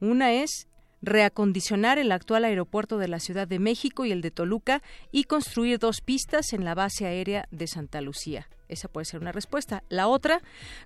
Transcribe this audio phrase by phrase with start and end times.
[0.00, 0.68] Una es
[1.02, 4.82] reacondicionar el actual aeropuerto de la Ciudad de México y el de Toluca
[5.12, 8.48] y construir dos pistas en la base aérea de Santa Lucía.
[8.68, 9.82] Esa puede ser una respuesta.
[9.88, 10.42] La otra,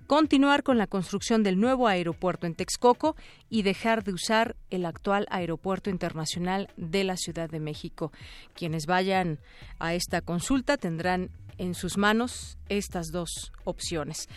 [0.07, 3.15] continuar con la construcción del nuevo aeropuerto en Texcoco
[3.49, 8.11] y dejar de usar el actual aeropuerto internacional de la Ciudad de México.
[8.53, 9.39] Quienes vayan
[9.79, 14.27] a esta consulta tendrán en sus manos estas dos opciones.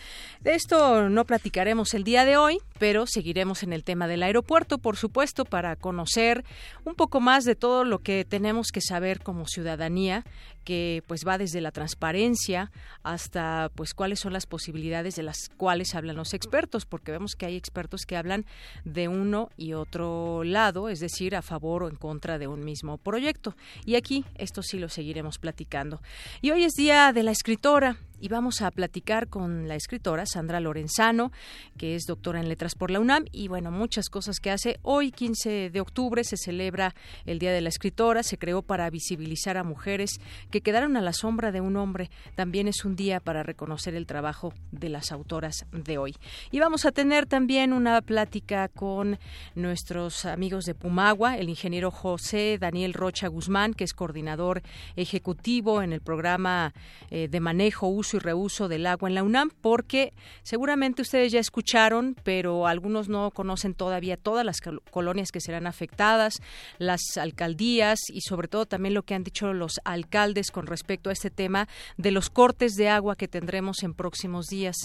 [0.41, 4.77] De esto no platicaremos el día de hoy, pero seguiremos en el tema del aeropuerto,
[4.77, 6.45] por supuesto, para conocer
[6.85, 10.23] un poco más de todo lo que tenemos que saber como ciudadanía
[10.67, 15.95] que pues va desde la transparencia hasta pues cuáles son las posibilidades de las cuales
[15.95, 18.45] hablan los expertos, porque vemos que hay expertos que hablan
[18.83, 22.97] de uno y otro lado, es decir, a favor o en contra de un mismo
[22.97, 23.55] proyecto.
[23.85, 26.01] Y aquí esto sí lo seguiremos platicando.
[26.41, 30.59] Y hoy es día de la escritora y vamos a platicar con la escritora Sandra
[30.59, 31.31] Lorenzano,
[31.77, 34.79] que es doctora en letras por la UNAM y bueno, muchas cosas que hace.
[34.81, 36.95] Hoy 15 de octubre se celebra
[37.25, 40.19] el Día de la Escritora, se creó para visibilizar a mujeres
[40.49, 42.09] que quedaron a la sombra de un hombre.
[42.35, 46.15] También es un día para reconocer el trabajo de las autoras de hoy.
[46.51, 49.19] Y vamos a tener también una plática con
[49.55, 54.61] nuestros amigos de Pumagua, el ingeniero José Daniel Rocha Guzmán, que es coordinador
[54.95, 56.73] ejecutivo en el programa
[57.09, 60.13] eh, de manejo, uso y reuso del agua en la UNAM, porque
[60.43, 66.35] seguramente ustedes ya escucharon, pero algunos no conocen todavía todas las colonias que serán afectadas,
[66.77, 71.13] las alcaldías y sobre todo también lo que han dicho los alcaldes con respecto a
[71.13, 74.75] este tema de los cortes de agua que tendremos en próximos días.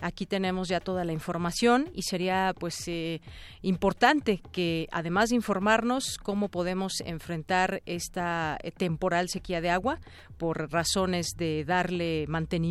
[0.00, 3.20] Aquí tenemos ya toda la información y sería pues eh,
[3.62, 9.98] importante que además de informarnos cómo podemos enfrentar esta temporal sequía de agua
[10.36, 12.65] por razones de darle mantenimiento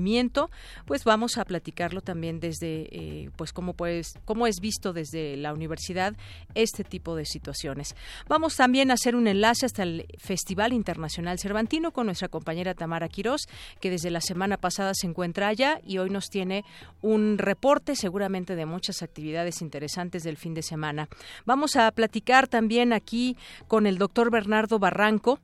[0.86, 5.54] pues vamos a platicarlo también desde, eh, pues cómo, pues, cómo es visto desde la
[5.54, 6.16] universidad
[6.54, 7.96] este tipo de situaciones.
[8.28, 13.10] Vamos también a hacer un enlace hasta el Festival Internacional Cervantino con nuestra compañera Tamara
[13.10, 13.48] Quirós,
[13.80, 16.64] que desde la semana pasada se encuentra allá y hoy nos tiene
[17.02, 21.10] un reporte seguramente de muchas actividades interesantes del fin de semana.
[21.46, 25.40] Vamos a platicar también aquí con el doctor Bernardo Barranco,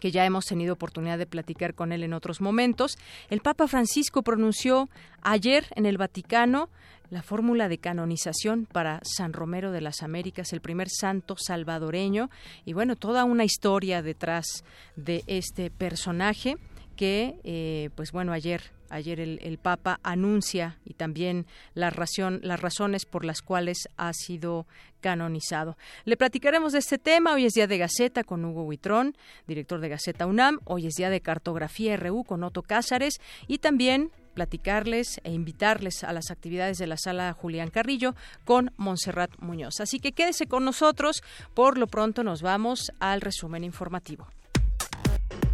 [0.00, 2.96] que ya hemos tenido oportunidad de platicar con él en otros momentos.
[3.30, 4.88] El Papa Francisco pronunció
[5.22, 6.68] ayer en el Vaticano
[7.10, 12.28] la fórmula de canonización para San Romero de las Américas, el primer santo salvadoreño,
[12.64, 14.64] y bueno, toda una historia detrás
[14.96, 16.56] de este personaje
[16.96, 23.40] que, eh, pues bueno, ayer ayer el, Papa anuncia y también las razones por las
[23.40, 24.66] cuales ha sido
[25.00, 25.76] canonizado.
[26.04, 27.34] Le platicaremos de este tema.
[27.34, 29.16] Hoy es día de Gaceta con Hugo Huitrón,
[29.46, 30.60] director de Gaceta UNAM.
[30.64, 36.12] Hoy es día de Cartografía RU con Otto Cázares y también platicarles e invitarles a
[36.12, 38.14] las actividades de la sala Julián Carrillo
[38.44, 39.80] con Montserrat Muñoz.
[39.80, 41.22] Así que quédese con nosotros.
[41.54, 44.26] Por lo pronto nos vamos al resumen informativo.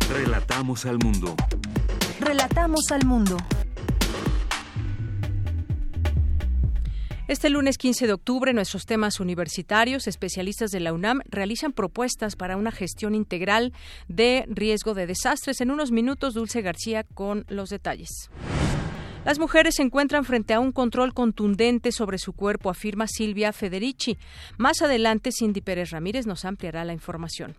[0.08, 1.36] Relatamos al mundo.
[2.20, 3.38] Relatamos al mundo.
[7.28, 12.58] Este lunes 15 de octubre, nuestros temas universitarios, especialistas de la UNAM, realizan propuestas para
[12.58, 13.72] una gestión integral
[14.08, 15.62] de riesgo de desastres.
[15.62, 18.30] En unos minutos, Dulce García con los detalles.
[19.24, 24.18] Las mujeres se encuentran frente a un control contundente sobre su cuerpo, afirma Silvia Federici.
[24.58, 27.56] Más adelante, Cindy Pérez Ramírez nos ampliará la información.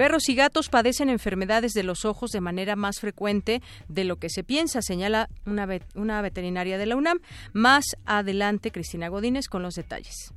[0.00, 4.30] Perros y gatos padecen enfermedades de los ojos de manera más frecuente de lo que
[4.30, 7.20] se piensa, señala una, veterinaria de la UNAM.
[7.52, 10.32] Más adelante, Cristina Godínez con los detalles.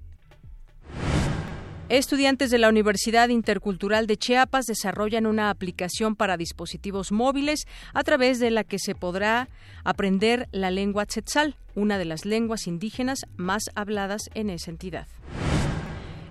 [1.88, 7.64] Estudiantes de la Universidad Intercultural de Chiapas desarrollan una aplicación para dispositivos móviles
[7.94, 9.48] a través de la que se podrá
[9.86, 15.08] aprender la lengua tzetzal, una de las lenguas indígenas más habladas en esa entidad.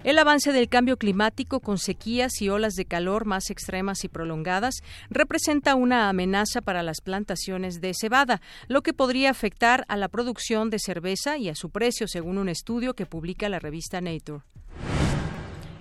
[0.05, 4.83] El avance del cambio climático con sequías y olas de calor más extremas y prolongadas
[5.11, 10.71] representa una amenaza para las plantaciones de cebada, lo que podría afectar a la producción
[10.71, 14.43] de cerveza y a su precio, según un estudio que publica la revista Nature.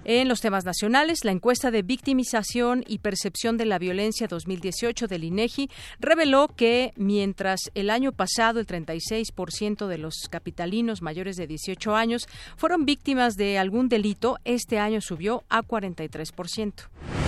[0.03, 5.24] En los temas nacionales, la encuesta de victimización y percepción de la violencia 2018 del
[5.24, 5.69] INEGI
[6.00, 12.27] reveló que mientras el año pasado el 36% de los capitalinos mayores de 18 años
[12.57, 17.20] fueron víctimas de algún delito, este año subió a 43%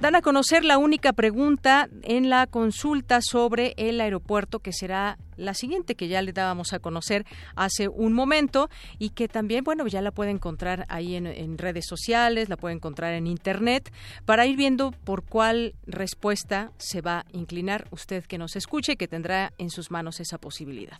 [0.00, 5.54] dan a conocer la única pregunta en la consulta sobre el aeropuerto que será la
[5.54, 7.24] siguiente que ya le dábamos a conocer
[7.56, 8.68] hace un momento
[8.98, 13.14] y que también, bueno, ya la puede encontrar ahí en, redes sociales, la puede encontrar
[13.14, 13.92] en internet
[14.24, 18.96] para ir viendo por cuál respuesta se va a inclinar usted que nos escuche y
[18.96, 20.98] que tendrá en sus manos esa posibilidad.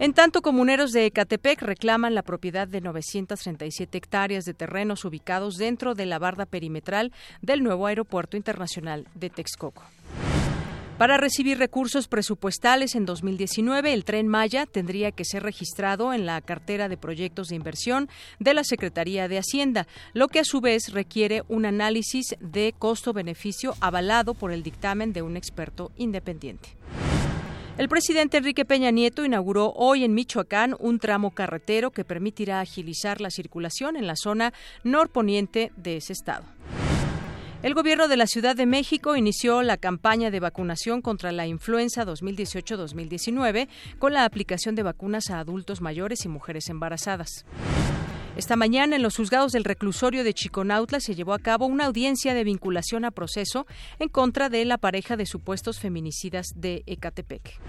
[0.00, 5.94] En tanto, comuneros de Ecatepec reclaman la propiedad de 937 hectáreas de terrenos ubicados dentro
[5.94, 7.12] de la barda perimetral
[7.42, 9.82] del nuevo Aeropuerto Internacional de Texcoco.
[10.96, 16.40] Para recibir recursos presupuestales en 2019, el tren Maya tendría que ser registrado en la
[16.40, 18.08] cartera de proyectos de inversión
[18.38, 23.74] de la Secretaría de Hacienda, lo que a su vez requiere un análisis de costo-beneficio
[23.80, 26.70] avalado por el dictamen de un experto independiente.
[27.80, 33.22] El presidente Enrique Peña Nieto inauguró hoy en Michoacán un tramo carretero que permitirá agilizar
[33.22, 34.52] la circulación en la zona
[34.84, 36.44] norponiente de ese estado.
[37.62, 42.04] El gobierno de la Ciudad de México inició la campaña de vacunación contra la influenza
[42.04, 43.66] 2018-2019
[43.98, 47.46] con la aplicación de vacunas a adultos mayores y mujeres embarazadas.
[48.36, 52.32] Esta mañana, en los juzgados del reclusorio de Chiconautla, se llevó a cabo una audiencia
[52.32, 53.66] de vinculación a proceso
[53.98, 57.60] en contra de la pareja de supuestos feminicidas de Ecatepec.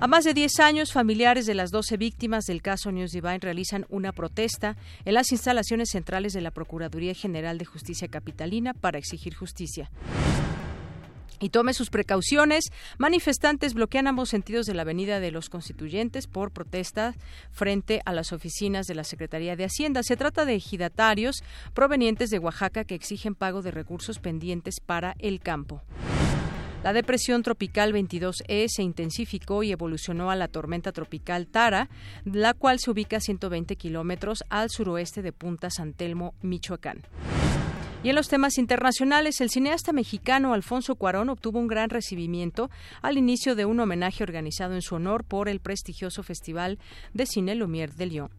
[0.00, 3.86] A más de 10 años, familiares de las 12 víctimas del caso News Divine realizan
[3.88, 9.34] una protesta en las instalaciones centrales de la Procuraduría General de Justicia Capitalina para exigir
[9.34, 9.90] justicia
[11.40, 12.64] y tome sus precauciones.
[12.98, 17.14] Manifestantes bloquean ambos sentidos de la Avenida de los Constituyentes por protesta
[17.50, 20.02] frente a las oficinas de la Secretaría de Hacienda.
[20.02, 21.42] Se trata de ejidatarios
[21.74, 25.82] provenientes de Oaxaca que exigen pago de recursos pendientes para el campo.
[26.86, 31.88] La depresión tropical 22E se intensificó y evolucionó a la tormenta tropical Tara,
[32.24, 37.02] la cual se ubica a 120 kilómetros al suroeste de Punta San Telmo, Michoacán.
[38.06, 42.70] Y en los temas internacionales, el cineasta mexicano Alfonso Cuarón obtuvo un gran recibimiento
[43.02, 46.78] al inicio de un homenaje organizado en su honor por el prestigioso Festival
[47.14, 48.30] de Cine Lumière de Lyon.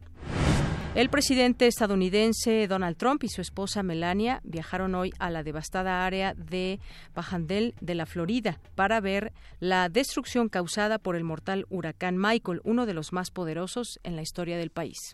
[0.96, 6.34] El presidente estadounidense Donald Trump y su esposa Melania viajaron hoy a la devastada área
[6.34, 6.80] de
[7.14, 12.86] Pajandel de la Florida para ver la destrucción causada por el mortal huracán Michael, uno
[12.86, 15.14] de los más poderosos en la historia del país.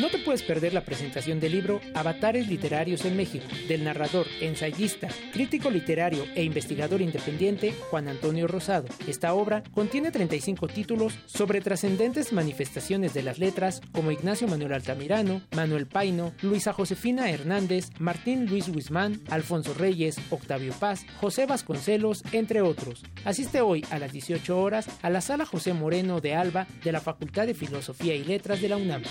[0.00, 5.08] No te puedes perder la presentación del libro Avatares Literarios en México, del narrador, ensayista,
[5.32, 8.86] crítico literario e investigador independiente Juan Antonio Rosado.
[9.06, 15.42] Esta obra contiene 35 títulos sobre trascendentes manifestaciones de las letras como Ignacio Manuel Altamirano,
[15.54, 22.62] Manuel Paino, Luisa Josefina Hernández, Martín Luis Huizmán, Alfonso Reyes, Octavio Paz, José Vasconcelos, entre
[22.62, 23.02] otros.
[23.24, 27.00] Asiste hoy a las 18 horas a la sala José Moreno de Alba de la
[27.00, 29.02] Facultad de Filosofía y Letras de la UNAM.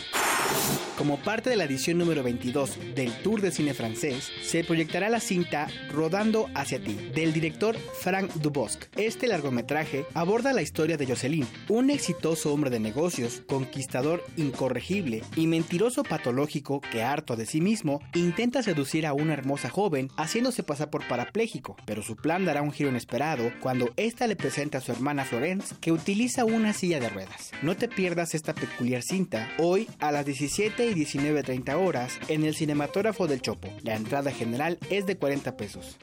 [1.00, 5.22] Como parte de la edición número 22 del Tour de Cine Francés, se proyectará la
[5.22, 8.84] cinta Rodando hacia ti, del director Frank Dubosc.
[8.98, 15.48] Este largometraje aborda la historia de Jocelyn, un exitoso hombre de negocios, conquistador incorregible y
[15.48, 20.90] mentiroso patológico que, harto de sí mismo, intenta seducir a una hermosa joven haciéndose pasar
[20.90, 24.92] por parapléjico, pero su plan dará un giro inesperado cuando ésta le presenta a su
[24.92, 27.52] hermana Florence que utiliza una silla de ruedas.
[27.62, 32.56] No te pierdas esta peculiar cinta hoy a las 17 y 19.30 horas en el
[32.56, 33.70] cinematógrafo del Chopo.
[33.84, 35.98] La entrada general es de 40 pesos.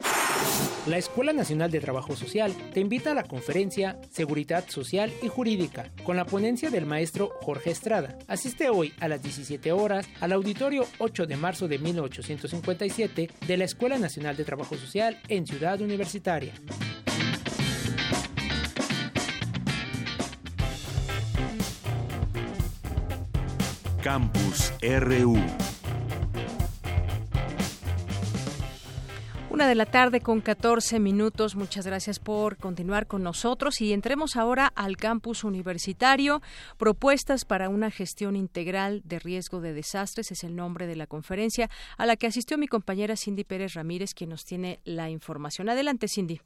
[0.87, 5.91] La Escuela Nacional de Trabajo Social te invita a la conferencia Seguridad Social y Jurídica
[6.03, 8.17] con la ponencia del maestro Jorge Estrada.
[8.27, 13.65] Asiste hoy a las 17 horas al auditorio 8 de marzo de 1857 de la
[13.65, 16.53] Escuela Nacional de Trabajo Social en Ciudad Universitaria.
[24.07, 25.35] Campus RU.
[29.49, 31.57] Una de la tarde con 14 minutos.
[31.57, 36.41] Muchas gracias por continuar con nosotros y entremos ahora al campus universitario.
[36.77, 41.69] Propuestas para una gestión integral de riesgo de desastres es el nombre de la conferencia
[41.97, 45.67] a la que asistió mi compañera Cindy Pérez Ramírez, quien nos tiene la información.
[45.67, 46.39] Adelante, Cindy.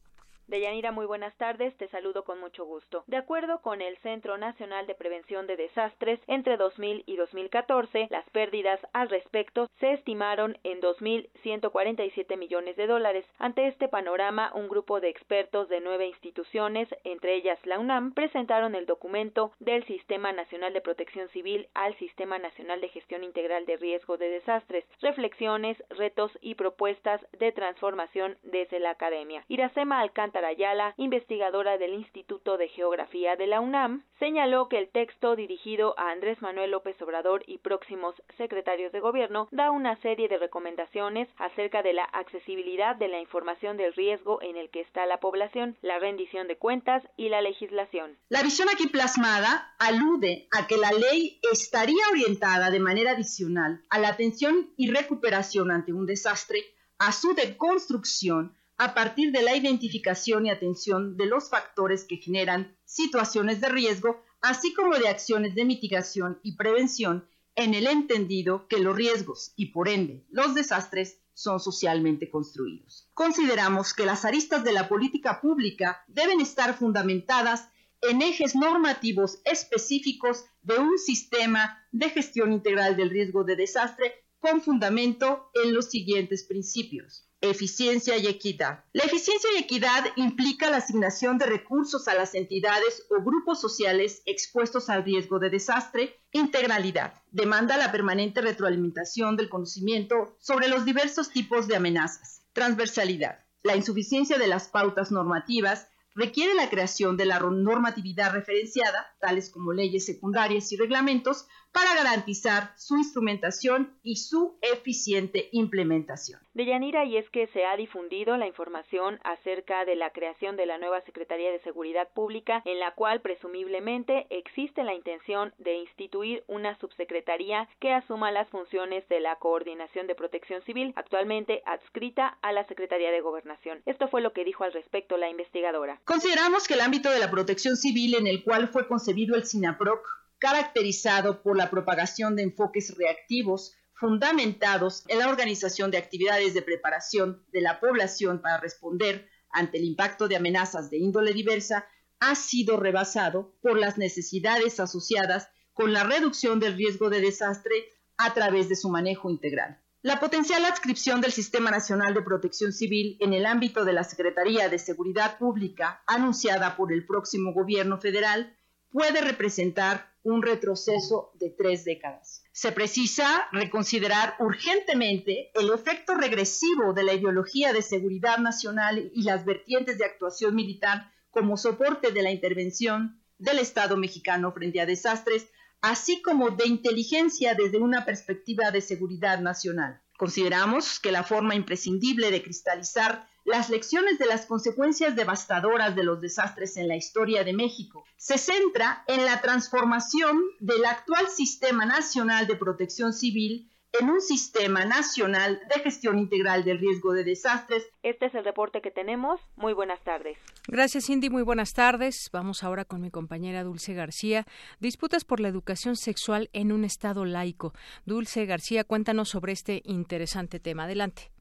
[0.51, 3.05] Deyanira, muy buenas tardes, te saludo con mucho gusto.
[3.07, 8.29] De acuerdo con el Centro Nacional de Prevención de Desastres, entre 2000 y 2014, las
[8.31, 13.25] pérdidas al respecto se estimaron en 2.147 millones de dólares.
[13.39, 18.75] Ante este panorama, un grupo de expertos de nueve instituciones, entre ellas la UNAM, presentaron
[18.75, 23.77] el documento del Sistema Nacional de Protección Civil al Sistema Nacional de Gestión Integral de
[23.77, 29.45] Riesgo de Desastres, reflexiones, retos y propuestas de transformación desde la academia.
[29.47, 35.35] Iracema Alcántara Ayala, investigadora del Instituto de Geografía de la UNAM, señaló que el texto
[35.35, 40.37] dirigido a Andrés Manuel López Obrador y próximos secretarios de gobierno da una serie de
[40.37, 45.19] recomendaciones acerca de la accesibilidad de la información del riesgo en el que está la
[45.19, 48.17] población, la rendición de cuentas y la legislación.
[48.29, 53.99] La visión aquí plasmada alude a que la ley estaría orientada de manera adicional a
[53.99, 56.63] la atención y recuperación ante un desastre,
[56.97, 62.75] a su deconstrucción, a partir de la identificación y atención de los factores que generan
[62.83, 68.79] situaciones de riesgo, así como de acciones de mitigación y prevención en el entendido que
[68.79, 73.07] los riesgos y por ende los desastres son socialmente construidos.
[73.13, 77.69] Consideramos que las aristas de la política pública deben estar fundamentadas
[78.01, 84.59] en ejes normativos específicos de un sistema de gestión integral del riesgo de desastre con
[84.59, 88.83] fundamento en los siguientes principios eficiencia y equidad.
[88.93, 94.21] La eficiencia y equidad implica la asignación de recursos a las entidades o grupos sociales
[94.25, 96.19] expuestos al riesgo de desastre.
[96.31, 97.15] Integralidad.
[97.31, 102.43] Demanda la permanente retroalimentación del conocimiento sobre los diversos tipos de amenazas.
[102.53, 103.39] Transversalidad.
[103.63, 109.73] La insuficiencia de las pautas normativas requiere la creación de la normatividad referenciada, tales como
[109.73, 116.39] leyes secundarias y reglamentos, para garantizar su instrumentación y su eficiente implementación.
[116.53, 120.65] De Yanira, y es que se ha difundido la información acerca de la creación de
[120.65, 126.43] la nueva Secretaría de Seguridad Pública, en la cual presumiblemente existe la intención de instituir
[126.47, 132.51] una subsecretaría que asuma las funciones de la coordinación de protección civil, actualmente adscrita a
[132.51, 133.81] la Secretaría de Gobernación.
[133.85, 136.01] Esto fue lo que dijo al respecto la investigadora.
[136.03, 140.20] Consideramos que el ámbito de la protección civil en el cual fue concebido el SINAPROC
[140.41, 147.45] caracterizado por la propagación de enfoques reactivos fundamentados en la organización de actividades de preparación
[147.53, 151.85] de la población para responder ante el impacto de amenazas de índole diversa,
[152.19, 157.75] ha sido rebasado por las necesidades asociadas con la reducción del riesgo de desastre
[158.17, 159.79] a través de su manejo integral.
[160.01, 164.69] La potencial adscripción del Sistema Nacional de Protección Civil en el ámbito de la Secretaría
[164.69, 168.57] de Seguridad Pública, anunciada por el próximo gobierno federal,
[168.89, 172.43] puede representar un retroceso de tres décadas.
[172.51, 179.45] Se precisa reconsiderar urgentemente el efecto regresivo de la ideología de seguridad nacional y las
[179.45, 185.47] vertientes de actuación militar como soporte de la intervención del Estado mexicano frente a desastres,
[185.81, 190.01] así como de inteligencia desde una perspectiva de seguridad nacional.
[190.17, 196.21] Consideramos que la forma imprescindible de cristalizar las lecciones de las consecuencias devastadoras de los
[196.21, 198.03] desastres en la historia de México.
[198.17, 204.85] Se centra en la transformación del actual Sistema Nacional de Protección Civil en un sistema
[204.85, 207.89] nacional de gestión integral del riesgo de desastres.
[208.03, 209.41] Este es el reporte que tenemos.
[209.55, 210.37] Muy buenas tardes.
[210.67, 211.29] Gracias, Cindy.
[211.29, 212.29] Muy buenas tardes.
[212.31, 214.45] Vamos ahora con mi compañera Dulce García.
[214.79, 217.73] Disputas por la educación sexual en un Estado laico.
[218.05, 220.85] Dulce García, cuéntanos sobre este interesante tema.
[220.85, 221.31] Adelante.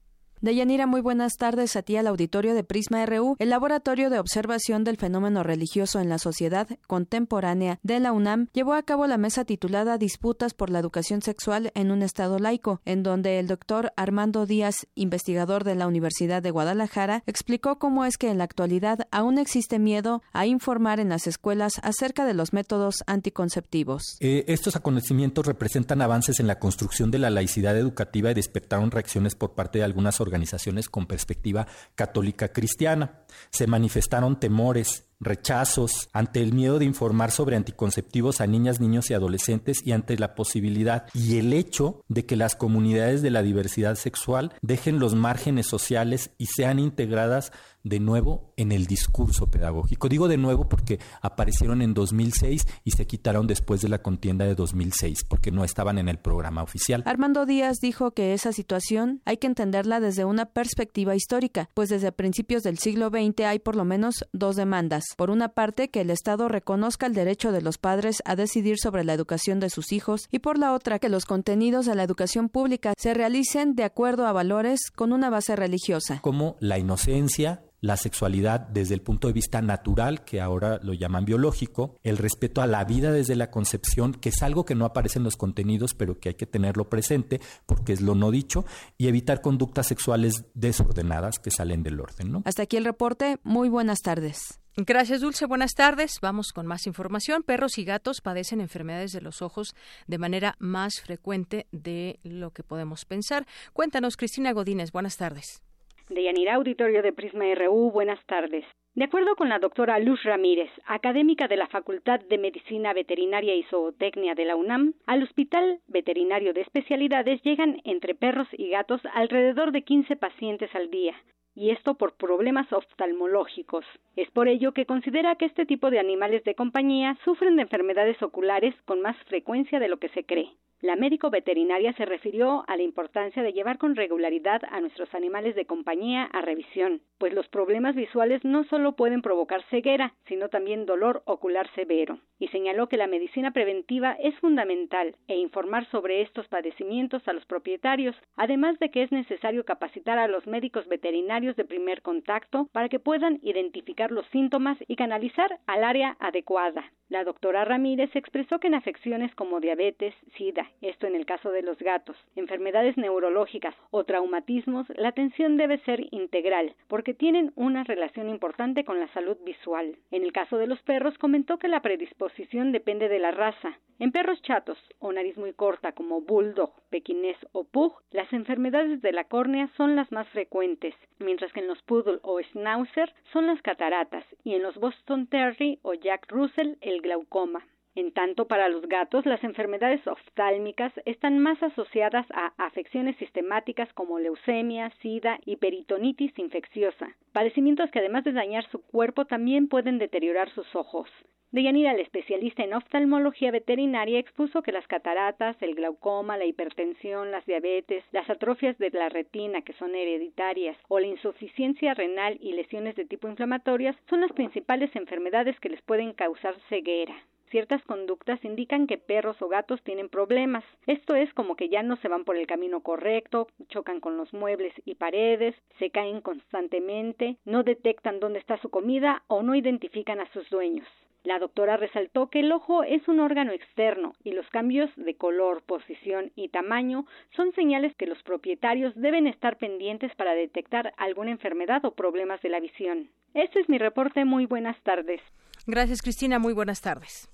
[0.41, 3.35] Deyanira, muy buenas tardes a ti al auditorio de Prisma RU.
[3.37, 8.73] El Laboratorio de Observación del Fenómeno Religioso en la Sociedad Contemporánea de la UNAM llevó
[8.73, 13.03] a cabo la mesa titulada Disputas por la Educación Sexual en un Estado laico, en
[13.03, 18.31] donde el doctor Armando Díaz, investigador de la Universidad de Guadalajara, explicó cómo es que
[18.31, 23.03] en la actualidad aún existe miedo a informar en las escuelas acerca de los métodos
[23.05, 24.17] anticonceptivos.
[24.19, 29.35] Eh, estos acontecimientos representan avances en la construcción de la laicidad educativa y despertaron reacciones
[29.35, 33.23] por parte de algunas organizaciones organizaciones con perspectiva católica cristiana.
[33.49, 39.13] Se manifestaron temores, rechazos ante el miedo de informar sobre anticonceptivos a niñas, niños y
[39.13, 43.95] adolescentes y ante la posibilidad y el hecho de que las comunidades de la diversidad
[43.95, 47.51] sexual dejen los márgenes sociales y sean integradas
[47.83, 50.07] de nuevo en el discurso pedagógico.
[50.07, 54.55] Digo de nuevo porque aparecieron en 2006 y se quitaron después de la contienda de
[54.55, 57.03] 2006 porque no estaban en el programa oficial.
[57.05, 62.11] Armando Díaz dijo que esa situación hay que entenderla desde una perspectiva histórica, pues desde
[62.11, 65.03] principios del siglo XX hay por lo menos dos demandas.
[65.15, 69.03] Por una parte, que el Estado reconozca el derecho de los padres a decidir sobre
[69.03, 72.49] la educación de sus hijos y por la otra, que los contenidos de la educación
[72.49, 76.19] pública se realicen de acuerdo a valores con una base religiosa.
[76.21, 81.25] Como la inocencia, la sexualidad desde el punto de vista natural, que ahora lo llaman
[81.25, 85.17] biológico, el respeto a la vida desde la concepción, que es algo que no aparece
[85.17, 88.65] en los contenidos, pero que hay que tenerlo presente porque es lo no dicho,
[88.97, 92.31] y evitar conductas sexuales desordenadas que salen del orden.
[92.31, 92.43] ¿no?
[92.45, 93.39] Hasta aquí el reporte.
[93.43, 94.60] Muy buenas tardes.
[94.77, 95.45] Gracias, Dulce.
[95.45, 96.19] Buenas tardes.
[96.21, 97.43] Vamos con más información.
[97.43, 99.75] Perros y gatos padecen enfermedades de los ojos
[100.07, 103.45] de manera más frecuente de lo que podemos pensar.
[103.73, 104.93] Cuéntanos, Cristina Godínez.
[104.93, 105.61] Buenas tardes.
[106.09, 108.63] De Yanira Auditorio de Prisma RU, buenas tardes.
[108.95, 113.63] De acuerdo con la doctora Luz Ramírez, académica de la Facultad de Medicina Veterinaria y
[113.63, 119.71] Zootecnia de la UNAM, al Hospital Veterinario de Especialidades llegan entre perros y gatos alrededor
[119.71, 121.15] de 15 pacientes al día,
[121.55, 123.85] y esto por problemas oftalmológicos.
[124.15, 128.21] Es por ello que considera que este tipo de animales de compañía sufren de enfermedades
[128.21, 130.51] oculares con más frecuencia de lo que se cree.
[130.81, 135.53] La médico veterinaria se refirió a la importancia de llevar con regularidad a nuestros animales
[135.53, 140.87] de compañía a revisión, pues los problemas visuales no solo pueden provocar ceguera, sino también
[140.87, 146.47] dolor ocular severo, y señaló que la medicina preventiva es fundamental e informar sobre estos
[146.47, 151.65] padecimientos a los propietarios, además de que es necesario capacitar a los médicos veterinarios de
[151.65, 156.91] primer contacto para que puedan identificar los síntomas y canalizar al área adecuada.
[157.09, 161.61] La doctora Ramírez expresó que en afecciones como diabetes, sida, esto en el caso de
[161.61, 168.29] los gatos, enfermedades neurológicas o traumatismos, la atención debe ser integral, porque tienen una relación
[168.29, 169.97] importante con la salud visual.
[170.11, 173.77] En el caso de los perros, comentó que la predisposición depende de la raza.
[173.99, 179.11] En perros chatos o nariz muy corta como bulldog, pequinés o pug, las enfermedades de
[179.11, 180.95] la córnea son las más frecuentes,
[181.31, 185.79] mientras que en los poodle o schnauzer son las cataratas y en los Boston Terrier
[185.81, 187.65] o Jack Russell el glaucoma.
[187.95, 194.19] En tanto, para los gatos, las enfermedades oftálmicas están más asociadas a afecciones sistemáticas como
[194.19, 200.49] leucemia, sida y peritonitis infecciosa, padecimientos que además de dañar su cuerpo también pueden deteriorar
[200.49, 201.09] sus ojos.
[201.51, 207.45] Deyanira, el especialista en oftalmología veterinaria, expuso que las cataratas, el glaucoma, la hipertensión, las
[207.45, 212.95] diabetes, las atrofias de la retina que son hereditarias o la insuficiencia renal y lesiones
[212.95, 217.15] de tipo inflamatorias son las principales enfermedades que les pueden causar ceguera
[217.49, 220.63] ciertas conductas indican que perros o gatos tienen problemas.
[220.87, 224.31] Esto es como que ya no se van por el camino correcto, chocan con los
[224.31, 230.21] muebles y paredes, se caen constantemente, no detectan dónde está su comida o no identifican
[230.21, 230.87] a sus dueños.
[231.23, 235.61] La doctora resaltó que el ojo es un órgano externo y los cambios de color,
[235.63, 237.05] posición y tamaño
[237.35, 242.49] son señales que los propietarios deben estar pendientes para detectar alguna enfermedad o problemas de
[242.49, 243.09] la visión.
[243.35, 244.25] Este es mi reporte.
[244.25, 245.21] Muy buenas tardes.
[245.67, 246.39] Gracias, Cristina.
[246.39, 247.29] Muy buenas tardes.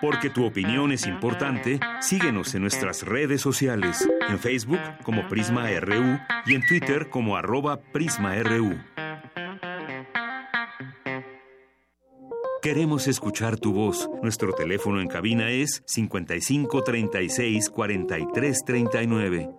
[0.00, 6.18] Porque tu opinión es importante, síguenos en nuestras redes sociales, en Facebook como Prisma RU
[6.46, 8.76] y en Twitter como arroba PrismaRU.
[12.66, 14.10] Queremos escuchar tu voz.
[14.24, 19.50] Nuestro teléfono en cabina es 55 36 43 39.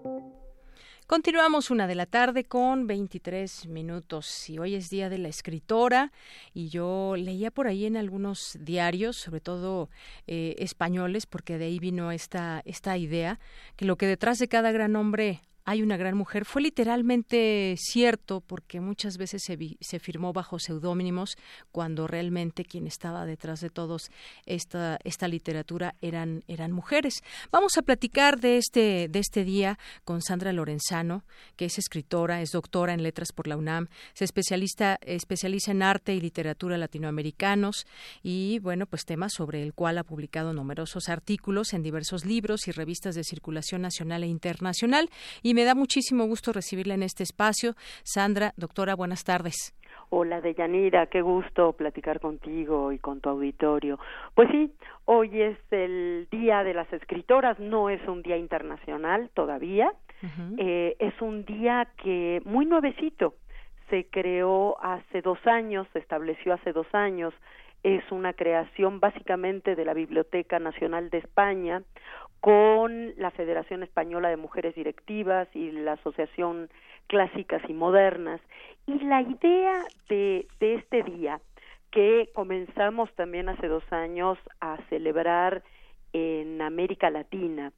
[1.07, 6.11] Continuamos una de la tarde con 23 minutos y hoy es día de la escritora
[6.53, 9.89] y yo leía por ahí en algunos diarios, sobre todo
[10.27, 13.39] eh, españoles, porque de ahí vino esta, esta idea,
[13.77, 18.39] que lo que detrás de cada gran hombre hay una gran mujer fue literalmente cierto
[18.39, 21.35] porque muchas veces se, firmó bajo seudónimos
[21.73, 24.09] cuando realmente quien estaba detrás de todos
[24.45, 27.21] esta, esta literatura eran, eran mujeres.
[27.51, 31.25] Vamos a platicar de este, de este día con Sandra Lorenzano,
[31.57, 36.15] que es escritora, es doctora en letras por la UNAM, se especialista, especializa en arte
[36.15, 37.85] y literatura latinoamericanos
[38.23, 42.71] y bueno, pues tema sobre el cual ha publicado numerosos artículos en diversos libros y
[42.71, 45.09] revistas de circulación nacional e internacional
[45.43, 47.73] y me da muchísimo gusto recibirla en este espacio.
[48.03, 49.73] Sandra, doctora, buenas tardes.
[50.11, 53.97] Hola, Deyanira, qué gusto platicar contigo y con tu auditorio.
[54.35, 54.71] Pues sí,
[55.05, 59.91] hoy es el Día de las Escritoras, no es un día internacional todavía,
[60.59, 63.33] eh, es un día que muy nuevecito,
[63.89, 67.33] se creó hace dos años, se estableció hace dos años,
[67.81, 71.81] es una creación básicamente de la Biblioteca Nacional de España,
[72.47, 76.69] con la Federación Española de Mujeres Directivas y la Asociación
[77.07, 78.39] Clásicas y Modernas.
[78.85, 81.41] Y la idea de, este día,
[81.91, 85.61] que comenzamos también hace dos años a celebrar
[86.13, 87.73] en América Latina,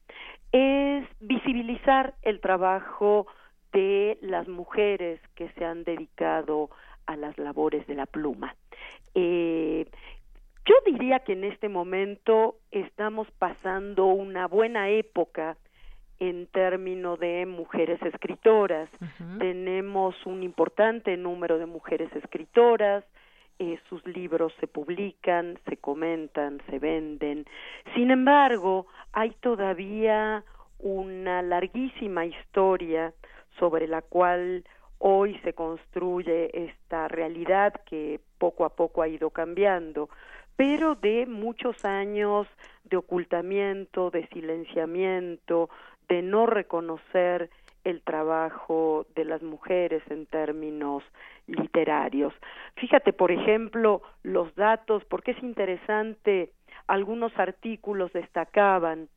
[0.52, 3.26] es visibilizar el trabajo
[3.74, 6.70] de las mujeres que se han dedicado
[7.08, 8.56] a las labores de la pluma.
[9.16, 9.88] Eh,
[10.70, 15.58] yo diría que en este momento estamos pasando una buena época
[16.20, 18.88] en términos de mujeres escritoras.
[19.40, 23.04] Tenemos un importante número de mujeres escritoras,
[23.58, 27.46] eh, sus libros se publican, se comentan, se venden.
[27.96, 30.44] Sin embargo, hay todavía
[30.78, 33.12] una larguísima historia
[33.58, 34.64] sobre la cual
[35.00, 40.10] hoy se construye esta realidad que poco a poco ha ido cambiando
[40.60, 42.46] pero de muchos años
[42.84, 45.70] de ocultamiento, de silenciamiento,
[46.10, 47.50] de no reconocer
[47.86, 51.02] el trabajo de las mujeres en términos
[51.48, 52.34] literarios.
[52.76, 56.52] Fíjate, por ejemplo, los datos, porque es interesante,
[56.88, 59.08] algunos artículos destacaban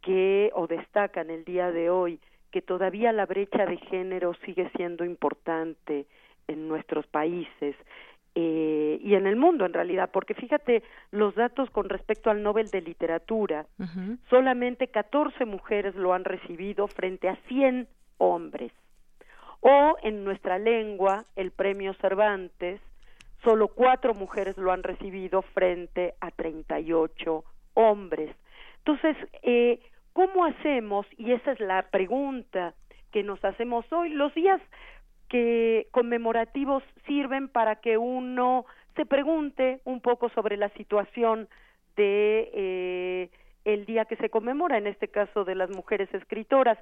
[0.00, 2.20] que, o destacan el día de hoy,
[2.52, 6.06] que todavía la brecha de género sigue siendo importante
[6.46, 7.74] en nuestros países
[8.34, 12.68] eh, y en el mundo en realidad, porque fíjate los datos con respecto al Nobel
[12.70, 13.66] de Literatura,
[14.28, 17.86] solamente 14 mujeres lo han recibido frente a 100
[18.18, 18.72] hombres.
[19.60, 22.80] O en nuestra lengua, el premio Cervantes,
[23.44, 27.44] solo cuatro mujeres lo han recibido frente a 38
[27.74, 28.34] hombres.
[28.78, 29.80] Entonces, eh,
[30.12, 31.06] ¿cómo hacemos?
[31.16, 32.74] Y esa es la pregunta
[33.12, 34.10] que nos hacemos hoy.
[34.10, 34.60] Los días
[35.34, 41.48] que conmemorativos sirven para que uno se pregunte un poco sobre la situación
[41.96, 43.30] de eh,
[43.64, 46.78] el día que se conmemora, en este caso de las mujeres escritoras.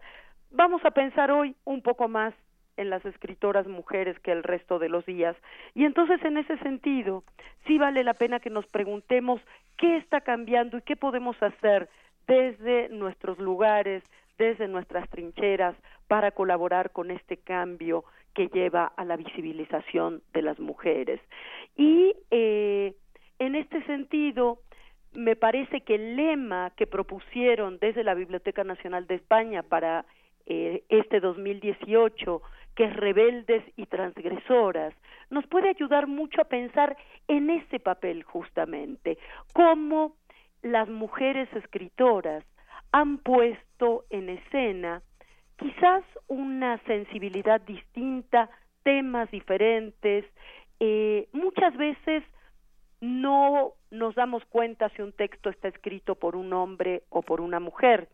[0.51, 2.35] Vamos a pensar hoy un poco más
[2.77, 5.35] en las escritoras mujeres que el resto de los días.
[5.73, 7.25] Y entonces, en ese sentido,
[7.67, 9.41] sí vale la pena que nos preguntemos
[9.79, 11.89] qué está cambiando y qué podemos hacer
[12.27, 14.05] desde nuestros lugares,
[14.37, 15.75] desde nuestras trincheras,
[16.07, 21.21] para colaborar con este cambio que lleva a la visibilización de las mujeres.
[21.77, 22.95] Y eh,
[23.39, 24.59] en este sentido,
[25.15, 30.05] me parece que el lema que propusieron desde la Biblioteca Nacional de España para
[30.47, 32.43] eh, este 2018,
[32.75, 34.95] que es rebeldes y transgresoras,
[35.31, 36.97] nos puede ayudar mucho a pensar
[37.29, 39.19] en ese papel justamente,
[39.53, 40.17] cómo
[40.63, 42.45] las mujeres escritoras
[42.93, 45.03] han puesto en escena
[45.57, 48.51] quizás una sensibilidad distinta,
[48.83, 50.25] temas diferentes.
[50.81, 52.25] Eh, muchas veces
[53.01, 57.61] no nos damos cuenta si un texto está escrito por un hombre o por una
[57.61, 58.09] mujer,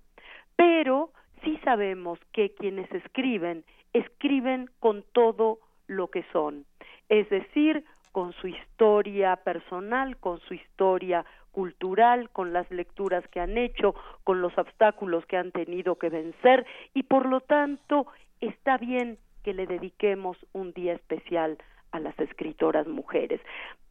[0.56, 1.12] pero
[1.44, 6.64] sí sabemos que quienes escriben, escriben con todo lo que son,
[7.08, 13.58] es decir, con su historia personal, con su historia cultural, con las lecturas que han
[13.58, 18.06] hecho, con los obstáculos que han tenido que vencer y por lo tanto
[18.40, 21.58] está bien que le dediquemos un día especial
[21.92, 23.40] a las escritoras mujeres.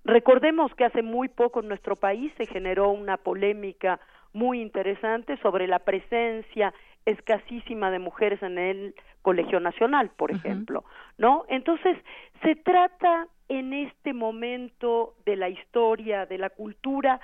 [0.03, 3.99] Recordemos que hace muy poco en nuestro país se generó una polémica
[4.33, 6.73] muy interesante sobre la presencia
[7.05, 10.85] escasísima de mujeres en el Colegio Nacional, por ejemplo,
[11.17, 11.45] ¿no?
[11.49, 11.97] Entonces,
[12.43, 17.19] se trata en este momento de la historia, de la cultura,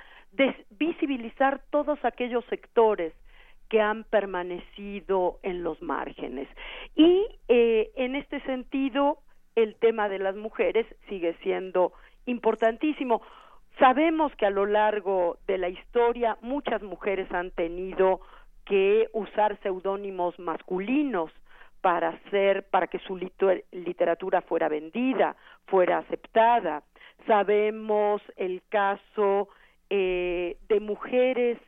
[0.70, 3.12] visibilizar todos aquellos sectores
[3.68, 6.48] que han permanecido en los márgenes.
[6.94, 9.18] Y eh, en este sentido,
[9.56, 11.92] el tema de las mujeres sigue siendo
[12.26, 13.22] importantísimo.
[13.78, 18.20] Sabemos que a lo largo de la historia muchas mujeres han tenido
[18.64, 21.30] que usar seudónimos masculinos
[21.80, 23.18] para hacer para que su
[23.72, 26.82] literatura fuera vendida, fuera aceptada.
[27.26, 29.48] Sabemos el caso
[29.90, 31.58] eh, de mujeres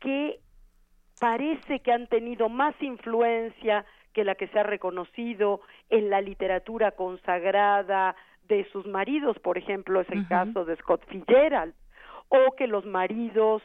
[0.00, 0.38] que
[1.20, 6.92] parece que han tenido más influencia que la que se ha reconocido en la literatura
[6.92, 8.16] consagrada
[8.48, 11.74] de sus maridos, por ejemplo, es el caso de Scott Fitzgerald,
[12.28, 13.62] o que los maridos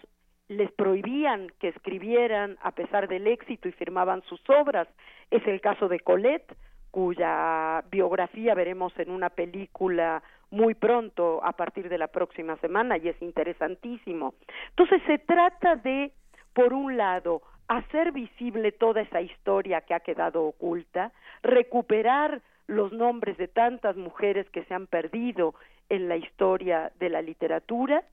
[0.47, 4.87] les prohibían que escribieran a pesar del éxito y firmaban sus obras.
[5.29, 6.53] Es el caso de Colette,
[6.91, 13.08] cuya biografía veremos en una película muy pronto a partir de la próxima semana y
[13.08, 14.36] es interesantísimo.
[14.69, 16.12] Entonces se trata de,
[16.54, 23.38] por un lado, hacer visible toda esa historia que ha quedado oculta, recuperar los nombres
[23.38, 25.56] de tantas mujeres que se han perdido
[25.89, 28.04] en la historia de la literatura,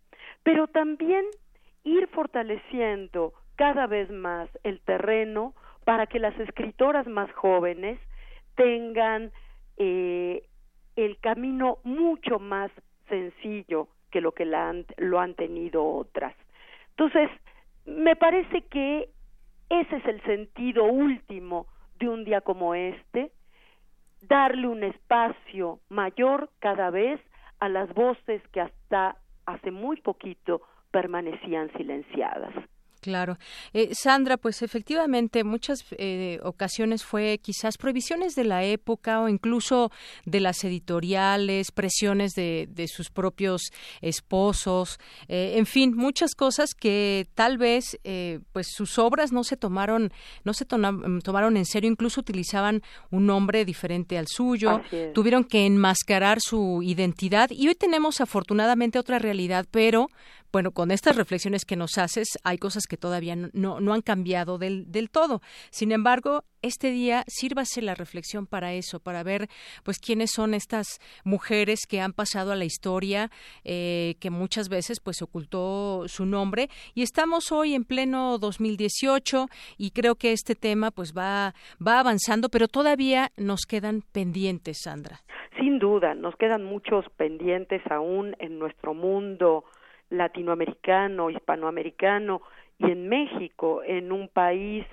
[0.45, 1.25] pero también
[1.85, 7.99] ir fortaleciendo cada vez más el terreno para que las escritoras más jóvenes
[8.59, 9.31] tengan
[9.77, 10.43] eh,
[10.97, 12.71] el camino mucho más
[13.09, 16.35] sencillo que lo que lo han tenido otras.
[16.91, 17.31] Entonces,
[17.87, 19.09] me parece que
[19.71, 21.67] ese es el sentido último
[22.01, 23.31] de un día como este,
[24.23, 27.21] darle un espacio mayor cada vez
[27.61, 29.17] a las voces que hasta
[29.47, 32.55] hace muy poquito permanecían silenciadas.
[33.09, 33.39] Claro.
[33.73, 39.91] Eh, Sandra, pues efectivamente muchas eh, ocasiones fue quizás prohibiciones de la época o incluso
[40.27, 43.63] de las editoriales, presiones de, de sus propios
[44.03, 47.99] esposos, eh, en fin, muchas cosas que tal vez
[48.53, 50.13] pues sus obras no se tomaron,
[50.45, 54.83] no se tomaron en serio, incluso utilizaban un nombre diferente al suyo,
[55.15, 60.11] tuvieron que enmascarar su identidad y hoy tenemos afortunadamente otra realidad, pero
[60.53, 64.59] bueno, con estas reflexiones que nos haces, hay cosas que todavía no, no han cambiado
[64.59, 65.41] del, del todo.
[65.71, 69.49] Sin embargo, este día sírvase la reflexión para eso, para ver
[69.85, 73.31] pues quiénes son estas mujeres que han pasado a la historia,
[73.65, 76.69] eh, que muchas veces pues ocultó su nombre.
[76.95, 82.49] Y estamos hoy en pleno 2018 y creo que este tema pues va, va avanzando,
[82.49, 85.21] pero todavía nos quedan pendientes, Sandra.
[85.59, 89.65] Sin duda, nos quedan muchos pendientes aún en nuestro mundo
[90.11, 92.43] latinoamericano, hispanoamericano
[92.79, 94.87] y en México, en un país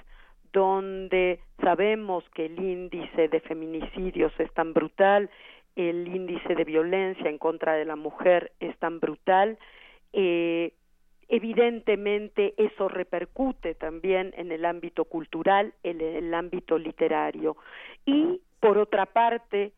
[0.52, 5.30] donde sabemos que el índice de feminicidios es tan brutal,
[5.76, 9.58] el índice de violencia en contra de la mujer es tan brutal,
[10.14, 10.72] eh,
[11.28, 17.58] evidentemente eso repercute también en el ámbito cultural, en el ámbito literario.
[18.06, 19.74] Y por otra parte,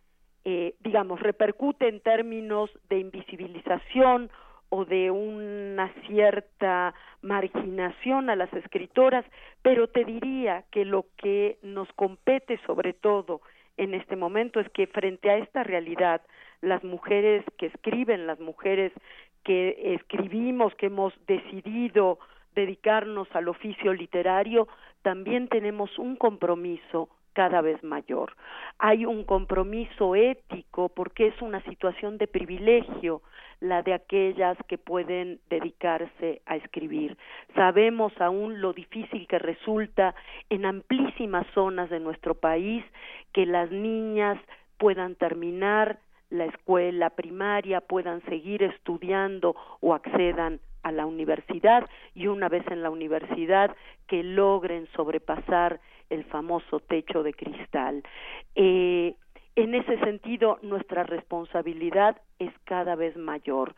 [0.45, 4.29] eh, digamos, repercute en términos de invisibilización
[4.69, 9.25] o de una cierta marginación a las escritoras,
[9.61, 13.41] pero te diría que lo que nos compete sobre todo
[13.77, 16.21] en este momento es que frente a esta realidad,
[16.61, 18.91] las mujeres que escriben, las mujeres
[19.43, 22.19] que escribimos, que hemos decidido
[22.55, 24.67] dedicarnos al oficio literario,
[25.03, 28.33] también tenemos un compromiso cada vez mayor.
[28.79, 33.21] Hay un compromiso ético porque es una situación de privilegio
[33.59, 37.15] la de aquellas que pueden dedicarse a escribir.
[37.53, 40.15] Sabemos aún lo difícil que resulta
[40.49, 42.83] en amplísimas zonas de nuestro país
[43.33, 44.39] que las niñas
[44.79, 45.99] puedan terminar
[46.31, 52.81] la escuela primaria, puedan seguir estudiando o accedan a la universidad y una vez en
[52.81, 53.75] la universidad
[54.07, 58.03] que logren sobrepasar el famoso techo de cristal.
[58.55, 59.15] Eh,
[59.55, 63.75] en ese sentido, nuestra responsabilidad es cada vez mayor.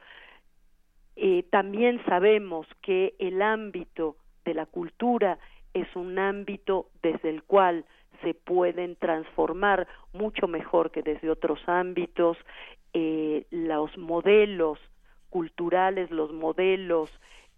[1.15, 5.39] Eh, también sabemos que el ámbito de la cultura
[5.73, 7.85] es un ámbito desde el cual
[8.21, 12.37] se pueden transformar mucho mejor que desde otros ámbitos
[12.93, 14.79] eh, los modelos
[15.29, 17.09] culturales, los modelos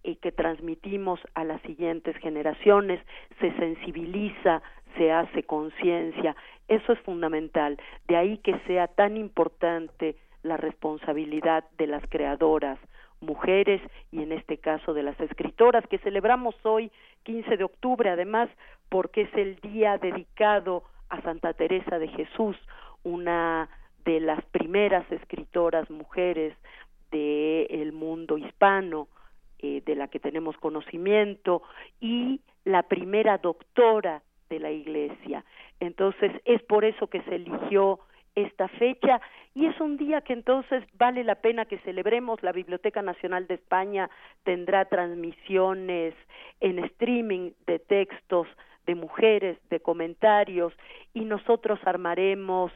[0.03, 2.99] y que transmitimos a las siguientes generaciones,
[3.39, 4.61] se sensibiliza,
[4.97, 6.35] se hace conciencia.
[6.67, 7.77] Eso es fundamental.
[8.07, 12.79] De ahí que sea tan importante la responsabilidad de las creadoras,
[13.21, 16.91] mujeres y en este caso de las escritoras que celebramos hoy
[17.23, 18.49] 15 de octubre además
[18.89, 22.57] porque es el día dedicado a Santa Teresa de Jesús,
[23.03, 23.69] una
[24.05, 26.55] de las primeras escritoras mujeres
[27.11, 29.07] del mundo hispano,
[29.61, 31.63] eh, de la que tenemos conocimiento
[31.99, 35.43] y la primera doctora de la Iglesia.
[35.79, 37.99] Entonces, es por eso que se eligió
[38.35, 39.19] esta fecha
[39.53, 42.41] y es un día que entonces vale la pena que celebremos.
[42.43, 44.09] La Biblioteca Nacional de España
[44.43, 46.13] tendrá transmisiones
[46.59, 48.47] en streaming de textos
[48.85, 50.73] de mujeres, de comentarios
[51.13, 52.71] y nosotros armaremos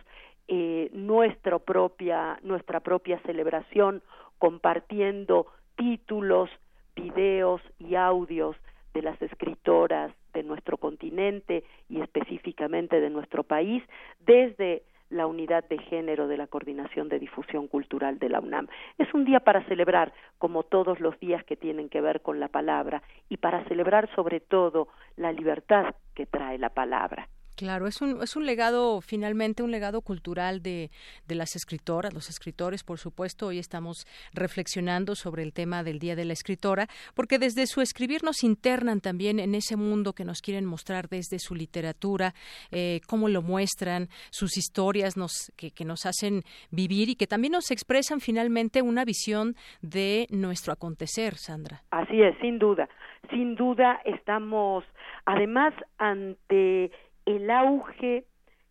[0.47, 4.03] eh, nuestra propia nuestra propia celebración
[4.37, 6.49] compartiendo títulos,
[6.95, 8.55] videos y audios
[8.93, 13.83] de las escritoras de nuestro continente y específicamente de nuestro país
[14.19, 18.67] desde la unidad de género de la Coordinación de Difusión Cultural de la UNAM.
[18.97, 22.47] Es un día para celebrar, como todos los días que tienen que ver con la
[22.47, 27.29] palabra, y para celebrar sobre todo la libertad que trae la palabra.
[27.55, 30.89] Claro, es un, es un legado, finalmente, un legado cultural de,
[31.25, 33.47] de, las escritoras, los escritores, por supuesto.
[33.47, 38.23] Hoy estamos reflexionando sobre el tema del Día de la Escritora, porque desde su escribir
[38.23, 42.33] nos internan también en ese mundo que nos quieren mostrar desde su literatura,
[42.71, 47.53] eh, cómo lo muestran, sus historias nos, que, que nos hacen vivir y que también
[47.53, 51.83] nos expresan finalmente una visión de nuestro acontecer, Sandra.
[51.91, 52.89] Así es, sin duda.
[53.29, 54.83] Sin duda estamos,
[55.25, 56.91] además, ante
[57.25, 58.25] el auge,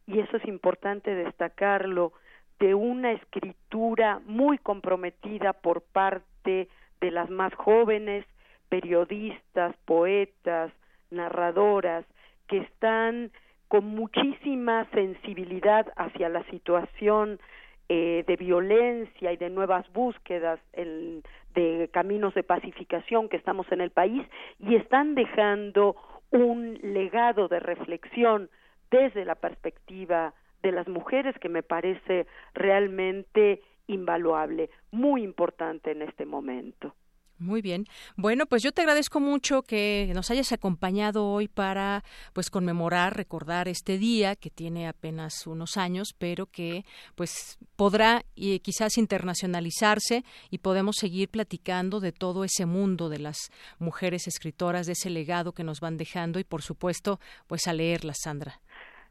[0.07, 2.13] y eso es importante destacarlo,
[2.61, 6.69] de una escritura muy comprometida por parte
[7.01, 8.25] de las más jóvenes,
[8.69, 10.73] periodistas, poetas,
[11.11, 12.05] narradoras,
[12.47, 13.31] que están
[13.69, 17.41] con muchísima sensibilidad hacia la situación
[17.89, 23.91] eh, de violencia y de nuevas búsquedas de caminos de pacificación que estamos en el
[23.91, 24.27] país
[24.59, 25.97] y están dejando
[26.31, 28.51] un legado de reflexión
[28.91, 36.25] desde la perspectiva de las mujeres que me parece realmente invaluable, muy importante en este
[36.25, 36.95] momento.
[37.45, 37.85] Muy bien.
[38.17, 42.03] Bueno, pues yo te agradezco mucho que nos hayas acompañado hoy para
[42.33, 48.61] pues conmemorar, recordar este día que tiene apenas unos años, pero que pues podrá y
[48.61, 54.93] quizás internacionalizarse y podemos seguir platicando de todo ese mundo de las mujeres escritoras, de
[54.93, 58.55] ese legado que nos van dejando y por supuesto, pues a leerlas, Sandra.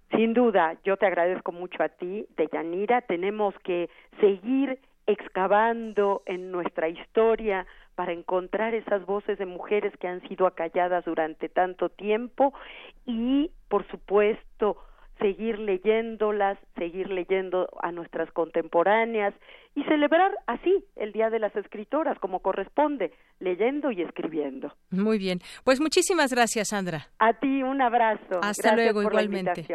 [0.10, 3.02] Sin duda, yo te agradezco mucho a ti, Deyanira.
[3.02, 10.21] Tenemos que seguir excavando en nuestra historia para encontrar esas voces de mujeres que han
[10.27, 12.53] sido acalladas durante tanto tiempo
[13.06, 14.77] y, por supuesto,
[15.19, 19.34] seguir leyéndolas, seguir leyendo a nuestras contemporáneas
[19.75, 24.73] y celebrar así el Día de las Escritoras como corresponde, leyendo y escribiendo.
[24.91, 25.39] Muy bien.
[25.63, 27.08] Pues muchísimas gracias, Sandra.
[27.19, 28.39] A ti un abrazo.
[28.41, 29.65] Hasta luego, igualmente.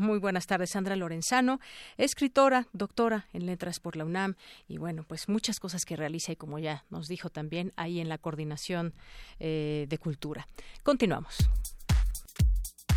[0.00, 1.60] Muy buenas tardes, Sandra Lorenzano,
[1.98, 4.36] escritora, doctora en letras por la UNAM
[4.66, 8.08] y bueno, pues muchas cosas que realiza y como ya nos dijo también ahí en
[8.08, 8.94] la coordinación
[9.40, 10.48] eh, de cultura.
[10.82, 11.36] Continuamos.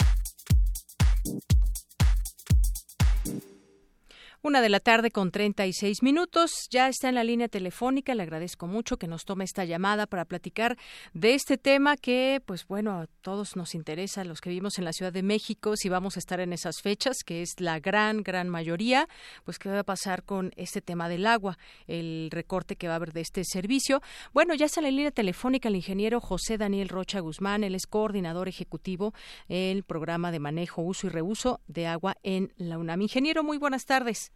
[4.47, 6.69] Una de la tarde con 36 minutos.
[6.71, 8.15] Ya está en la línea telefónica.
[8.15, 10.79] Le agradezco mucho que nos tome esta llamada para platicar
[11.15, 14.93] de este tema que, pues bueno, a todos nos interesa, los que vivimos en la
[14.93, 18.49] Ciudad de México, si vamos a estar en esas fechas, que es la gran, gran
[18.49, 19.09] mayoría,
[19.43, 22.97] pues qué va a pasar con este tema del agua, el recorte que va a
[22.99, 24.01] haber de este servicio.
[24.33, 27.65] Bueno, ya está en la línea telefónica el ingeniero José Daniel Rocha Guzmán.
[27.65, 29.13] Él es coordinador ejecutivo
[29.49, 33.03] del programa de manejo, uso y reuso de agua en la UNAM.
[33.03, 34.31] Ingeniero, muy buenas tardes.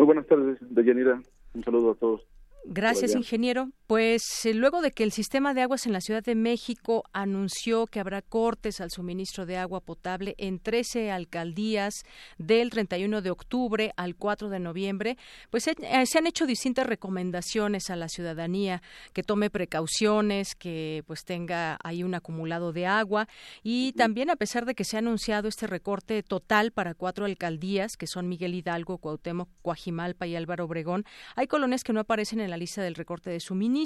[0.00, 1.20] Muy buenas tardes, Deyanira.
[1.52, 2.22] Un saludo a todos.
[2.64, 3.68] Gracias, ingeniero.
[3.90, 7.88] Pues eh, luego de que el sistema de aguas en la Ciudad de México anunció
[7.88, 12.04] que habrá cortes al suministro de agua potable en 13 alcaldías
[12.38, 15.18] del 31 de octubre al 4 de noviembre,
[15.50, 15.74] pues eh,
[16.06, 18.80] se han hecho distintas recomendaciones a la ciudadanía
[19.12, 23.26] que tome precauciones, que pues tenga ahí un acumulado de agua.
[23.64, 27.96] Y también a pesar de que se ha anunciado este recorte total para cuatro alcaldías
[27.96, 32.50] que son Miguel Hidalgo, Cuauhtémoc, Coajimalpa y Álvaro Obregón, hay colonias que no aparecen en
[32.50, 33.79] la lista del recorte de suministro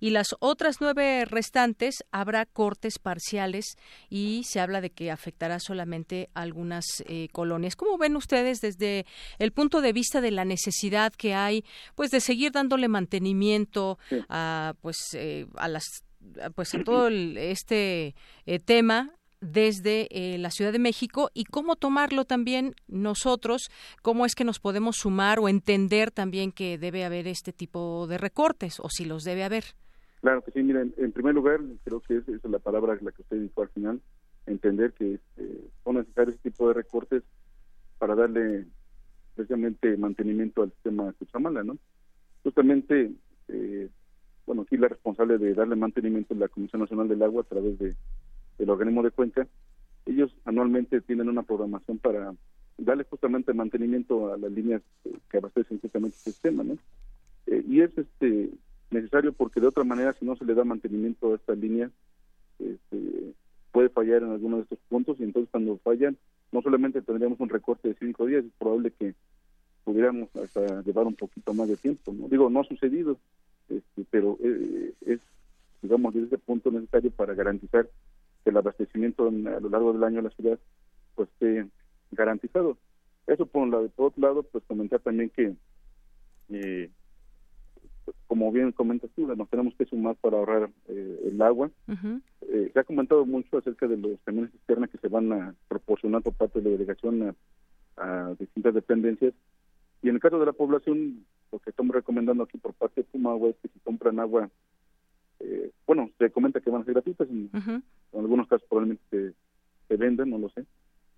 [0.00, 3.76] y las otras nueve restantes habrá cortes parciales
[4.08, 7.76] y se habla de que afectará solamente algunas eh, colonias.
[7.76, 9.06] ¿Cómo ven ustedes desde
[9.38, 14.74] el punto de vista de la necesidad que hay pues de seguir dándole mantenimiento a
[14.80, 15.84] pues eh, a las
[16.54, 18.14] pues a todo este
[18.46, 23.70] eh, tema desde eh, la Ciudad de México y cómo tomarlo también nosotros,
[24.02, 28.18] cómo es que nos podemos sumar o entender también que debe haber este tipo de
[28.18, 29.64] recortes o si los debe haber.
[30.20, 33.22] Claro que sí, miren, en primer lugar, creo que esa es la palabra la que
[33.22, 34.00] usted dijo al final,
[34.46, 37.22] entender que este, son necesarios ese tipo de recortes
[37.98, 38.66] para darle
[39.34, 41.76] precisamente mantenimiento al sistema Cuchamala, ¿no?
[42.42, 43.12] Justamente,
[43.48, 43.88] eh,
[44.46, 47.78] bueno, aquí la responsable de darle mantenimiento es la Comisión Nacional del Agua a través
[47.78, 47.94] de
[48.58, 49.46] del organismo de cuenca.
[50.06, 52.34] Ellos anualmente tienen una programación para
[52.78, 54.82] darle justamente mantenimiento a las líneas
[55.30, 56.78] que abastecen justamente el sistema, ¿no?
[57.46, 58.50] Eh, y es este
[58.90, 61.90] necesario porque de otra manera, si no se le da mantenimiento a estas líneas,
[62.58, 63.34] este,
[63.72, 66.16] puede fallar en alguno de estos puntos y entonces cuando fallan,
[66.52, 69.14] no solamente tendríamos un recorte de cinco días, es probable que
[69.84, 72.12] pudiéramos hasta llevar un poquito más de tiempo.
[72.12, 72.28] ¿no?
[72.28, 73.18] Digo, no ha sucedido,
[73.68, 75.20] este, pero eh, es,
[75.82, 77.88] digamos, desde ese punto necesario para garantizar
[78.46, 80.56] que el abastecimiento a lo largo del año de la ciudad
[81.16, 81.66] pues esté
[82.12, 82.78] garantizado.
[83.26, 83.88] Eso por un lado.
[83.88, 85.56] Por otro lado, pues comentar también que
[86.50, 86.88] eh,
[88.28, 91.72] como bien comentas tú, nos tenemos que sumar para ahorrar eh, el agua.
[92.42, 96.22] Eh, se ha comentado mucho acerca de los camiones externos que se van a proporcionar
[96.22, 97.34] por parte de la delegación
[97.96, 99.34] a, distintas dependencias.
[100.02, 103.08] Y en el caso de la población, lo que estamos recomendando aquí por parte de
[103.08, 104.48] Pumagua es que si compran agua,
[105.40, 107.50] eh, bueno, se comenta que van a ser gratuitas, en,
[108.12, 109.34] algunos casos probablemente se,
[109.88, 110.64] se venden, no lo sé.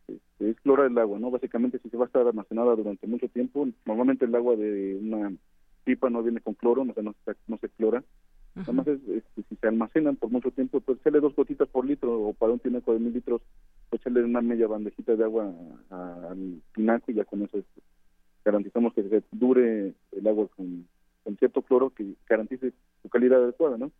[0.09, 1.31] Este, es clorar el agua, ¿no?
[1.31, 5.33] Básicamente, si se va a estar almacenada durante mucho tiempo, normalmente el agua de una
[5.85, 7.15] pipa no viene con cloro, no, no,
[7.47, 8.03] no se clora.
[8.57, 8.87] Además,
[9.37, 12.59] si se almacenan por mucho tiempo, pues echarle dos gotitas por litro o para un
[12.59, 13.41] tinaco de mil litros,
[13.89, 15.53] pues echarle una media bandejita de agua
[15.91, 17.81] al tinaco y ya con eso este,
[18.45, 20.89] garantizamos que dure el agua con,
[21.39, 23.93] cierto cloro que garantice su calidad adecuada, ¿no?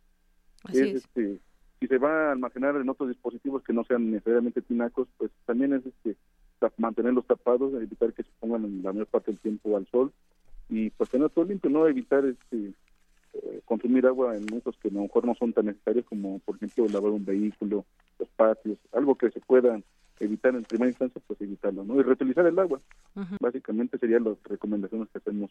[0.71, 1.39] Este,
[1.79, 5.73] si se va a almacenar en otros dispositivos que no sean necesariamente tinacos, pues también
[5.73, 6.17] es este,
[6.77, 10.11] mantenerlos tapados, evitar que se pongan la mayor parte del tiempo al sol
[10.67, 12.73] y pues tener todo limpio, no evitar este
[13.33, 16.55] eh, consumir agua en usos que a lo mejor no son tan necesarios como por
[16.55, 17.85] ejemplo lavar un vehículo,
[18.17, 19.79] los patios, algo que se pueda
[20.19, 21.97] evitar en primera instancia, pues evitarlo, ¿no?
[21.99, 22.81] Y reutilizar el agua.
[23.39, 25.49] Básicamente serían las recomendaciones que hacemos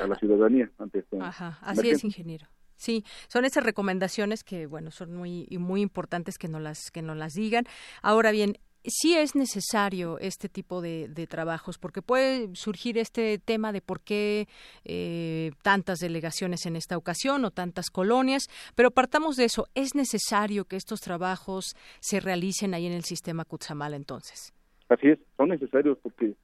[0.00, 1.20] a la ciudadanía ante esto.
[1.20, 2.46] Ajá, así es, ingeniero.
[2.82, 7.16] Sí, son esas recomendaciones que, bueno, son muy muy importantes que no las que nos
[7.16, 7.64] las digan.
[8.02, 13.80] Ahora bien, sí es necesario este tipo de, trabajos, porque puede surgir este tema de
[13.80, 14.48] por qué
[14.84, 19.68] eh, tantas delegaciones en esta ocasión o tantas colonias, pero partamos de eso.
[19.76, 24.52] ¿Es necesario que estos trabajos se realicen ahí en el sistema Cutzamala entonces?
[24.88, 26.34] Así es, son necesarios porque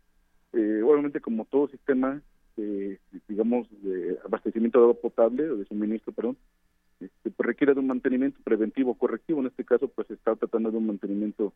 [0.53, 2.23] eh, obviamente como todo sistema,
[2.59, 2.99] eh,
[3.29, 6.37] digamos, de abastecimiento de agua potable o de suministro, perdón,
[7.01, 9.41] este, pues requiere de un mantenimiento preventivo correctivo.
[9.41, 11.53] En este caso, pues se está tratando de un mantenimiento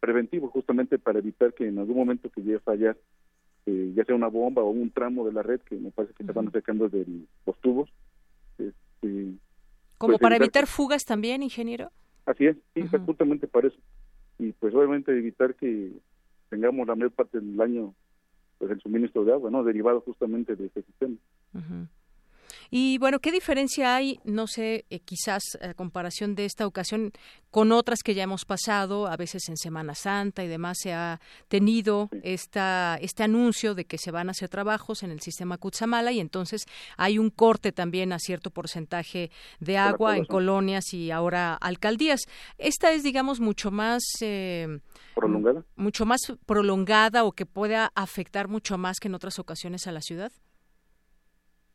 [0.00, 2.96] preventivo justamente para evitar que en algún momento que llegue a fallar
[3.66, 6.24] eh, ya sea una bomba o un tramo de la red que me parece que
[6.24, 7.04] se van sacando de
[7.44, 7.90] los tubos.
[8.58, 9.32] Este,
[9.98, 11.90] ¿Como pues, para evitar, fugas también, ingeniero?
[12.26, 13.78] Así es, sí, justamente para eso.
[14.38, 15.92] Y pues obviamente evitar que
[16.48, 17.92] tengamos la mayor parte del año
[18.58, 19.64] pues el suministro de agua, ¿no?
[19.64, 21.16] Derivado justamente de ese sistema.
[22.70, 27.12] Y bueno, ¿qué diferencia hay, no sé, eh, quizás a comparación de esta ocasión
[27.50, 31.20] con otras que ya hemos pasado, a veces en Semana Santa y demás se ha
[31.48, 36.12] tenido esta, este anuncio de que se van a hacer trabajos en el sistema Cutzamala
[36.12, 36.66] y entonces
[36.98, 42.26] hay un corte también a cierto porcentaje de agua en colonias y ahora alcaldías.
[42.58, 44.02] Esta es, digamos, mucho más...
[44.20, 44.80] Eh,
[45.14, 45.64] prolongada.
[45.76, 50.02] Mucho más prolongada o que pueda afectar mucho más que en otras ocasiones a la
[50.02, 50.30] ciudad.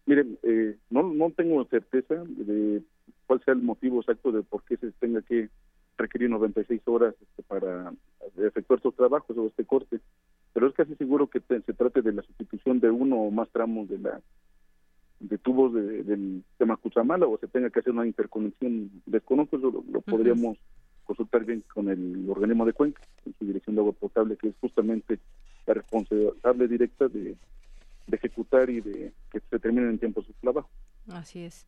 [0.05, 2.81] Miren, eh, no, no tengo certeza de
[3.27, 5.49] cuál sea el motivo exacto de por qué se tenga que
[5.97, 7.93] requerir 96 horas este, para
[8.37, 9.99] efectuar estos trabajos o este corte,
[10.53, 13.87] pero es casi seguro que se trate de la sustitución de uno o más tramos
[13.89, 14.21] de la
[15.19, 18.89] de tubos de, del tema Cuchamala o se tenga que hacer una interconexión.
[19.05, 20.57] Desconozco eso, lo, podríamos
[21.03, 24.55] consultar bien con el organismo de Cuenca, en su dirección de agua potable, que es
[24.59, 25.19] justamente
[25.67, 27.35] la responsable directa de
[28.11, 30.69] de ejecutar y de que se terminen en tiempo su trabajo.
[31.09, 31.65] Así es.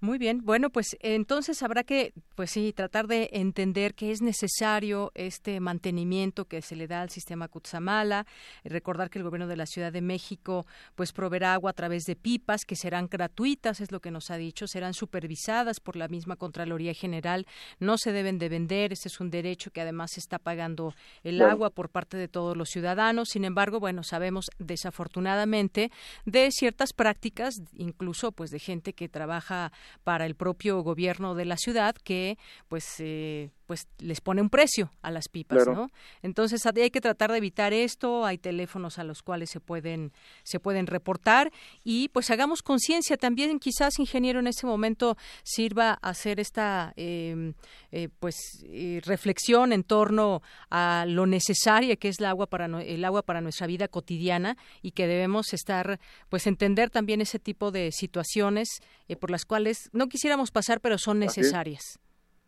[0.00, 5.10] Muy bien, bueno, pues entonces habrá que, pues sí, tratar de entender que es necesario
[5.14, 8.26] este mantenimiento que se le da al sistema Cutzamala,
[8.62, 10.66] recordar que el gobierno de la Ciudad de México
[10.96, 14.36] pues proveerá agua a través de pipas que serán gratuitas, es lo que nos ha
[14.36, 17.46] dicho, serán supervisadas por la misma Contraloría General,
[17.78, 20.94] no se deben de vender, ese es un derecho que además se está pagando
[21.24, 25.90] el agua por parte de todos los ciudadanos, sin embargo, bueno, sabemos desafortunadamente
[26.26, 29.72] de ciertas prácticas, incluso pues de gente que trabaja
[30.04, 34.90] para el propio gobierno de la ciudad que pues eh, pues les pone un precio
[35.02, 35.90] a las pipas, ¿no?
[36.22, 40.12] Entonces hay que tratar de evitar esto, hay teléfonos a los cuales se pueden
[40.44, 46.38] se pueden reportar y pues hagamos conciencia también quizás ingeniero en este momento sirva hacer
[46.38, 47.54] esta em,
[47.90, 53.04] eh, pues eh, reflexión en torno a lo necesaria que es el agua para el
[53.04, 57.90] agua para nuestra vida cotidiana y que debemos estar pues entender también ese tipo de
[57.90, 58.68] situaciones
[59.08, 61.98] eh, por las cuales no quisiéramos pasar pero son necesarias.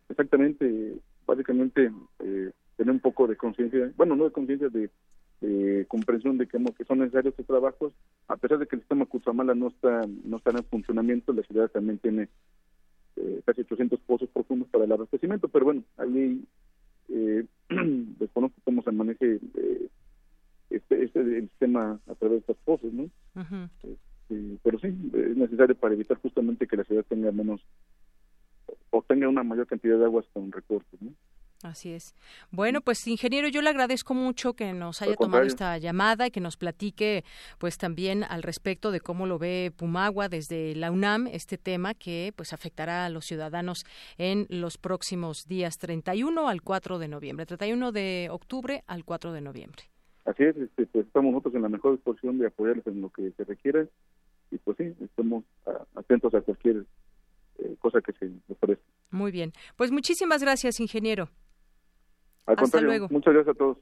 [0.09, 4.91] Exactamente, básicamente eh, tener un poco de conciencia, bueno, no de conciencia, de,
[5.87, 7.93] comprensión de que, que, son necesarios estos trabajos,
[8.27, 11.71] a pesar de que el sistema Cutzamala no está, no está en funcionamiento, la ciudad
[11.71, 12.29] también tiene
[13.17, 16.45] eh, casi 800 pozos profundos para el abastecimiento, pero bueno, ahí
[17.09, 19.89] eh, desconozco cómo se maneje eh,
[20.71, 23.09] este, este el sistema a través de estos pozos, ¿no?
[24.29, 27.61] Este, pero sí, es necesario para evitar justamente que la ciudad tenga menos
[28.91, 31.13] o tenga una mayor cantidad de agua hasta un recorte, ¿no?
[31.65, 32.15] Así es.
[32.53, 36.41] Bueno, pues ingeniero, yo le agradezco mucho que nos haya tomado esta llamada y que
[36.41, 37.25] nos platique
[37.59, 42.33] pues también al respecto de cómo lo ve Pumagua desde la UNAM este tema que
[42.37, 43.85] pues afectará a los ciudadanos
[44.19, 49.41] en los próximos días 31 al 4 de noviembre, 31 de octubre al 4 de
[49.41, 49.83] noviembre.
[50.27, 53.33] Así es, este, pues estamos nosotros en la mejor disposición de apoyarles en lo que
[53.33, 53.85] se requiera
[54.51, 55.45] y pues sí, estamos
[55.95, 56.85] atentos a cualquier
[57.59, 58.85] eh, cosa que se ofrezca.
[59.11, 61.29] Muy bien, pues muchísimas gracias, ingeniero.
[62.47, 63.09] Hasta luego.
[63.11, 63.79] Muchas gracias a todos.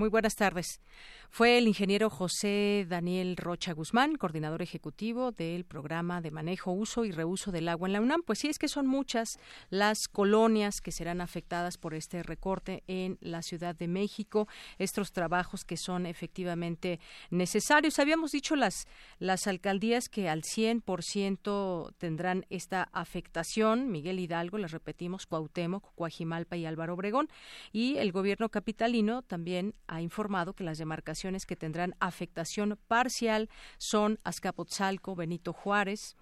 [0.00, 0.80] Muy buenas tardes.
[1.28, 7.12] Fue el ingeniero José Daniel Rocha Guzmán, coordinador ejecutivo del programa de manejo, uso y
[7.12, 8.22] reuso del agua en la UNAM.
[8.22, 9.38] Pues sí, es que son muchas
[9.68, 14.48] las colonias que serán afectadas por este recorte en la Ciudad de México,
[14.78, 16.98] estos trabajos que son efectivamente
[17.28, 17.98] necesarios.
[17.98, 18.88] Habíamos dicho las,
[19.18, 23.92] las alcaldías que al 100% tendrán esta afectación.
[23.92, 27.28] Miguel Hidalgo, les repetimos, Cuauhtémoc, Coajimalpa y Álvaro Obregón.
[27.70, 34.20] Y el gobierno capitalino también ha informado que las demarcaciones que tendrán afectación parcial son
[34.22, 36.16] Azcapotzalco, Benito Juárez,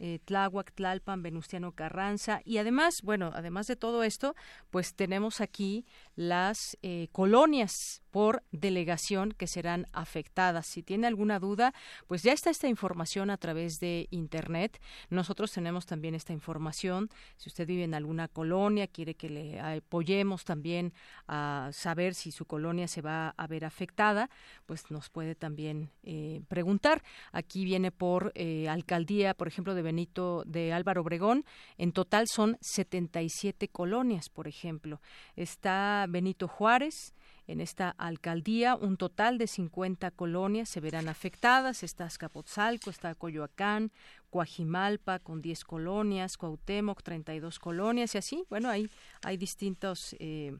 [0.00, 2.40] eh, Tláhuac, Tlalpan, Venustiano Carranza.
[2.44, 4.34] Y además, bueno, además de todo esto,
[4.70, 5.86] pues tenemos aquí
[6.16, 10.66] las eh, colonias por delegación que serán afectadas.
[10.68, 11.74] Si tiene alguna duda,
[12.06, 14.80] pues ya está esta información a través de Internet.
[15.10, 17.10] Nosotros tenemos también esta información.
[17.36, 20.92] Si usted vive en alguna colonia, quiere que le apoyemos también
[21.26, 24.30] a saber si su colonia se va a ver afectada,
[24.64, 27.02] pues nos puede también eh, preguntar.
[27.32, 31.44] Aquí viene por eh, alcaldía, por ejemplo, de Benito de Álvaro Obregón.
[31.78, 35.00] En total son 77 colonias, por ejemplo.
[35.34, 37.12] Está Benito Juárez,
[37.46, 38.74] en esta alcaldía.
[38.74, 41.82] Un total de 50 colonias se verán afectadas.
[41.82, 43.90] Está Azcapotzalco, está Coyoacán,
[44.30, 48.44] Coajimalpa con 10 colonias, Cuauhtémoc 32 colonias y así.
[48.48, 48.90] Bueno, hay,
[49.22, 50.56] hay distintos eh,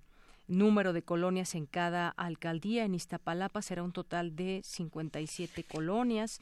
[0.47, 2.85] número de colonias en cada alcaldía.
[2.85, 6.41] En Iztapalapa será un total de 57 colonias.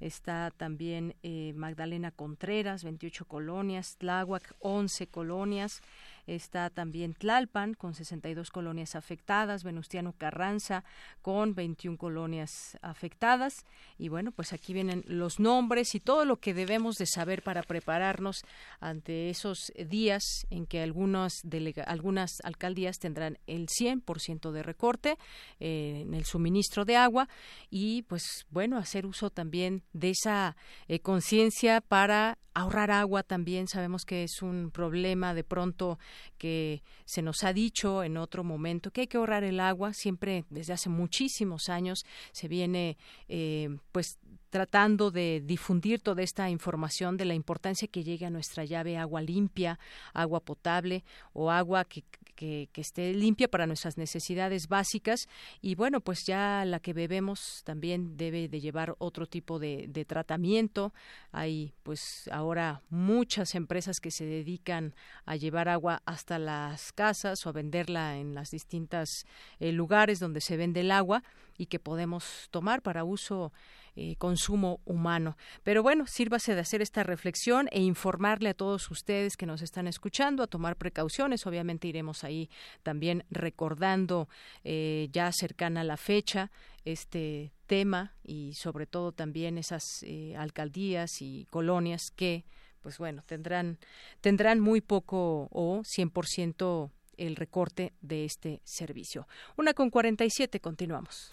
[0.00, 5.82] Está también eh, Magdalena Contreras, 28 colonias, Tláhuac, 11 colonias,
[6.26, 10.84] Está también Tlalpan con 62 colonias afectadas, Venustiano Carranza
[11.22, 13.66] con 21 colonias afectadas.
[13.98, 17.62] Y bueno, pues aquí vienen los nombres y todo lo que debemos de saber para
[17.62, 18.42] prepararnos
[18.80, 21.42] ante esos días en que algunas,
[21.86, 25.18] algunas alcaldías tendrán el 100% de recorte
[25.60, 27.28] eh, en el suministro de agua
[27.70, 30.56] y pues bueno, hacer uso también de esa
[30.88, 35.98] eh, conciencia para ahorrar agua también sabemos que es un problema de pronto
[36.38, 39.92] que se nos ha dicho en otro momento que hay que ahorrar el agua.
[39.92, 42.96] Siempre desde hace muchísimos años se viene
[43.28, 44.18] eh, pues
[44.54, 49.20] tratando de difundir toda esta información de la importancia que llegue a nuestra llave agua
[49.20, 49.80] limpia,
[50.12, 51.02] agua potable
[51.32, 52.04] o agua que,
[52.36, 55.28] que, esté limpia para nuestras necesidades básicas.
[55.60, 60.04] Y bueno pues ya la que bebemos también debe de llevar otro tipo de, de
[60.04, 60.94] tratamiento.
[61.32, 64.94] Hay pues ahora muchas empresas que se dedican
[65.26, 69.26] a llevar agua hasta las casas o a venderla en las distintas
[69.58, 71.24] eh, lugares donde se vende el agua
[71.58, 73.52] y que podemos tomar para uso
[73.96, 75.36] eh, consumo humano.
[75.62, 79.86] Pero bueno, sírvase de hacer esta reflexión e informarle a todos ustedes que nos están
[79.86, 81.46] escuchando a tomar precauciones.
[81.46, 82.50] Obviamente iremos ahí
[82.82, 84.28] también recordando
[84.64, 86.50] eh, ya cercana la fecha
[86.84, 92.44] este tema y sobre todo también esas eh, alcaldías y colonias que
[92.80, 93.78] pues bueno, tendrán
[94.20, 99.26] tendrán muy poco o 100% el recorte de este servicio.
[99.56, 101.28] Una con 47, continuamos.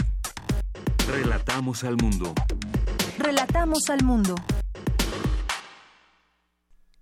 [1.12, 2.34] Relatamos al mundo.
[3.18, 4.34] Relatamos al mundo.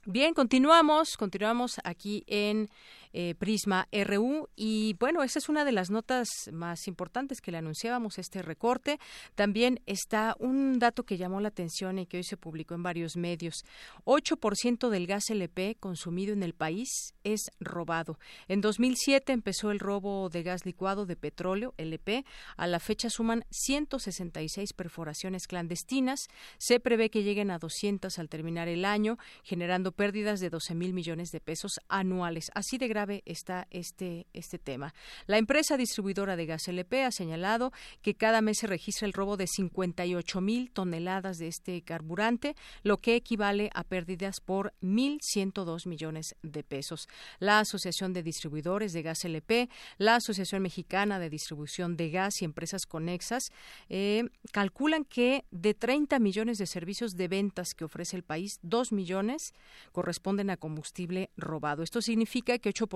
[0.04, 2.72] Bien, continuamos, continuamos aquí en
[3.14, 4.50] eh, Prisma RU.
[4.56, 9.00] Y bueno, esa es una de las notas más importantes que le anunciábamos, este recorte.
[9.36, 13.18] También está un dato que llamó la atención y que hoy se publicó en varios
[13.18, 13.64] medios.
[14.06, 18.20] 8% del gas LP consumido en el país es robado.
[18.48, 22.26] En 2007 empezó el robo de gas licuado de petróleo, LP.
[22.58, 26.28] A la fecha suman 166 perforaciones clandestinas.
[26.58, 30.94] Se prevé que lleguen a 200 al terminar el año, generando pérdidas de 12 mil
[30.94, 32.52] millones de pesos anuales.
[32.54, 34.94] Así de grave está este, este tema.
[35.28, 37.72] La empresa distribuidora de gas LP ha señalado
[38.02, 42.98] que cada mes se registra el robo de 58 mil toneladas de este carburante, lo
[42.98, 47.08] que equivale a pérdidas por 1.102 millones de pesos.
[47.40, 52.46] La Asociación de Distribuidores de Gas LP, la Asociación Mexicana de Distribución de Gas y
[52.46, 53.52] empresas conexas
[53.90, 58.92] eh, calculan que de 30 millones de servicios de ventas que ofrece el país, 2
[58.92, 59.54] millones
[59.92, 61.84] corresponden a combustible robado.
[61.84, 62.89] Esto significa que 8%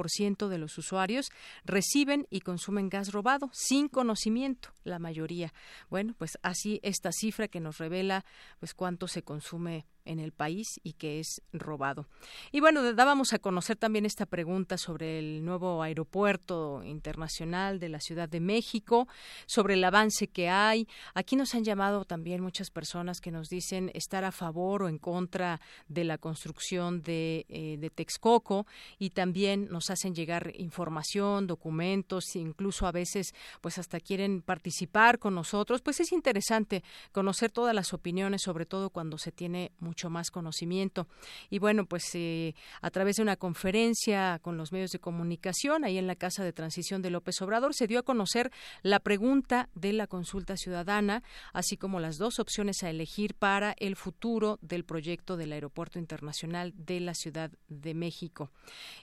[0.49, 1.31] de los usuarios
[1.63, 5.53] reciben y consumen gas robado sin conocimiento, la mayoría.
[5.89, 8.25] Bueno, pues así esta cifra que nos revela
[8.59, 12.07] pues cuánto se consume en el país y que es robado.
[12.51, 17.99] Y bueno, dábamos a conocer también esta pregunta sobre el nuevo aeropuerto internacional de la
[17.99, 19.07] Ciudad de México,
[19.45, 20.87] sobre el avance que hay.
[21.13, 24.97] Aquí nos han llamado también muchas personas que nos dicen estar a favor o en
[24.97, 28.65] contra de la construcción de, eh, de Texcoco
[28.99, 35.35] y también nos hacen llegar información, documentos, incluso a veces pues hasta quieren participar con
[35.35, 35.81] nosotros.
[35.81, 41.07] Pues es interesante conocer todas las opiniones, sobre todo cuando se tiene mucho más conocimiento.
[41.49, 45.97] Y bueno, pues eh, a través de una conferencia con los medios de comunicación, ahí
[45.97, 49.93] en la Casa de Transición de López Obrador, se dio a conocer la pregunta de
[49.93, 51.23] la consulta ciudadana,
[51.53, 56.73] así como las dos opciones a elegir para el futuro del proyecto del Aeropuerto Internacional
[56.75, 58.51] de la Ciudad de México.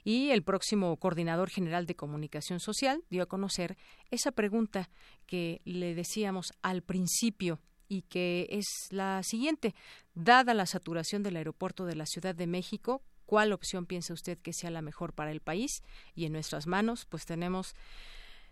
[0.03, 3.77] Y el próximo coordinador general de comunicación social dio a conocer
[4.09, 4.89] esa pregunta
[5.25, 7.59] que le decíamos al principio
[7.91, 9.75] y que es la siguiente.
[10.15, 14.53] Dada la saturación del aeropuerto de la Ciudad de México, ¿cuál opción piensa usted que
[14.53, 15.83] sea la mejor para el país?
[16.15, 17.75] Y en nuestras manos, pues tenemos,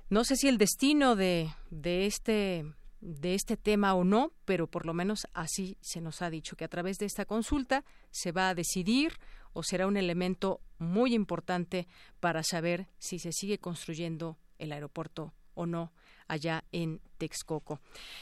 [0.10, 2.66] no sé si el destino de, de este
[3.24, 6.68] este tema o no, pero por lo menos así se nos ha dicho que a
[6.68, 9.14] través de esta consulta se va a decidir
[9.54, 11.88] o será un elemento muy importante
[12.20, 15.94] para saber si se sigue construyendo el aeropuerto o no
[16.30, 17.82] allá en Texcoco.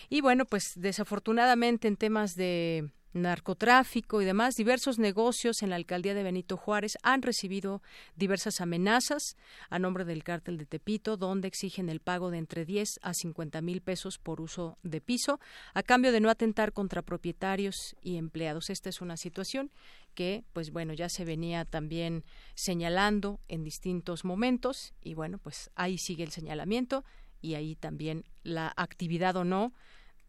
[0.10, 6.14] Y bueno, pues desafortunadamente en temas de narcotráfico y demás, diversos negocios en la alcaldía
[6.14, 7.82] de Benito Juárez han recibido
[8.16, 9.36] diversas amenazas
[9.70, 13.62] a nombre del cártel de Tepito, donde exigen el pago de entre 10 a 50
[13.62, 15.40] mil pesos por uso de piso,
[15.74, 18.70] a cambio de no atentar contra propietarios y empleados.
[18.70, 19.72] Esta es una situación
[20.14, 22.24] que, pues bueno, ya se venía también
[22.56, 27.04] señalando en distintos momentos y bueno, pues ahí sigue el señalamiento
[27.48, 29.74] y ahí también la actividad o no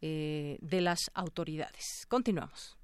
[0.01, 2.07] eh, de las autoridades.
[2.09, 2.77] Continuamos.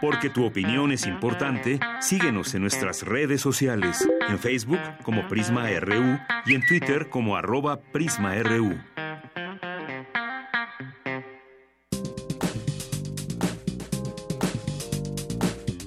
[0.00, 6.18] Porque tu opinión es importante, síguenos en nuestras redes sociales, en Facebook como Prisma RU
[6.46, 8.80] y en Twitter como arroba PrismaRU.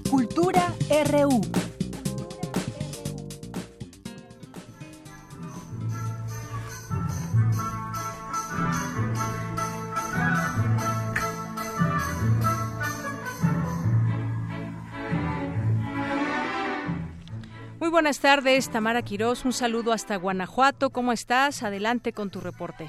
[0.10, 0.74] Cultura
[1.10, 1.59] RU.
[17.90, 19.46] Muy buenas tardes, Tamara Quirós.
[19.46, 20.92] Un saludo hasta Guanajuato.
[20.92, 21.64] ¿Cómo estás?
[21.64, 22.86] Adelante con tu reporte.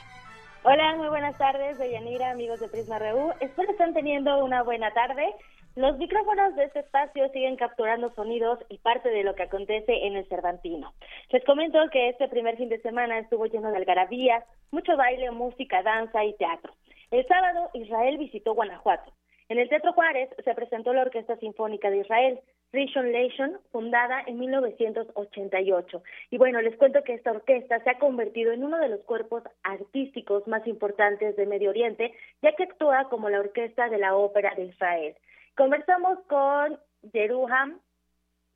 [0.62, 3.32] Hola, muy buenas tardes, Deyanira, amigos de Prisma Reú.
[3.40, 5.34] Espero estén teniendo una buena tarde.
[5.74, 10.16] Los micrófonos de este espacio siguen capturando sonidos y parte de lo que acontece en
[10.16, 10.92] el Cervantino.
[11.30, 15.82] Les comento que este primer fin de semana estuvo lleno de algarabías, mucho baile, música,
[15.82, 16.74] danza y teatro.
[17.10, 19.10] El sábado Israel visitó Guanajuato.
[19.48, 22.38] En el Teatro Juárez se presentó la Orquesta Sinfónica de Israel,
[22.72, 26.02] Rishon Leishon, fundada en 1988.
[26.30, 29.42] Y bueno, les cuento que esta orquesta se ha convertido en uno de los cuerpos
[29.62, 32.12] artísticos más importantes de Medio Oriente,
[32.42, 35.14] ya que actúa como la orquesta de la Ópera de Israel.
[35.56, 36.78] Conversamos con
[37.12, 37.80] Jeruham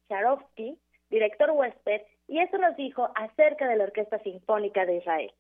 [0.09, 0.79] Sharovsky,
[1.11, 5.33] director huésped, y esto nos dijo acerca de la Orquesta Sinfónica de Israel.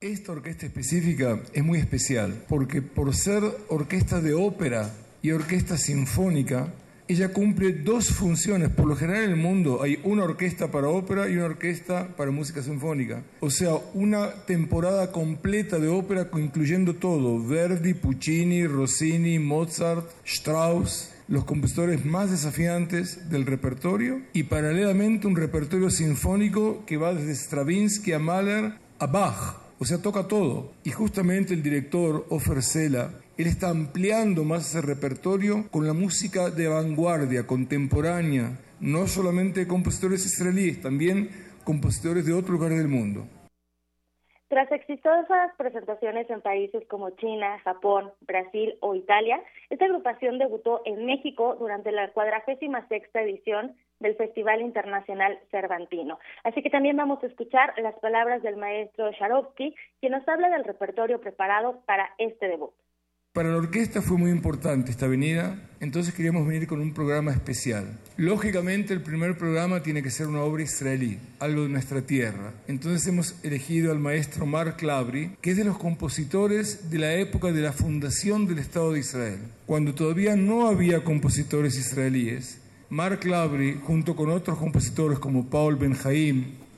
[0.00, 4.90] Esta orquesta específica es muy especial porque por ser orquesta de ópera
[5.22, 6.68] y orquesta sinfónica,
[7.06, 8.70] Ella cumple dos funciones.
[8.70, 12.30] Por lo general en el mundo hay una orquesta para ópera y una orquesta para
[12.30, 13.22] música sinfónica.
[13.40, 17.46] O sea, una temporada completa de ópera incluyendo todo.
[17.46, 25.90] Verdi, Puccini, Rossini, Mozart, Strauss los compositores más desafiantes del repertorio y paralelamente un repertorio
[25.90, 29.56] sinfónico que va desde Stravinsky a Mahler a Bach.
[29.78, 30.72] O sea, toca todo.
[30.84, 36.50] Y justamente el director Ofer Sela él está ampliando más ese repertorio con la música
[36.50, 41.30] de vanguardia, contemporánea, no solamente compositores israelíes, también
[41.64, 43.26] compositores de otros lugares del mundo.
[44.46, 51.04] Tras exitosas presentaciones en países como China, Japón, Brasil o Italia, esta agrupación debutó en
[51.06, 56.20] México durante la cuadragésima sexta edición del Festival Internacional Cervantino.
[56.44, 60.62] Así que también vamos a escuchar las palabras del maestro Sharovsky, quien nos habla del
[60.62, 62.74] repertorio preparado para este debut.
[63.34, 67.98] Para la orquesta fue muy importante esta venida, entonces queríamos venir con un programa especial.
[68.16, 72.54] Lógicamente el primer programa tiene que ser una obra israelí, algo de nuestra tierra.
[72.68, 77.50] Entonces hemos elegido al maestro Mark Labry, que es de los compositores de la época
[77.50, 82.60] de la fundación del Estado de Israel, cuando todavía no había compositores israelíes.
[82.88, 85.96] Mark Labry, junto con otros compositores como Paul Ben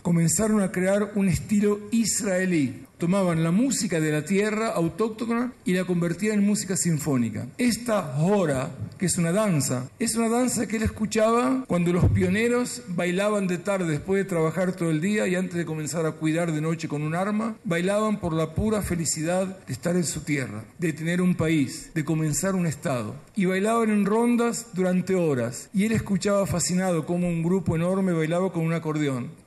[0.01, 5.85] comenzaron a crear un estilo israelí, tomaban la música de la tierra autóctona y la
[5.85, 7.47] convertían en música sinfónica.
[7.59, 12.83] Esta hora, que es una danza, es una danza que él escuchaba cuando los pioneros
[12.89, 16.53] bailaban de tarde después de trabajar todo el día y antes de comenzar a cuidar
[16.53, 20.65] de noche con un arma, bailaban por la pura felicidad de estar en su tierra,
[20.79, 23.15] de tener un país, de comenzar un estado.
[23.35, 28.53] Y bailaban en rondas durante horas y él escuchaba fascinado cómo un grupo enorme bailaba
[28.53, 29.46] con un acordeón.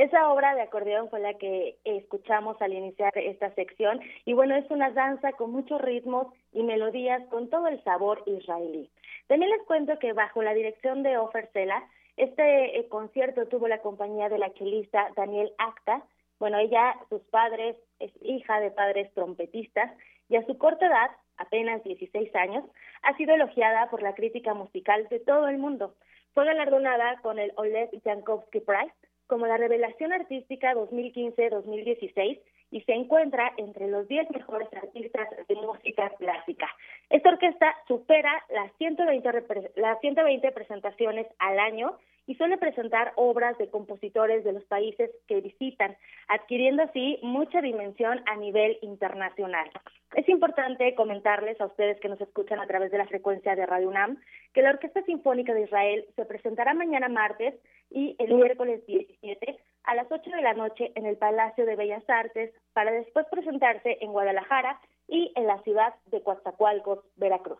[0.00, 4.64] Esa obra de acordeón fue la que escuchamos al iniciar esta sección y bueno, es
[4.70, 8.90] una danza con muchos ritmos y melodías con todo el sabor israelí.
[9.26, 11.86] También les cuento que bajo la dirección de Ofer Sela,
[12.16, 16.02] este eh, concierto tuvo la compañía de la chelista Daniel Acta.
[16.38, 19.92] Bueno, ella, sus padres, es hija de padres trompetistas
[20.30, 22.64] y a su corta edad, apenas 16 años,
[23.02, 25.94] ha sido elogiada por la crítica musical de todo el mundo.
[26.32, 28.94] Fue galardonada con el Oleg Yankovsky Prize
[29.30, 36.10] como la revelación artística 2015-2016 y se encuentra entre los 10 mejores artistas de música
[36.18, 36.68] clásica.
[37.08, 41.96] Esta orquesta supera las 120, las 120 presentaciones al año
[42.26, 45.96] y suele presentar obras de compositores de los países que visitan,
[46.28, 49.68] adquiriendo así mucha dimensión a nivel internacional.
[50.14, 53.88] Es importante comentarles a ustedes que nos escuchan a través de la frecuencia de Radio
[53.88, 54.18] UNAM
[54.52, 57.54] que la Orquesta Sinfónica de Israel se presentará mañana martes
[57.90, 62.08] y el miércoles 17 a las 8 de la noche en el Palacio de Bellas
[62.08, 67.58] Artes para después presentarse en Guadalajara y en la ciudad de Coatzacoalcos, Veracruz.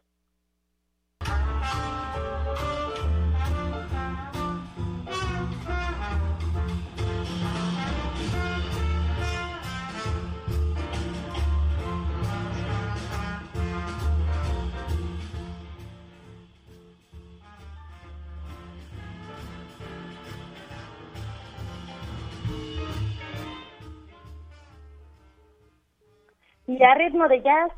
[26.70, 27.72] Y a ritmo de jazz,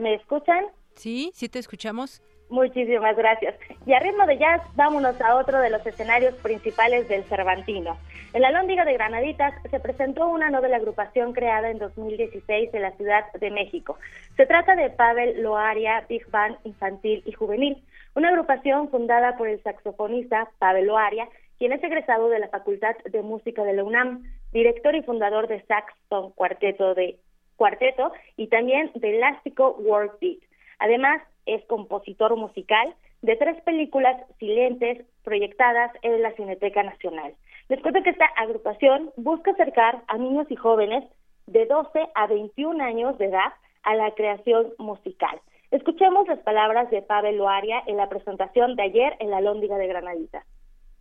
[0.00, 0.64] ¿me escuchan?
[0.94, 2.22] Sí, sí te escuchamos.
[2.48, 3.54] Muchísimas gracias.
[3.84, 7.98] Y a ritmo de jazz, vámonos a otro de los escenarios principales del Cervantino.
[8.32, 12.92] En la Lóndiga de Granaditas se presentó una nueva agrupación creada en 2016 en la
[12.92, 13.98] Ciudad de México.
[14.38, 17.84] Se trata de Pavel Loaria Big Band Infantil y Juvenil,
[18.14, 21.28] una agrupación fundada por el saxofonista Pavel Loaria,
[21.58, 25.62] quien es egresado de la Facultad de Música de la UNAM, director y fundador de
[25.66, 27.18] Saxon Cuarteto de
[27.60, 30.38] cuarteto y también de Elástico World Beat.
[30.78, 37.34] Además, es compositor musical de tres películas silentes proyectadas en la Cineteca Nacional.
[37.68, 41.04] Les cuento que esta agrupación busca acercar a niños y jóvenes
[41.48, 43.52] de 12 a 21 años de edad
[43.82, 45.38] a la creación musical.
[45.70, 49.86] Escuchemos las palabras de Pavel Loaria en la presentación de ayer en la Lóndiga de
[49.86, 50.46] Granadita.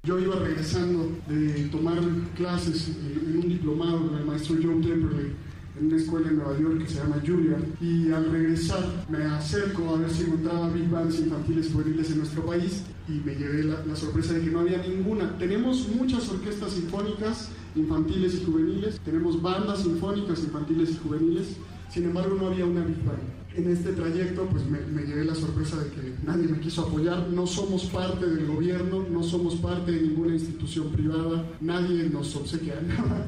[0.04, 1.98] Yo iba regresando de tomar
[2.36, 5.49] clases en un diplomado con el maestro John Temperley
[5.80, 9.96] en una escuela en Nueva York que se llama Juilliard y al regresar me acerco
[9.96, 13.96] a ver si encontraba big bands infantiles juveniles en nuestro país y me llevé la,
[13.96, 15.38] sorpresa de que no había ninguna.
[15.38, 21.56] Tenemos muchas orquestas sinfónicas infantiles y juveniles, tenemos bandas sinfónicas infantiles y juveniles,
[21.90, 23.40] sin embargo no había una big band.
[23.56, 27.28] En este trayecto pues me, me llevé la sorpresa de que nadie me quiso apoyar,
[27.30, 32.80] no somos parte del gobierno, no somos parte de ninguna institución privada, nadie nos obsequia
[32.82, 33.28] nada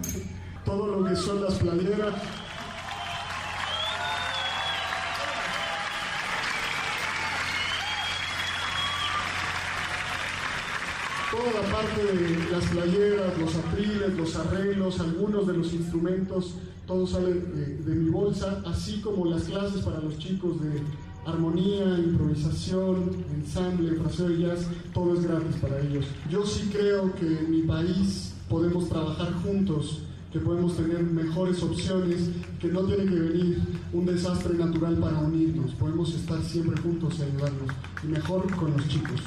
[0.66, 2.14] todo lo que son las playeras.
[11.32, 16.55] toda la parte de las playeras, los apriles, los arreglos, algunos de los instrumentos,
[16.86, 20.82] todo sale de, mi bolsa, así como las clases para los chicos de
[21.26, 26.05] armonía, improvisación, ensamble, fraseo de jazz, todo es gratis para ellos.
[26.30, 30.01] Yo sí creo que en mi país podemos trabajar juntos,
[30.32, 32.29] que podemos tener mejores opciones,
[32.59, 33.57] que no tiene que venir
[33.91, 37.69] un desastre natural para unirnos, podemos estar siempre juntos y ayudarnos,
[38.03, 39.21] y mejor con los chicos.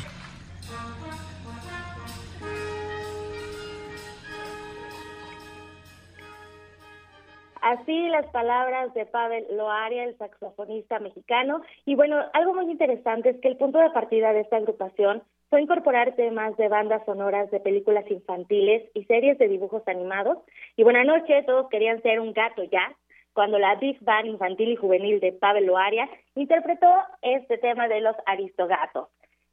[7.61, 11.63] Así las palabras de Pavel Loaria, el saxofonista mexicano.
[11.87, 15.23] Y bueno, algo muy interesante es que el punto de partida de esta agrupación
[15.55, 20.39] fue incorporar temas de bandas sonoras de películas infantiles y series de dibujos animados.
[20.77, 22.93] Y buena noche, todos querían ser un gato ya,
[23.35, 26.93] cuando la Big Band infantil y juvenil de Pavel Loaria interpretó
[27.23, 29.11] este tema de los aristogatos,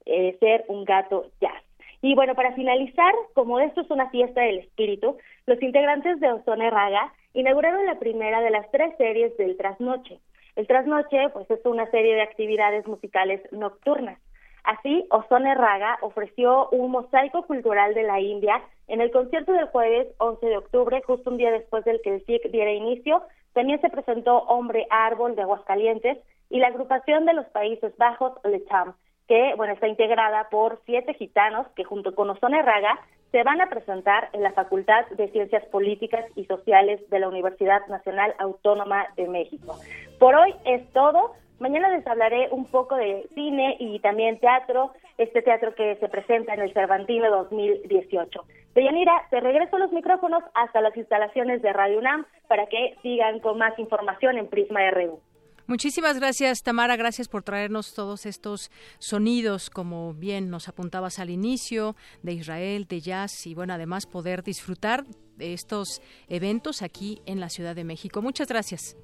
[0.07, 1.63] eh, ser un gato jazz.
[2.01, 6.71] Y bueno, para finalizar, como esto es una fiesta del espíritu, los integrantes de Ozone
[6.71, 10.19] Raga inauguraron la primera de las tres series del Trasnoche.
[10.55, 14.19] El Trasnoche, pues, es una serie de actividades musicales nocturnas.
[14.63, 20.07] Así, Ozone Raga ofreció un mosaico cultural de la India en el concierto del jueves
[20.17, 23.23] 11 de octubre, justo un día después del que el SIC diera inicio.
[23.53, 26.17] También se presentó Hombre Árbol de Aguascalientes
[26.49, 28.93] y la agrupación de los Países Bajos, Le Cham
[29.31, 32.99] que bueno, está integrada por siete gitanos que junto con Ozone Raga
[33.31, 37.87] se van a presentar en la Facultad de Ciencias Políticas y Sociales de la Universidad
[37.87, 39.77] Nacional Autónoma de México.
[40.19, 41.31] Por hoy es todo.
[41.61, 46.55] Mañana les hablaré un poco de cine y también teatro, este teatro que se presenta
[46.55, 48.43] en el Cervantino 2018.
[48.73, 53.59] Deyanira, te regreso los micrófonos hasta las instalaciones de Radio UNAM para que sigan con
[53.59, 55.19] más información en Prisma RU.
[55.67, 56.95] Muchísimas gracias, Tamara.
[56.95, 63.01] Gracias por traernos todos estos sonidos, como bien nos apuntabas al inicio, de Israel, de
[63.01, 65.03] jazz y, bueno, además poder disfrutar
[65.37, 68.23] de estos eventos aquí en la Ciudad de México.
[68.23, 68.97] Muchas gracias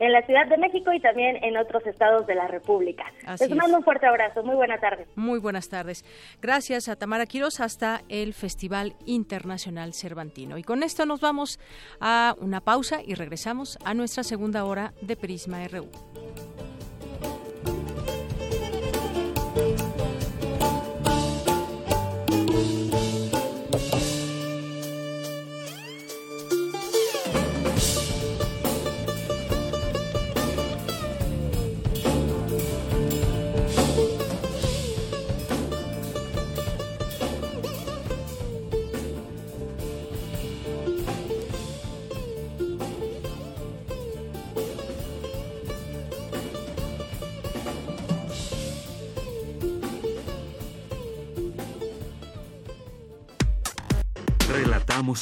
[0.00, 3.04] en la Ciudad de México y también en otros estados de la República.
[3.38, 4.42] Les mando un fuerte abrazo.
[4.42, 5.06] Muy buenas tardes.
[5.14, 6.04] Muy buenas tardes.
[6.40, 10.56] Gracias a Tamara Quiroz hasta el Festival Internacional Cervantino.
[10.58, 11.60] Y con esto nos vamos
[12.00, 15.90] a una pausa y regresamos a nuestra segunda hora de Prisma RU.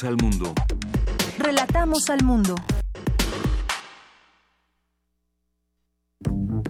[0.03, 0.53] Al mundo.
[1.37, 2.55] Relatamos al mundo.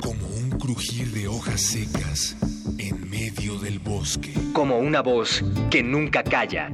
[0.02, 2.36] Como un crujir de hojas secas
[2.78, 4.34] en medio del bosque.
[4.54, 6.70] Como una voz que nunca calla.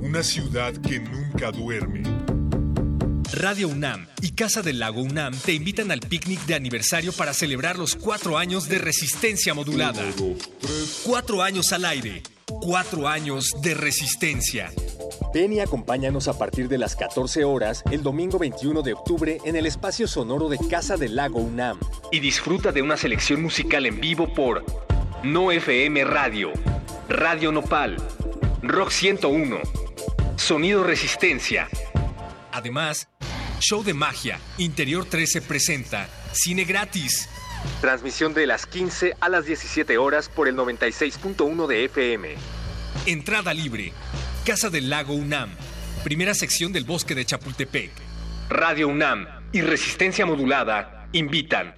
[0.00, 2.02] Una ciudad que nunca duerme.
[3.32, 7.78] Radio UNAM y Casa del Lago UNAM te invitan al picnic de aniversario para celebrar
[7.78, 10.02] los cuatro años de resistencia modulada.
[11.04, 12.22] Cuatro años al aire.
[12.46, 14.70] Cuatro años de resistencia.
[15.32, 19.56] Ven y acompáñanos a partir de las 14 horas el domingo 21 de octubre en
[19.56, 21.78] el espacio sonoro de Casa del Lago UNAM.
[22.10, 24.64] Y disfruta de una selección musical en vivo por
[25.22, 26.52] No FM Radio,
[27.08, 27.96] Radio Nopal,
[28.62, 29.58] Rock 101,
[30.36, 31.68] Sonido Resistencia.
[32.52, 33.08] Además,
[33.60, 37.28] Show de Magia, Interior 13 presenta Cine Gratis.
[37.80, 42.34] Transmisión de las 15 a las 17 horas por el 96.1 de FM.
[43.06, 43.92] Entrada libre.
[44.48, 45.50] Casa del Lago UNAM,
[46.02, 47.90] primera sección del bosque de Chapultepec.
[48.48, 51.74] Radio UNAM y Resistencia Modulada invitan.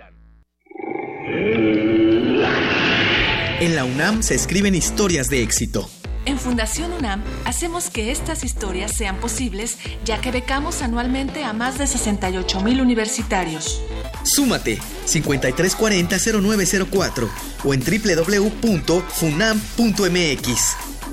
[3.59, 5.91] En la UNAM se escriben historias de éxito.
[6.27, 11.77] En Fundación UNAM hacemos que estas historias sean posibles, ya que becamos anualmente a más
[11.77, 13.83] de 68 mil universitarios.
[14.23, 17.29] Súmate 5340-0904
[17.65, 19.01] o en www.funam.mx.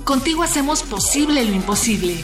[0.07, 2.23] Contigo hacemos posible lo imposible.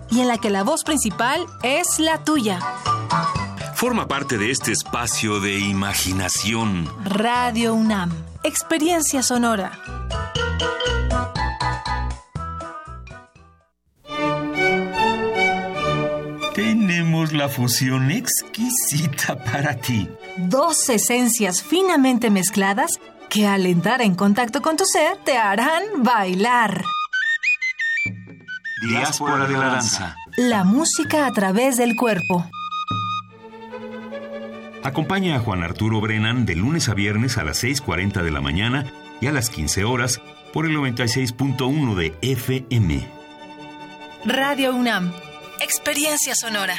[0.11, 2.59] y en la que la voz principal es la tuya.
[3.75, 6.87] Forma parte de este espacio de imaginación.
[7.03, 8.11] Radio UNAM,
[8.43, 9.71] experiencia sonora.
[16.53, 20.09] Tenemos la fusión exquisita para ti.
[20.37, 22.99] Dos esencias finamente mezcladas
[23.29, 26.83] que al entrar en contacto con tu ser te harán bailar.
[28.81, 30.15] Diáspora de la danza.
[30.37, 32.49] La música a través del cuerpo.
[34.83, 38.91] Acompaña a Juan Arturo Brennan de lunes a viernes a las 6.40 de la mañana
[39.21, 40.19] y a las 15 horas
[40.51, 43.07] por el 96.1 de FM.
[44.25, 45.13] Radio UNAM,
[45.61, 46.75] experiencia sonora.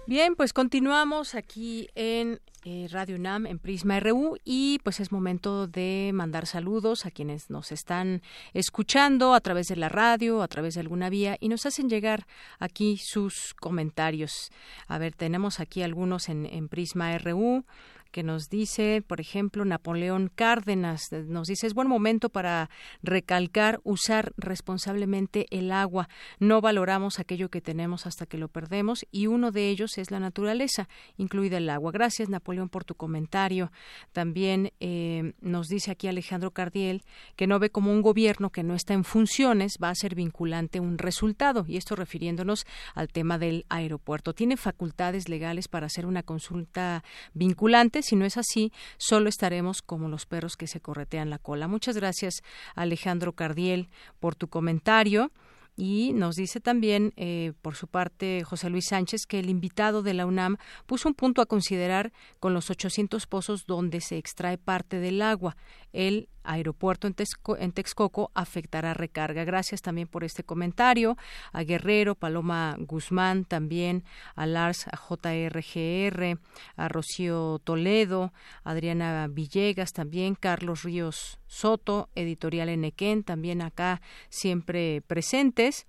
[0.08, 5.66] Bien, pues continuamos aquí en eh, Radio UNAM en Prisma RU y pues es momento
[5.66, 10.74] de mandar saludos a quienes nos están escuchando a través de la radio, a través
[10.74, 12.26] de alguna vía y nos hacen llegar
[12.58, 14.50] aquí sus comentarios.
[14.86, 17.64] A ver, tenemos aquí algunos en, en Prisma RU
[18.10, 22.70] que nos dice, por ejemplo, Napoleón Cárdenas, nos dice, es buen momento para
[23.02, 26.08] recalcar usar responsablemente el agua.
[26.38, 30.20] No valoramos aquello que tenemos hasta que lo perdemos y uno de ellos es la
[30.20, 31.92] naturaleza, incluida el agua.
[31.92, 33.70] Gracias, Napoleón, por tu comentario.
[34.12, 37.02] También eh, nos dice aquí Alejandro Cardiel
[37.36, 40.80] que no ve como un gobierno que no está en funciones va a ser vinculante
[40.80, 44.34] un resultado, y esto refiriéndonos al tema del aeropuerto.
[44.34, 47.04] Tiene facultades legales para hacer una consulta
[47.34, 47.97] vinculante.
[48.02, 51.68] Si no es así, solo estaremos como los perros que se corretean la cola.
[51.68, 52.42] Muchas gracias,
[52.74, 53.88] Alejandro Cardiel,
[54.20, 55.30] por tu comentario.
[55.78, 60.12] Y nos dice también, eh, por su parte, José Luis Sánchez, que el invitado de
[60.12, 64.98] la UNAM puso un punto a considerar con los 800 pozos donde se extrae parte
[64.98, 65.56] del agua.
[65.92, 69.44] El aeropuerto en, Texcoco afectará recarga.
[69.44, 71.16] Gracias también por este comentario.
[71.52, 76.38] A Guerrero, Paloma Guzmán, también a Lars a JRGR,
[76.76, 78.32] a Rocío Toledo,
[78.64, 85.86] Adriana Villegas, también Carlos Ríos Soto, Editorial Enequén, también acá siempre presentes.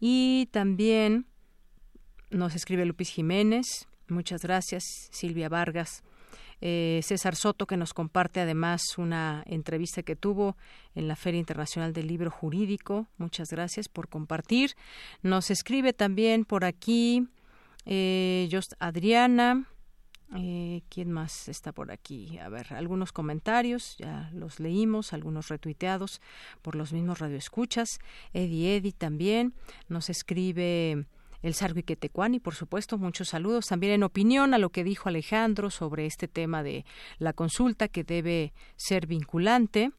[0.00, 1.26] Y también
[2.30, 3.88] nos escribe Lupis Jiménez.
[4.08, 4.84] Muchas gracias.
[5.10, 6.02] Silvia Vargas.
[6.60, 10.56] Eh, César Soto, que nos comparte además una entrevista que tuvo
[10.94, 13.06] en la Feria Internacional del Libro Jurídico.
[13.16, 14.74] Muchas gracias por compartir.
[15.22, 17.28] Nos escribe también por aquí
[17.86, 19.66] eh, Just Adriana.
[20.36, 22.38] Eh, ¿Quién más está por aquí?
[22.38, 26.20] A ver, algunos comentarios, ya los leímos, algunos retuiteados
[26.60, 27.98] por los mismos radioescuchas.
[28.34, 29.54] Eddie Eddie también
[29.88, 31.06] nos escribe
[31.42, 31.54] el
[32.34, 33.66] y por supuesto, muchos saludos.
[33.66, 36.84] También en opinión a lo que dijo Alejandro sobre este tema de
[37.18, 39.92] la consulta que debe ser vinculante.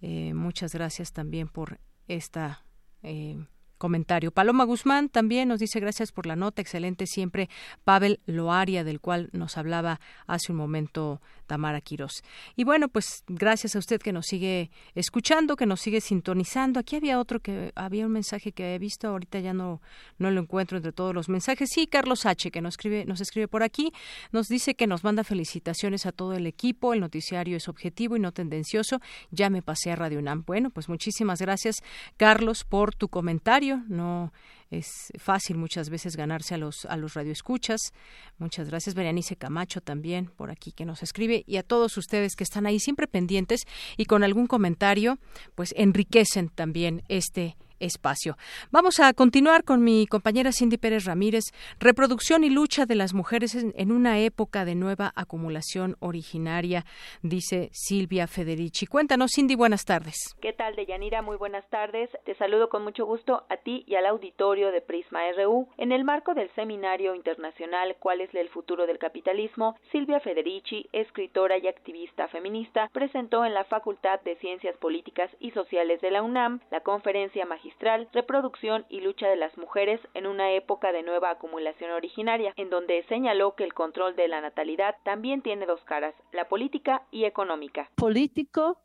[0.00, 1.78] Eh, muchas gracias también por
[2.08, 2.64] esta
[3.02, 3.46] eh,
[3.82, 4.30] comentario.
[4.30, 7.50] Paloma Guzmán también nos dice gracias por la nota, excelente siempre.
[7.82, 12.22] Pavel Loaria, del cual nos hablaba hace un momento Tamara Quirós.
[12.54, 16.78] Y bueno, pues gracias a usted que nos sigue escuchando, que nos sigue sintonizando.
[16.78, 19.82] Aquí había otro que había un mensaje que he visto, ahorita ya no,
[20.16, 21.68] no lo encuentro entre todos los mensajes.
[21.74, 23.92] Sí, Carlos H, que nos escribe, nos escribe por aquí,
[24.30, 28.20] nos dice que nos manda felicitaciones a todo el equipo, el noticiario es objetivo y
[28.20, 29.00] no tendencioso.
[29.32, 30.44] Ya me pasé a Radio UNAM.
[30.46, 31.82] Bueno, pues muchísimas gracias,
[32.16, 34.32] Carlos, por tu comentario no
[34.70, 37.92] es fácil muchas veces ganarse a los a los radioescuchas.
[38.38, 42.44] Muchas gracias Berenice Camacho también por aquí que nos escribe y a todos ustedes que
[42.44, 43.62] están ahí siempre pendientes
[43.96, 45.18] y con algún comentario
[45.54, 48.36] pues enriquecen también este espacio.
[48.70, 51.44] Vamos a continuar con mi compañera Cindy Pérez Ramírez.
[51.78, 56.84] Reproducción y lucha de las mujeres en, una época de nueva acumulación originaria,
[57.22, 58.86] dice Silvia Federici.
[58.86, 60.34] Cuéntanos, Cindy, buenas tardes.
[60.40, 61.22] ¿Qué tal, Deyanira?
[61.22, 62.08] Muy buenas tardes.
[62.24, 65.68] Te saludo con mucho gusto a ti y al auditorio de Prisma RU.
[65.76, 69.76] En el marco del seminario internacional ¿Cuál es el futuro del capitalismo?
[69.90, 76.00] Silvia Federici, escritora y activista feminista, presentó en la Facultad de Ciencias Políticas y Sociales
[76.00, 77.71] de la UNAM la conferencia magistral
[78.12, 83.04] reproducción y lucha de las mujeres en una época de nueva acumulación originaria, en donde
[83.08, 87.90] señaló que el control de la natalidad también tiene dos caras, la política y económica.
[87.96, 88.78] Político,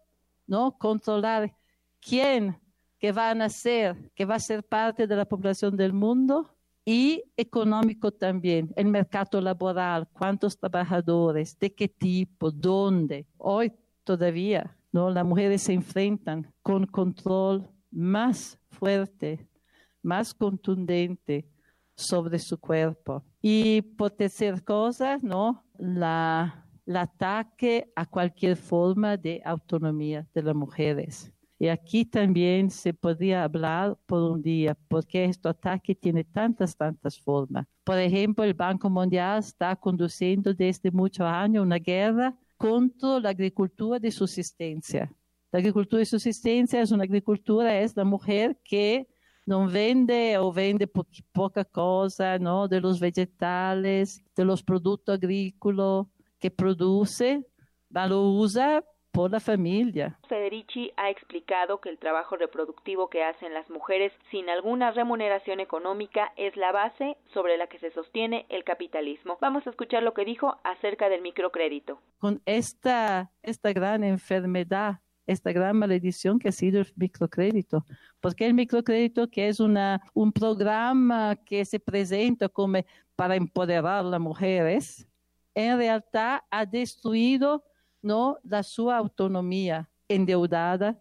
[0.45, 0.77] ¿no?
[0.77, 1.53] Controlar
[1.99, 2.59] quién
[2.99, 6.49] que va a nacer, que va a ser parte de la población del mundo,
[6.89, 13.25] y económico también, el mercado laboral, cuántos trabajadores, de qué tipo, dónde.
[13.38, 13.73] Hoy
[14.05, 15.09] todavía, ¿no?
[15.09, 17.67] Las mujeres se enfrentan con control
[17.97, 19.49] más fuerte,
[20.03, 21.49] más contundente
[21.95, 23.23] sobre su cuerpo.
[23.41, 25.65] Y por tercer cosa, ¿no?
[25.79, 31.33] El ataque a cualquier forma de autonomía de las mujeres.
[31.59, 37.19] Y aquí también se podría hablar por un día, porque este ataque tiene tantas, tantas
[37.19, 37.65] formas.
[37.83, 43.97] Por ejemplo, el Banco Mundial está conduciendo desde muchos años una guerra contra la agricultura
[43.97, 45.11] de subsistencia.
[45.51, 49.07] La agricultura de subsistencia es una agricultura, es la mujer que
[49.45, 50.87] no vende o vende
[51.31, 52.67] poca cosa, ¿no?
[52.67, 56.05] De los vegetales, de los productos agrícolas
[56.37, 57.45] que produce,
[57.89, 60.19] lo usa por la familia.
[60.27, 66.33] Federici ha explicado que el trabajo reproductivo que hacen las mujeres sin alguna remuneración económica
[66.35, 69.37] es la base sobre la que se sostiene el capitalismo.
[69.41, 71.99] Vamos a escuchar lo que dijo acerca del microcrédito.
[72.19, 77.86] Con esta, esta gran enfermedad esta gran maledición que ha sido el microcrédito,
[78.21, 82.80] porque el microcrédito que es una, un programa que se presenta como
[83.15, 85.07] para empoderar a las mujeres,
[85.53, 87.63] en realidad ha destruido
[88.01, 88.38] ¿no?
[88.43, 90.99] la su autonomía endeudada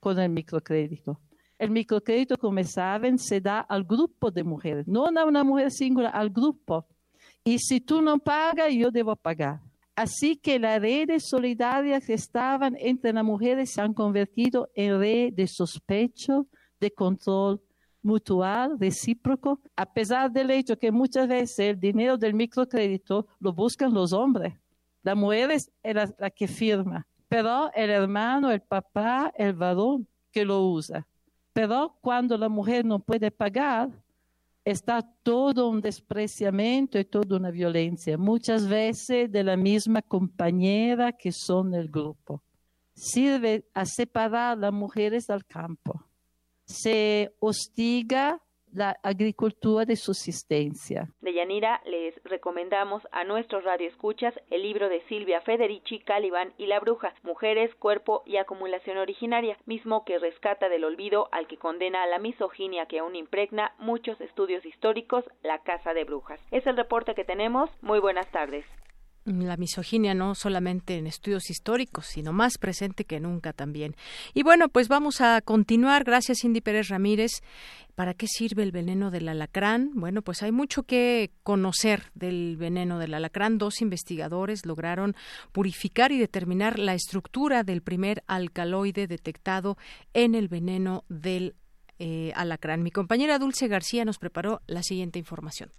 [0.00, 1.20] con el microcrédito.
[1.58, 6.12] El microcrédito, como saben, se da al grupo de mujeres, no a una mujer singular,
[6.14, 6.86] al grupo.
[7.42, 9.60] Y si tú no pagas, yo debo pagar.
[9.96, 15.34] Así que las redes solidarias que estaban entre las mujeres se han convertido en redes
[15.34, 16.46] de sospecho,
[16.78, 17.62] de control
[18.02, 23.94] mutual, recíproco, a pesar del hecho que muchas veces el dinero del microcrédito lo buscan
[23.94, 24.52] los hombres.
[25.02, 30.44] La mujer es la, la que firma, pero el hermano, el papá, el varón que
[30.44, 31.06] lo usa.
[31.54, 33.88] Pero cuando la mujer no puede pagar,
[34.66, 41.30] está todo un despreciamiento y toda una violencia, muchas veces de la misma compañera que
[41.30, 42.42] son el grupo.
[42.92, 46.04] Sirve a separar las mujeres del campo.
[46.64, 48.42] Se hostiga
[48.76, 51.08] la agricultura de subsistencia.
[51.20, 56.78] De Yanira les recomendamos a nuestros radioescuchas el libro de Silvia Federici, Caliban y la
[56.78, 62.06] Bruja, Mujeres, Cuerpo y Acumulación Originaria, mismo que rescata del olvido al que condena a
[62.06, 66.40] la misoginia que aún impregna muchos estudios históricos, La Casa de Brujas.
[66.50, 67.70] Es el reporte que tenemos.
[67.80, 68.66] Muy buenas tardes
[69.26, 73.96] la misoginia no solamente en estudios históricos, sino más presente que nunca también.
[74.34, 76.04] Y bueno, pues vamos a continuar.
[76.04, 77.42] Gracias, Cindy Pérez Ramírez.
[77.94, 79.90] ¿Para qué sirve el veneno del alacrán?
[79.94, 83.58] Bueno, pues hay mucho que conocer del veneno del alacrán.
[83.58, 85.16] Dos investigadores lograron
[85.52, 89.78] purificar y determinar la estructura del primer alcaloide detectado
[90.12, 91.54] en el veneno del
[91.98, 92.82] eh, alacrán.
[92.82, 95.72] Mi compañera Dulce García nos preparó la siguiente información.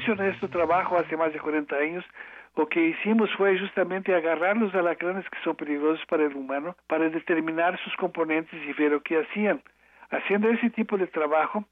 [0.00, 2.04] Inicio de este trabajo hace más de 40 años,
[2.56, 7.08] lo que hicimos fue justamente agarrar los alacranes que son peligrosos para el humano para
[7.10, 9.62] determinar sus componentes y ver lo que hacían.
[10.10, 11.64] Haciendo ese tipo de trabajo,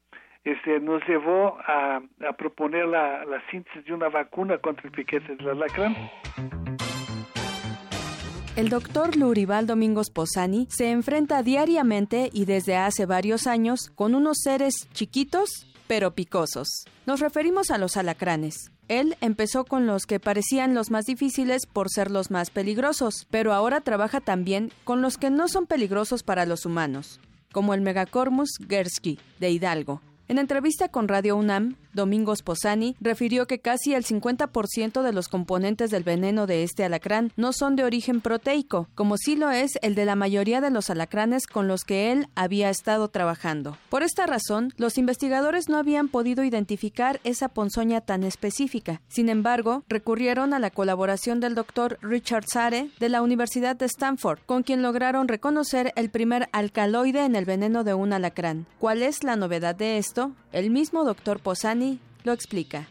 [0.43, 5.35] este, nos llevó a, a proponer la, la, síntesis de una vacuna contra el piquete
[5.35, 5.95] del alacrán.
[8.55, 14.37] El doctor Lurival Domingos Posani se enfrenta diariamente y desde hace varios años con unos
[14.43, 16.85] seres chiquitos pero picosos.
[17.07, 18.69] Nos referimos a los alacranes.
[18.89, 23.53] Él empezó con los que parecían los más difíciles por ser los más peligrosos, pero
[23.53, 27.19] ahora trabaja también con los que no son peligrosos para los humanos,
[27.51, 30.03] como el Megacormus gersky de Hidalgo.
[30.27, 35.91] En entrevista con Radio UNAM, Domingos Posani refirió que casi el 50% de los componentes
[35.91, 39.95] del veneno de este alacrán no son de origen proteico, como sí lo es el
[39.95, 43.77] de la mayoría de los alacranes con los que él había estado trabajando.
[43.89, 49.01] Por esta razón, los investigadores no habían podido identificar esa ponzoña tan específica.
[49.07, 54.39] Sin embargo, recurrieron a la colaboración del doctor Richard Sare de la Universidad de Stanford,
[54.45, 58.65] con quien lograron reconocer el primer alcaloide en el veneno de un alacrán.
[58.79, 60.31] ¿Cuál es la novedad de esto?
[60.51, 61.78] El mismo doctor Posani
[62.23, 62.87] lo explica.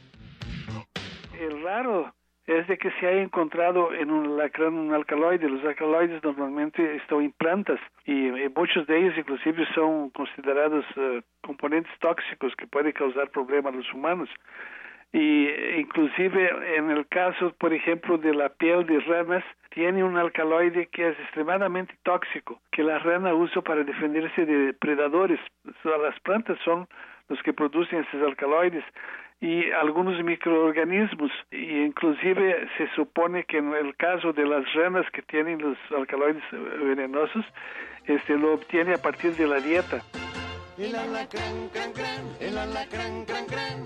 [1.38, 2.12] El raro
[2.48, 5.48] es de que se haya encontrado en un alacrán un alcaloide.
[5.48, 11.92] Los alcaloides normalmente están en plantas y, muchos de ellos inclusive son considerados uh, componentes
[12.00, 14.30] tóxicos que pueden causar problemas a los humanos.
[15.12, 15.48] Y
[15.78, 21.08] inclusive en el caso, por ejemplo, de la piel de ranas, tiene un alcaloide que
[21.08, 25.40] es extremadamente tóxico, que la rana usa para defenderse de predadores.
[25.84, 26.88] las plantas son
[27.28, 28.84] los que producen esos alcaloides
[29.40, 35.22] y algunos microorganismos y inclusive se supone que en el caso de las ranas que
[35.22, 37.44] tienen los alcaloides venenosos
[38.06, 40.02] este lo obtiene a partir de la dieta
[40.78, 43.82] el alacrán, cran, cran, el alacrán, cran, cran.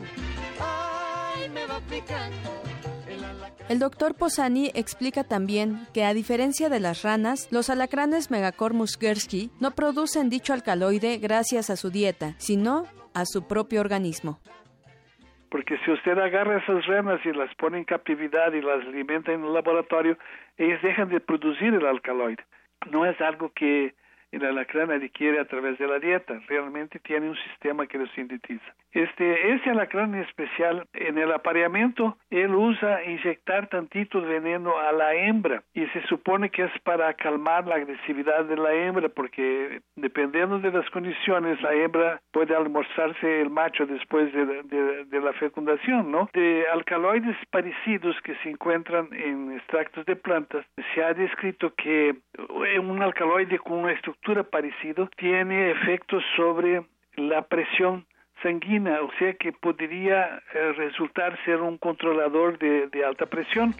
[0.61, 2.63] Ay, me va picando.
[3.69, 9.51] El doctor Posani explica también que a diferencia de las ranas, los alacranes Megacormus gersky
[9.61, 14.39] no producen dicho alcaloide gracias a su dieta, sino a su propio organismo.
[15.51, 19.45] Porque si usted agarra esas ranas y las pone en captividad y las alimenta en
[19.45, 20.17] el laboratorio,
[20.57, 22.43] ellas dejan de producir el alcaloide.
[22.91, 23.95] No es algo que
[24.33, 28.65] el alacrán adquiere a través de la dieta, realmente tiene un sistema que lo sintetiza.
[28.93, 35.15] Este, este alacrán en especial, en el apareamiento, él usa inyectar tantito veneno a la
[35.15, 40.59] hembra y se supone que es para calmar la agresividad de la hembra porque dependiendo
[40.59, 46.11] de las condiciones la hembra puede almorzarse el macho después de, de, de la fecundación,
[46.11, 46.29] ¿no?
[46.33, 52.15] De alcaloides parecidos que se encuentran en extractos de plantas, se ha descrito que
[52.79, 56.85] un alcaloide con una estructura parecida tiene efectos sobre
[57.17, 58.07] la presión
[58.43, 63.75] sanguínea, o sea que podría eh, resultar ser un controlador de, alta presión.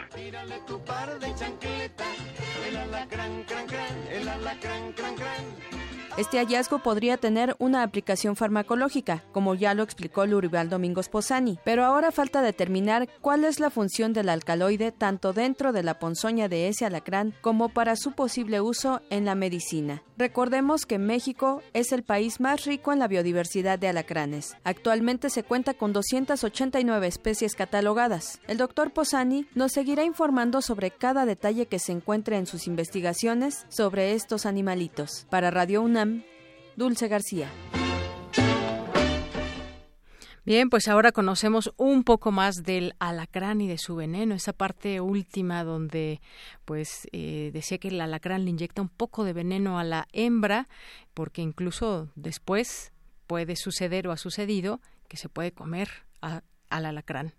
[6.19, 11.87] Este hallazgo podría tener una aplicación farmacológica, como ya lo explicó Lurival Domingos Posani, pero
[11.87, 16.69] ahora falta determinar cuál es la función del alcaloide tanto dentro de la ponzoña de
[16.69, 20.03] ese alacrán como para su posible uso en la medicina.
[20.19, 24.55] Recordemos que México es el país más rico en la biodiversidad de alacranes.
[24.65, 28.39] Actualmente se cuenta con 289 especies catalogadas.
[28.47, 33.65] El doctor Posani nos seguirá informando sobre cada detalle que se encuentre en sus investigaciones
[33.71, 35.27] sobre estos animalitos.
[35.31, 36.02] Para Radio UNAM,
[36.77, 37.49] Dulce García.
[40.45, 45.01] Bien, pues ahora conocemos un poco más del alacrán y de su veneno, esa parte
[45.01, 46.21] última donde
[46.65, 50.69] pues eh, decía que el alacrán le inyecta un poco de veneno a la hembra,
[51.15, 52.93] porque incluso después
[53.29, 55.89] puede suceder o ha sucedido que se puede comer
[56.21, 56.43] al
[56.87, 57.35] alacrán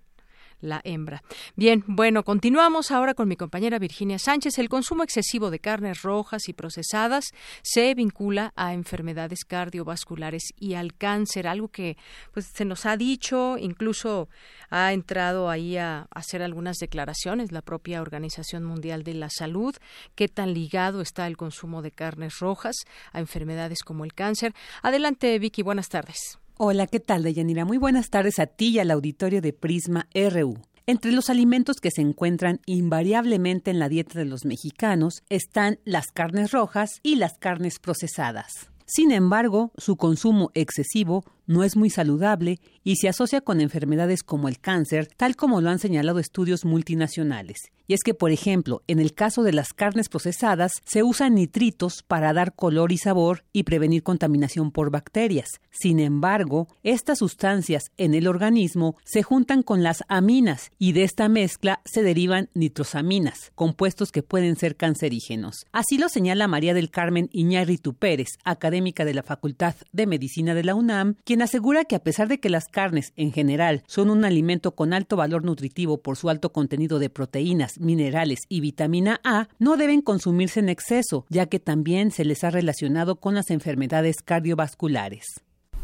[0.63, 1.21] la hembra.
[1.55, 4.57] Bien, bueno, continuamos ahora con mi compañera Virginia Sánchez.
[4.57, 7.25] El consumo excesivo de carnes rojas y procesadas
[7.61, 11.97] se vincula a enfermedades cardiovasculares y al cáncer, algo que
[12.31, 14.29] pues se nos ha dicho, incluso
[14.69, 19.75] ha entrado ahí a hacer algunas declaraciones la propia Organización Mundial de la Salud,
[20.15, 22.75] qué tan ligado está el consumo de carnes rojas
[23.11, 24.53] a enfermedades como el cáncer.
[24.81, 26.42] Adelante, Vicky, buenas tardes.
[26.55, 27.65] Hola, ¿qué tal, Deyanira?
[27.65, 30.59] Muy buenas tardes a ti y al auditorio de Prisma RU.
[30.85, 36.11] Entre los alimentos que se encuentran invariablemente en la dieta de los mexicanos están las
[36.11, 38.69] carnes rojas y las carnes procesadas.
[38.85, 44.47] Sin embargo, su consumo excesivo no es muy saludable y se asocia con enfermedades como
[44.47, 47.71] el cáncer, tal como lo han señalado estudios multinacionales.
[47.85, 52.01] Y es que, por ejemplo, en el caso de las carnes procesadas, se usan nitritos
[52.01, 55.59] para dar color y sabor y prevenir contaminación por bacterias.
[55.69, 61.27] Sin embargo, estas sustancias en el organismo se juntan con las aminas y de esta
[61.27, 65.65] mezcla se derivan nitrosaminas, compuestos que pueden ser cancerígenos.
[65.73, 70.63] Así lo señala María del Carmen Iñárritu Pérez, académica de la Facultad de Medicina de
[70.63, 74.75] la UNAM, asegura que a pesar de que las carnes en general son un alimento
[74.75, 79.77] con alto valor nutritivo por su alto contenido de proteínas, minerales y vitamina A, no
[79.77, 85.25] deben consumirse en exceso, ya que también se les ha relacionado con las enfermedades cardiovasculares.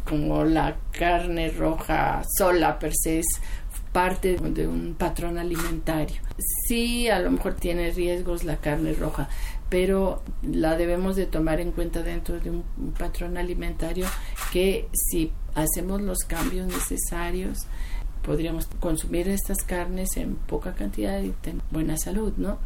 [0.05, 3.27] Como la carne roja sola per se es
[3.91, 6.21] parte de un patrón alimentario.
[6.67, 9.29] Sí, a lo mejor tiene riesgos la carne roja,
[9.69, 12.63] pero la debemos de tomar en cuenta dentro de un,
[12.97, 14.05] patrón alimentario
[14.51, 17.59] que si hacemos los cambios necesarios
[18.23, 22.59] podríamos consumir estas carnes en poca cantidad y tener buena salud, ¿no?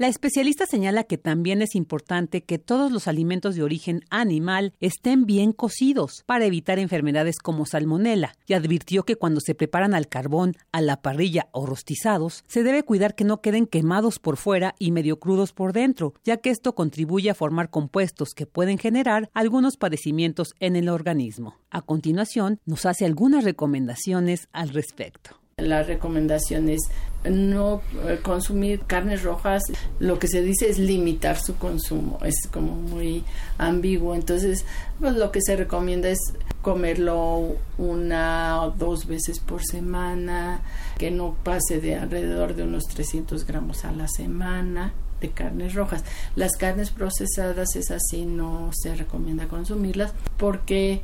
[0.00, 5.26] La especialista señala que también es importante que todos los alimentos de origen animal estén
[5.26, 10.56] bien cocidos para evitar enfermedades como salmonela y advirtió que cuando se preparan al carbón,
[10.72, 14.90] a la parrilla o rostizados, se debe cuidar que no queden quemados por fuera y
[14.90, 19.76] medio crudos por dentro, ya que esto contribuye a formar compuestos que pueden generar algunos
[19.76, 21.58] padecimientos en el organismo.
[21.68, 25.40] A continuación, nos hace algunas recomendaciones al respecto.
[25.60, 26.80] La recomendación es
[27.24, 29.62] no eh, consumir carnes rojas.
[29.98, 32.18] Lo que se dice es limitar su consumo.
[32.24, 33.24] Es como muy
[33.58, 34.14] ambiguo.
[34.14, 34.64] Entonces,
[34.98, 36.18] pues lo que se recomienda es
[36.62, 40.60] comerlo una o dos veces por semana,
[40.98, 46.04] que no pase de alrededor de unos 300 gramos a la semana de carnes rojas.
[46.36, 51.02] Las carnes procesadas es así, no se recomienda consumirlas porque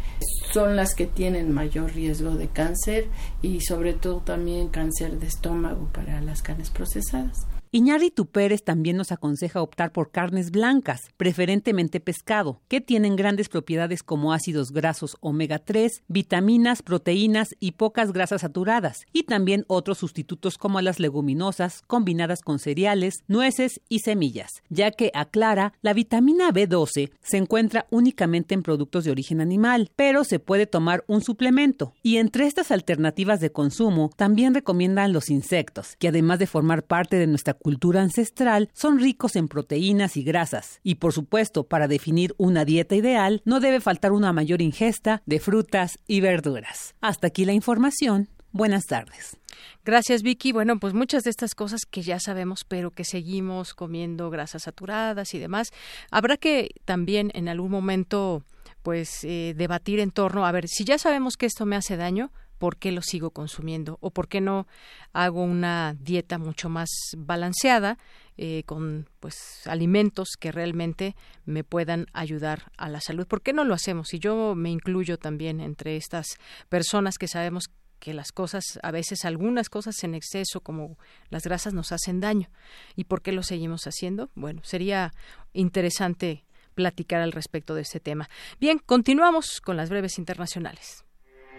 [0.53, 3.09] son las que tienen mayor riesgo de cáncer
[3.43, 7.47] y sobre todo también cáncer de estómago para las carnes procesadas.
[7.77, 14.03] Iñárritu Pérez también nos aconseja optar por carnes blancas, preferentemente pescado, que tienen grandes propiedades
[14.03, 20.57] como ácidos grasos omega 3, vitaminas, proteínas y pocas grasas saturadas, y también otros sustitutos
[20.57, 27.11] como las leguminosas combinadas con cereales, nueces y semillas, ya que aclara, la vitamina B12
[27.21, 31.93] se encuentra únicamente en productos de origen animal, pero se puede tomar un suplemento.
[32.03, 37.19] Y entre estas alternativas de consumo también recomiendan los insectos, que además de formar parte
[37.19, 40.79] de nuestra cultura ancestral son ricos en proteínas y grasas.
[40.85, 45.41] Y por supuesto, para definir una dieta ideal, no debe faltar una mayor ingesta de
[45.41, 46.95] frutas y verduras.
[47.01, 48.29] Hasta aquí la información.
[48.53, 49.37] Buenas tardes.
[49.85, 50.53] Gracias, Vicky.
[50.53, 55.35] Bueno, pues muchas de estas cosas que ya sabemos, pero que seguimos comiendo grasas saturadas
[55.35, 55.73] y demás,
[56.13, 58.45] habrá que también en algún momento
[58.83, 62.31] pues eh, debatir en torno a ver si ya sabemos que esto me hace daño
[62.59, 64.67] por qué lo sigo consumiendo o por qué no
[65.13, 67.99] hago una dieta mucho más balanceada
[68.37, 73.27] eh, con pues alimentos que realmente me puedan ayudar a la salud.
[73.27, 74.13] ¿Por qué no lo hacemos?
[74.15, 76.37] Y yo me incluyo también entre estas
[76.69, 80.99] personas que sabemos que las cosas, a veces algunas cosas en exceso como
[81.31, 82.51] las grasas nos hacen daño.
[82.95, 84.31] ¿Y por qué lo seguimos haciendo?
[84.35, 85.13] Bueno, sería
[85.55, 88.29] interesante platicar al respecto de este tema.
[88.61, 91.06] Bien, continuamos con las breves internacionales.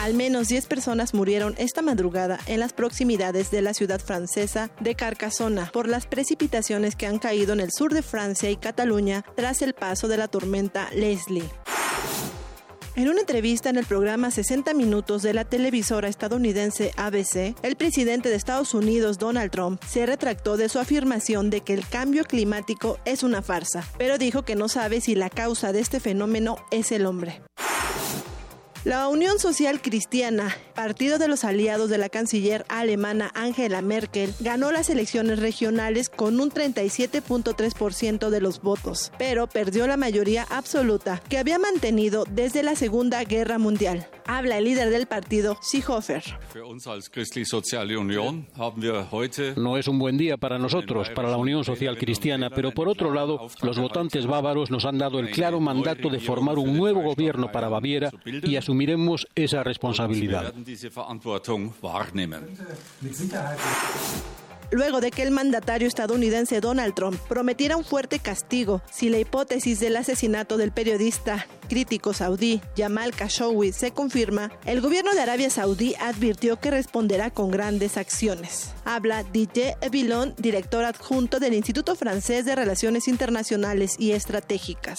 [0.00, 4.94] Al menos 10 personas murieron esta madrugada en las proximidades de la ciudad francesa de
[4.94, 9.60] Carcassonne por las precipitaciones que han caído en el sur de Francia y Cataluña tras
[9.60, 11.44] el paso de la tormenta Leslie.
[12.96, 18.30] En una entrevista en el programa 60 Minutos de la televisora estadounidense ABC, el presidente
[18.30, 22.98] de Estados Unidos, Donald Trump, se retractó de su afirmación de que el cambio climático
[23.04, 26.90] es una farsa, pero dijo que no sabe si la causa de este fenómeno es
[26.90, 27.42] el hombre.
[28.84, 34.72] La Unión Social Cristiana, partido de los aliados de la canciller alemana Angela Merkel, ganó
[34.72, 41.36] las elecciones regionales con un 37.3% de los votos, pero perdió la mayoría absoluta que
[41.36, 44.08] había mantenido desde la Segunda Guerra Mundial.
[44.32, 46.22] Habla el líder del partido, Seehofer.
[49.56, 53.12] No es un buen día para nosotros, para la Unión Social Cristiana, pero por otro
[53.12, 57.50] lado, los votantes bávaros nos han dado el claro mandato de formar un nuevo gobierno
[57.50, 60.54] para Baviera y asumiremos esa responsabilidad
[64.72, 69.80] luego de que el mandatario estadounidense Donald Trump prometiera un fuerte castigo si la hipótesis
[69.80, 75.94] del asesinato del periodista crítico saudí Jamal Khashoggi se confirma, el gobierno de Arabia Saudí
[76.00, 78.74] advirtió que responderá con grandes acciones.
[78.84, 84.98] Habla DJ Evilon, director adjunto del Instituto Francés de Relaciones Internacionales y Estratégicas.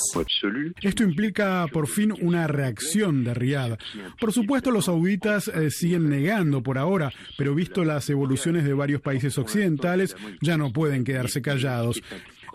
[0.81, 3.77] Esto implica por fin una reacción de Riyadh.
[4.17, 9.01] Por supuesto, los sauditas eh, siguen negando por ahora, pero visto las evoluciones de varios
[9.01, 12.01] países occidentales, ya no pueden quedarse callados.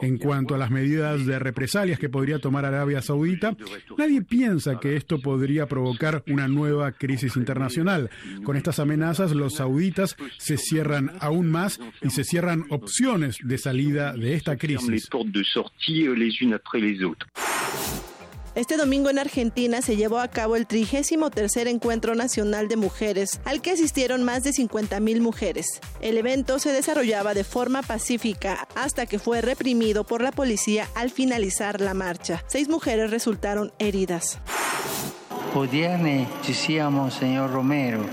[0.00, 3.56] En cuanto a las medidas de represalias que podría tomar Arabia Saudita,
[3.96, 8.10] nadie piensa que esto podría provocar una nueva crisis internacional.
[8.44, 14.12] Con estas amenazas, los sauditas se cierran aún más y se cierran opciones de salida
[14.12, 15.08] de esta crisis.
[18.56, 23.60] Este domingo en Argentina se llevó a cabo el 33 Encuentro Nacional de Mujeres, al
[23.60, 25.66] que asistieron más de 50.000 mujeres.
[26.00, 31.10] El evento se desarrollaba de forma pacífica hasta que fue reprimido por la policía al
[31.10, 32.42] finalizar la marcha.
[32.46, 34.38] Seis mujeres resultaron heridas.
[36.42, 38.06] Ci siamo, señor Romero,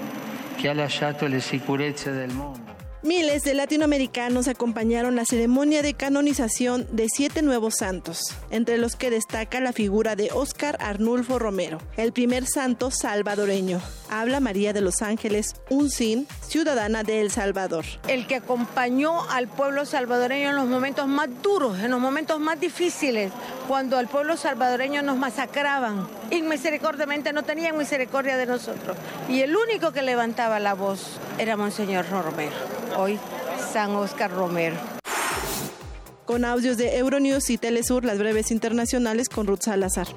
[0.61, 2.62] que ha lasciato le sicurezze del mundo.
[3.04, 9.10] Miles de latinoamericanos acompañaron la ceremonia de canonización de siete nuevos santos, entre los que
[9.10, 13.82] destaca la figura de Óscar Arnulfo Romero, el primer santo salvadoreño.
[14.10, 17.84] Habla María de los Ángeles Uncin, ciudadana de El Salvador.
[18.08, 22.58] El que acompañó al pueblo salvadoreño en los momentos más duros, en los momentos más
[22.58, 23.34] difíciles,
[23.68, 26.08] cuando al pueblo salvadoreño nos masacraban.
[26.32, 28.96] Inmisericordiamente no tenían misericordia de nosotros.
[29.28, 32.54] Y el único que levantaba la voz era Monseñor Romero
[32.98, 33.20] hoy
[33.72, 34.76] San Oscar Romero.
[36.26, 40.07] Con audios de Euronews y Telesur, las breves internacionales con Ruth Salazar.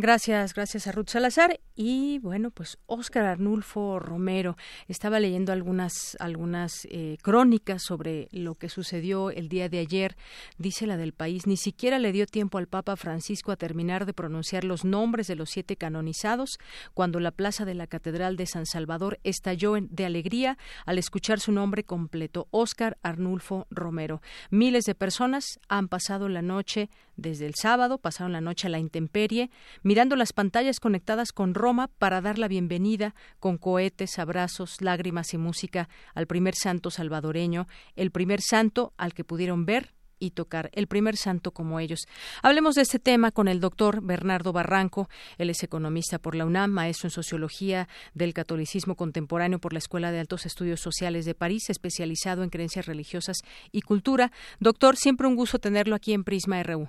[0.00, 1.58] Gracias, gracias a Ruth Salazar.
[1.74, 4.56] Y bueno, pues Óscar Arnulfo Romero
[4.86, 10.16] estaba leyendo algunas, algunas eh, crónicas sobre lo que sucedió el día de ayer.
[10.56, 14.12] Dice la del país, ni siquiera le dio tiempo al Papa Francisco a terminar de
[14.12, 16.60] pronunciar los nombres de los siete canonizados
[16.94, 21.50] cuando la plaza de la Catedral de San Salvador estalló de alegría al escuchar su
[21.50, 24.22] nombre completo, Óscar Arnulfo Romero.
[24.50, 26.88] Miles de personas han pasado la noche
[27.18, 29.50] desde el sábado, pasaron la noche a la intemperie,
[29.82, 35.38] mirando las pantallas conectadas con Roma para dar la bienvenida con cohetes, abrazos, lágrimas y
[35.38, 37.66] música al primer santo salvadoreño,
[37.96, 42.06] el primer santo al que pudieron ver y tocar el primer santo como ellos.
[42.42, 45.08] Hablemos de este tema con el doctor Bernardo Barranco.
[45.38, 50.10] Él es economista por la UNAM, maestro en sociología del catolicismo contemporáneo por la Escuela
[50.12, 53.38] de Altos Estudios Sociales de París, especializado en creencias religiosas
[53.72, 54.32] y cultura.
[54.60, 56.88] Doctor, siempre un gusto tenerlo aquí en Prisma RU.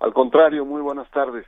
[0.00, 1.46] Al contrario, muy buenas tardes.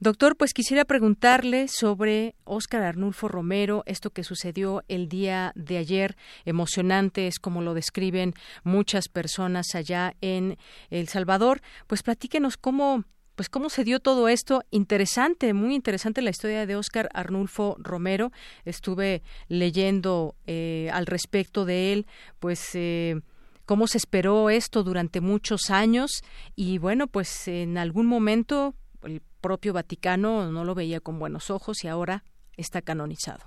[0.00, 6.16] Doctor, pues quisiera preguntarle sobre Óscar Arnulfo Romero, esto que sucedió el día de ayer,
[6.44, 10.56] emocionante, es como lo describen muchas personas allá en
[10.90, 11.60] El Salvador.
[11.86, 13.04] Pues platíquenos cómo
[13.34, 14.64] pues cómo se dio todo esto.
[14.72, 18.32] Interesante, muy interesante la historia de Óscar Arnulfo Romero.
[18.64, 22.06] Estuve leyendo eh, al respecto de él,
[22.40, 23.20] pues eh,
[23.68, 26.22] cómo se esperó esto durante muchos años
[26.56, 28.72] y bueno, pues en algún momento
[29.02, 32.22] el propio Vaticano no lo veía con buenos ojos y ahora
[32.56, 33.44] está canonizado.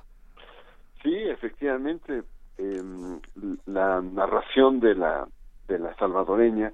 [1.02, 2.22] Sí, efectivamente.
[2.60, 3.20] em,
[3.66, 5.28] la narración de la
[5.68, 6.72] de la salvadoreña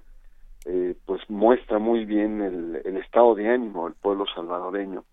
[0.65, 5.05] eh, pues muestra muy bien el, el, estado de ánimo del pueblo salvadoreño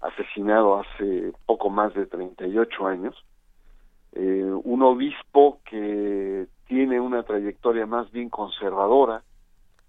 [0.00, 3.16] asesinado hace poco más de 38 años
[4.12, 9.22] eh, un obispo que tiene una trayectoria más bien conservadora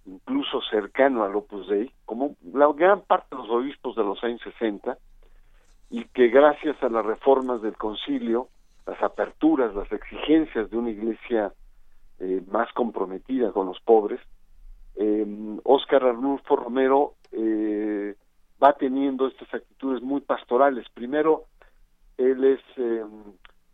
[0.05, 4.41] incluso cercano al Opus Dei como la gran parte de los obispos de los años
[4.43, 4.97] 60
[5.89, 8.49] y que gracias a las reformas del concilio
[8.85, 11.53] las aperturas, las exigencias de una iglesia
[12.19, 14.21] eh, más comprometida con los pobres,
[14.95, 15.25] eh,
[15.63, 18.15] Óscar Arnulfo Romero eh,
[18.61, 20.85] va teniendo estas actitudes muy pastorales.
[20.93, 21.45] Primero,
[22.17, 23.03] él es eh,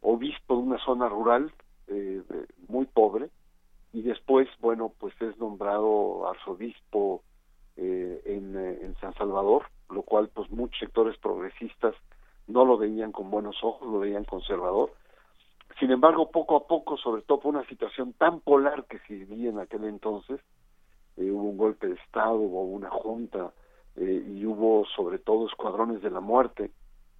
[0.02, 1.52] obispo de una zona rural
[1.88, 2.22] eh,
[2.68, 3.30] muy pobre
[3.94, 7.24] y después, bueno, pues es nombrado arzobispo
[7.76, 11.96] en, en San Salvador, lo cual pues muchos sectores progresistas
[12.48, 14.92] no lo veían con buenos ojos, lo veían conservador.
[15.80, 19.50] Sin embargo, poco a poco, sobre todo por una situación tan polar que se vivía
[19.50, 20.40] en aquel entonces,
[21.18, 23.52] eh, hubo un golpe de Estado, hubo una junta
[23.96, 26.72] eh, y hubo sobre todo escuadrones de la muerte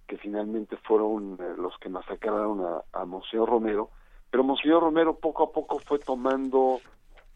[0.06, 3.90] que finalmente fueron eh, los que masacraron a, a Monseñor Romero,
[4.32, 6.80] pero Monseñor Romero poco a poco fue tomando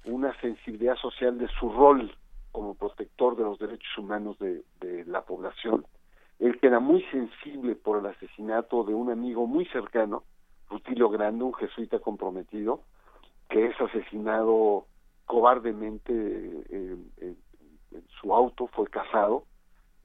[0.07, 2.11] una sensibilidad social de su rol
[2.53, 4.65] como protector de los derechos humanos de,
[5.05, 5.85] la población.
[6.39, 10.25] Él queda muy sensible por el asesinato de un amigo muy cercano,
[10.71, 12.81] Rutilio Grande, un jesuita comprometido,
[13.51, 14.87] que es asesinado
[15.27, 16.13] cobardemente
[16.71, 17.37] en,
[18.23, 19.45] su auto, fue casado,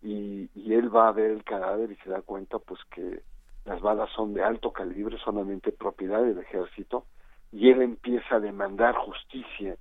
[0.01, 3.21] y, y, él va a ver el cadáver y se da cuenta pues que
[3.65, 7.05] las balas son de alto calibre, solamente propiedad del ejército,
[7.51, 9.75] y él empieza a demandar justicia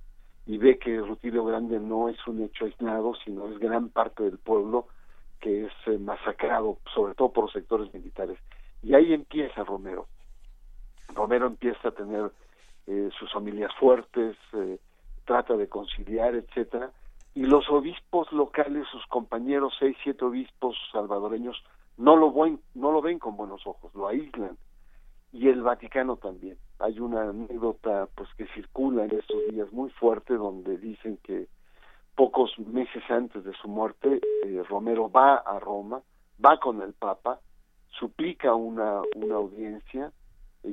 [0.45, 4.37] y ve que Rutilio Grande no es un hecho aislado, sino es gran parte del
[4.37, 4.87] pueblo
[5.39, 8.37] que es eh, masacrado, sobre todo por sectores militares.
[8.83, 10.07] Y ahí empieza Romero.
[11.09, 12.31] Romero empieza a tener
[12.87, 14.79] eh, sus familias fuertes, eh,
[15.25, 16.91] trata de conciliar, etcétera,
[17.33, 21.63] y los obispos locales, sus compañeros, seis, siete obispos salvadoreños,
[22.01, 24.57] no lo ven, no lo ven con buenos ojos, lo aíslan,
[25.31, 26.57] y el Vaticano también.
[26.79, 31.47] Hay una anécdota pues que circula en estos días muy fuerte donde dicen que
[32.15, 36.01] pocos meses antes de su muerte eh, Romero va a Roma,
[36.43, 37.39] va con el Papa,
[37.99, 40.11] suplica una, una audiencia,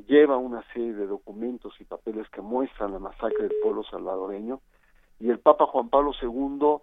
[0.09, 4.61] lleva una serie de documentos y papeles que muestran la masacre del pueblo salvadoreño
[5.21, 6.81] y el Papa Juan Pablo II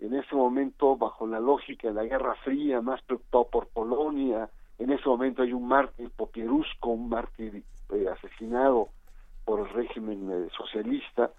[0.00, 4.48] en ese momento bajo la lógica de la Guerra Fría más preocupado por Polonia
[4.78, 7.62] en ese momento hay un mártir popierusco un mártir
[7.92, 8.88] eh, asesinado
[9.44, 11.30] por el régimen eh, socialista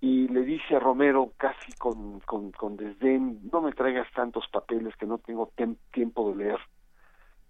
[0.00, 4.94] y le dice a Romero casi con, con, con desdén no me traigas tantos papeles
[4.96, 5.50] que no tengo
[5.92, 6.58] tiempo de leer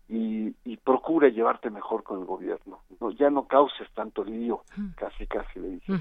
[0.08, 2.80] y, y procura llevarte mejor con el gobierno.
[3.00, 4.62] No, ya no causes tanto lío,
[4.96, 5.92] casi casi le dice.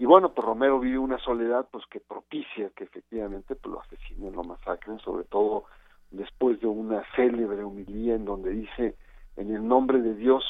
[0.00, 4.32] Y bueno, pues Romero vive una soledad pues que propicia que efectivamente pues, lo asesinen,
[4.32, 5.64] lo masacren, sobre todo
[6.10, 8.96] después de una célebre humilía en donde dice
[9.36, 10.42] en el nombre de Dios,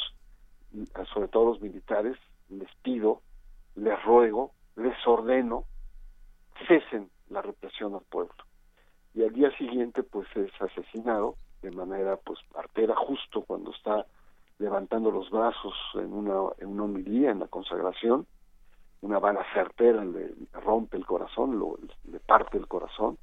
[1.13, 2.17] sobre todo los militares,
[2.49, 3.23] les pido,
[3.75, 5.65] les ruego, les ordeno,
[6.69, 8.45] cesen la represión al pueblo.
[9.15, 14.07] Y al día siguiente pues es asesinado de manera pues artera justo cuando está
[14.61, 18.29] levantando los brazos en una en una homilía en la consagración
[19.03, 23.19] una bala certera le, rompe el corazón lo, le parte el corazón.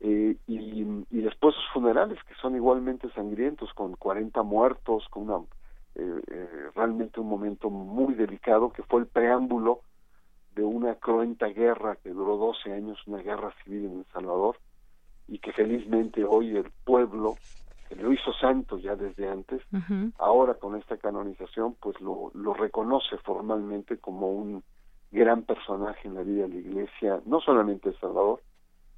[0.00, 5.38] Eh, y, y después sus funerales que son igualmente sangrientos con 40 muertos con una
[5.94, 9.80] eh, eh, realmente un momento muy delicado que fue el preámbulo
[10.56, 14.58] de una cruenta guerra que duró 12 años una guerra civil en El Salvador
[15.28, 17.36] y que felizmente hoy el pueblo
[17.88, 19.62] que lo hizo santo ya desde antes,
[20.18, 24.64] ahora con esta canonización pues lo, lo reconoce formalmente como un
[25.14, 28.42] gran personaje en la vida de la Iglesia, no solamente de Salvador,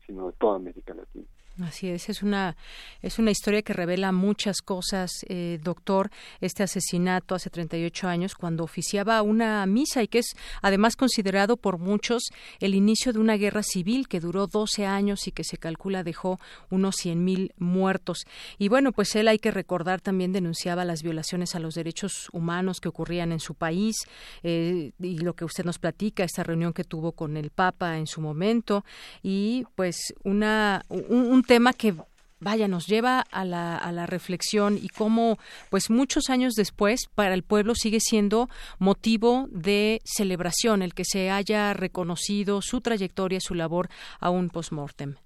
[0.07, 1.27] sino de toda América Latina.
[1.63, 2.55] Así es, es una,
[3.01, 6.11] es una historia que revela muchas cosas, eh, doctor,
[6.43, 11.79] este asesinato hace 38 años cuando oficiaba una misa y que es además considerado por
[11.79, 12.25] muchos
[12.61, 16.39] el inicio de una guerra civil que duró 12 años y que se calcula dejó
[16.69, 18.27] unos 100.000 muertos.
[18.59, 22.81] Y bueno, pues él hay que recordar también denunciaba las violaciones a los derechos humanos
[22.81, 23.97] que ocurrían en su país
[24.43, 28.07] eh, y lo que usted nos platica, esta reunión que tuvo con el Papa en
[28.07, 28.85] su momento
[29.23, 31.95] y pues una, un tema que
[32.41, 35.39] vaya, nos lleva a la, a la reflexión y cómo,
[35.71, 38.49] pues muchos años después, para el pueblo sigue siendo
[38.79, 43.89] motivo de celebración el que se haya reconocido su trayectoria, su labor
[44.21, 45.17] a un post-mortem.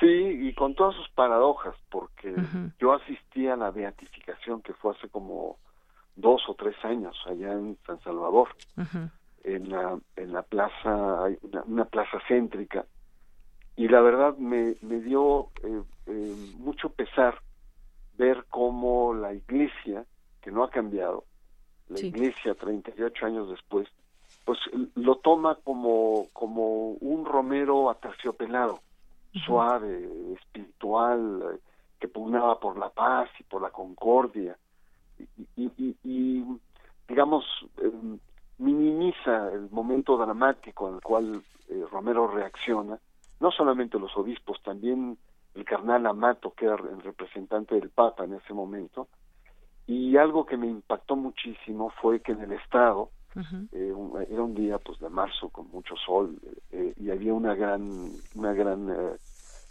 [0.00, 2.34] Sí, y con todas sus paradojas, porque
[2.80, 5.58] yo asistí a la beatificación que fue hace como
[6.16, 8.48] dos o tres años allá en San Salvador.
[9.44, 11.28] En la, en la plaza,
[11.66, 12.84] una, plaza céntrica.
[13.76, 17.38] Y la verdad me, me dio eh, eh, mucho pesar
[18.16, 20.04] ver cómo la iglesia,
[20.40, 21.24] que no ha cambiado,
[21.88, 23.88] la iglesia 38 años después,
[24.44, 24.58] pues
[24.94, 28.80] lo toma como, como un romero aterciopelado,
[29.46, 31.60] suave, espiritual,
[31.98, 34.56] que pugnaba por la paz y por la concordia.
[35.56, 35.70] Y,
[36.02, 36.44] y,
[37.08, 37.44] digamos,
[37.78, 38.18] em,
[38.58, 42.98] minimiza el momento dramático el cual eh, Romero reacciona,
[43.42, 45.18] no solamente los obispos, también
[45.54, 49.08] el carnal Amato, que era el representante del Papa en ese momento,
[49.86, 53.10] y algo que me impactó muchísimo fue que en el Estado,
[53.72, 53.94] eh,
[54.30, 56.38] era un día pues de marzo con mucho sol
[56.70, 57.90] eh, y había una gran
[58.34, 58.90] una gran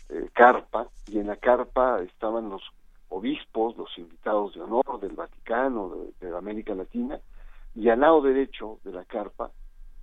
[0.10, 2.64] eh, carpa y en la carpa estaban los
[3.10, 7.20] obispos los invitados de honor del Vaticano de, América Latina
[7.76, 9.52] y al lado derecho de la carpa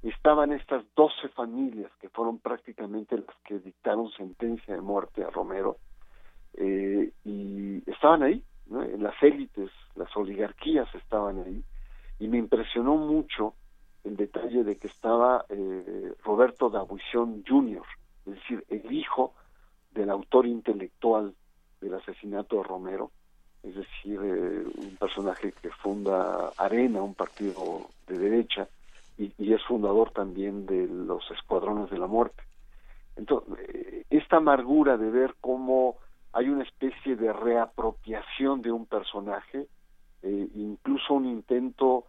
[0.03, 5.79] estaban estas doce familias que fueron prácticamente las que dictaron sentencia de muerte a Romero
[6.55, 11.63] y estaban ahí en las élites las oligarquías estaban ahí
[12.19, 13.55] y me impresionó mucho
[14.05, 17.83] el detalle de que estaba eh, Roberto Dabuición Jr.,
[18.27, 19.35] es decir, el hijo
[19.91, 21.35] del autor intelectual
[21.81, 23.11] del asesinato de Romero,
[23.63, 28.69] es decir, eh, un personaje que funda Arena, un partido de derecha,
[29.19, 32.43] y, es fundador también de los Escuadrones de la Muerte.
[33.17, 35.97] Entonces, eh, esta amargura de ver cómo
[36.33, 39.67] hay una especie de reapropiación de un personaje,
[40.23, 42.05] eh, incluso un intento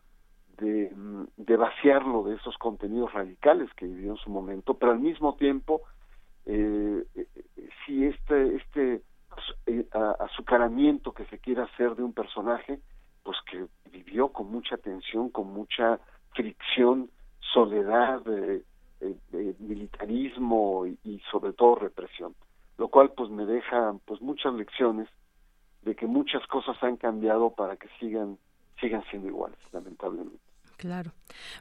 [0.58, 1.26] de, mm,
[1.58, 5.82] vaciarlo de esos contenidos radicales que vivió en su momento, pero al mismo tiempo,
[6.46, 7.28] eh, eh
[7.86, 9.02] si este, este
[9.66, 9.86] eh,
[10.20, 12.80] azucaramiento que se quiere hacer de un personaje,
[13.24, 16.00] pues que vivió con mucha tensión, con mucha
[16.34, 18.22] fricción, soledad,
[19.60, 22.36] militarismo y, sobre todo represión,
[22.78, 25.08] lo cual pues me deja pues muchas lecciones
[25.84, 28.38] de que muchas cosas han cambiado para que sigan
[28.80, 30.40] sigan siendo iguales, lamentablemente.
[30.78, 31.12] Claro.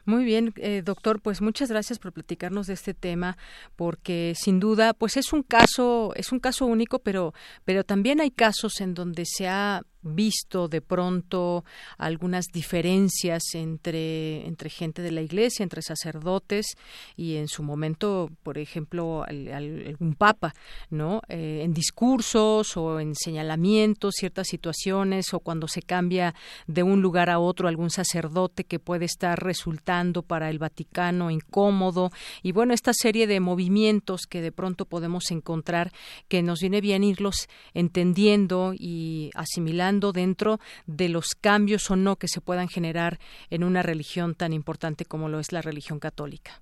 [0.05, 3.37] Muy bien, eh, doctor, pues muchas gracias por platicarnos de este tema,
[3.75, 7.33] porque sin duda, pues es un caso, es un caso único, pero,
[7.65, 11.63] pero también hay casos en donde se ha visto de pronto
[11.97, 16.77] algunas diferencias entre, entre gente de la iglesia, entre sacerdotes
[17.15, 20.53] y en su momento, por ejemplo, algún papa,
[20.89, 21.21] ¿no?
[21.27, 26.33] Eh, en discursos o en señalamientos, ciertas situaciones o cuando se cambia
[26.67, 32.11] de un lugar a otro algún sacerdote que puede estar resultando para el Vaticano incómodo
[32.43, 35.91] y bueno, esta serie de movimientos que de pronto podemos encontrar
[36.27, 42.27] que nos viene bien irlos entendiendo y asimilando dentro de los cambios o no que
[42.27, 43.19] se puedan generar
[43.49, 46.61] en una religión tan importante como lo es la religión católica.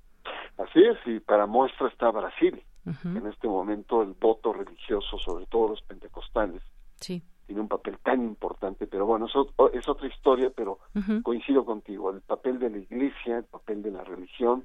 [0.58, 2.62] Así es, y para muestra está Brasil.
[3.04, 6.62] En este momento el voto religioso, sobre todo los pentecostales,
[6.96, 7.22] sí.
[7.46, 10.80] tiene un papel tan importante, pero bueno, eso es otra historia, pero
[11.22, 14.64] coincido contigo, el papel de la iglesia, el papel de la religión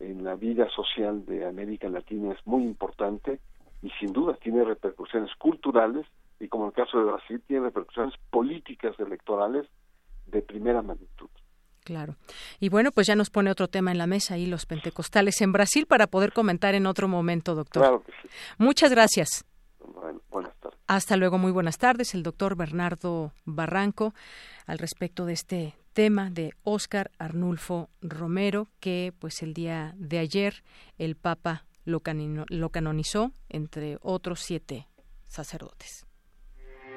[0.00, 3.38] en la vida social de América Latina es muy importante
[3.82, 6.06] y sin duda tiene repercusiones culturales
[6.42, 9.68] y como el caso de Brasil tiene repercusiones políticas electorales
[10.26, 11.28] de primera magnitud.
[11.84, 12.16] Claro.
[12.58, 15.52] Y bueno, pues ya nos pone otro tema en la mesa ahí los pentecostales en
[15.52, 17.82] Brasil para poder comentar en otro momento, doctor.
[17.82, 18.28] Claro que sí.
[18.58, 19.44] Muchas gracias.
[19.94, 20.78] Bueno, buenas tardes.
[20.88, 22.12] Hasta luego, muy buenas tardes.
[22.14, 24.12] El doctor Bernardo Barranco
[24.66, 30.64] al respecto de este tema de Óscar Arnulfo Romero, que pues el día de ayer
[30.98, 34.88] el Papa lo canonizó, entre otros siete
[35.28, 36.06] sacerdotes.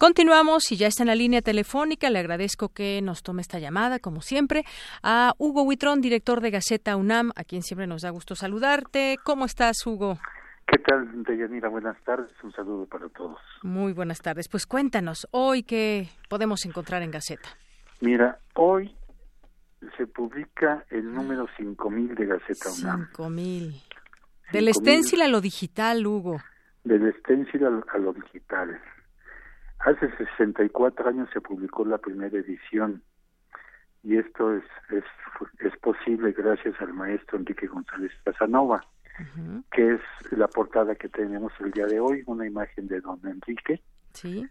[0.00, 2.08] Continuamos y ya está en la línea telefónica.
[2.08, 4.64] Le agradezco que nos tome esta llamada, como siempre,
[5.02, 9.18] a Hugo Huitrón, director de Gaceta UNAM, a quien siempre nos da gusto saludarte.
[9.22, 10.16] ¿Cómo estás, Hugo?
[10.66, 11.68] ¿Qué tal, Deyanira?
[11.68, 12.32] Buenas tardes.
[12.42, 13.38] Un saludo para todos.
[13.62, 14.48] Muy buenas tardes.
[14.48, 17.50] Pues cuéntanos, hoy qué podemos encontrar en Gaceta.
[18.00, 18.96] Mira, hoy
[19.98, 23.08] se publica el número 5000 de Gaceta UNAM.
[23.08, 23.74] 5000.
[24.50, 26.40] Del stencil a lo digital, Hugo.
[26.84, 28.80] Del stencil a lo digital.
[29.80, 33.02] Hace 64 años se publicó la primera edición
[34.02, 35.04] y esto es, es,
[35.60, 38.84] es posible gracias al maestro Enrique González Casanova.
[39.72, 40.00] que es
[40.30, 43.82] la portada que tenemos el día de hoy, una imagen de don Enrique.
[44.14, 44.48] Sí.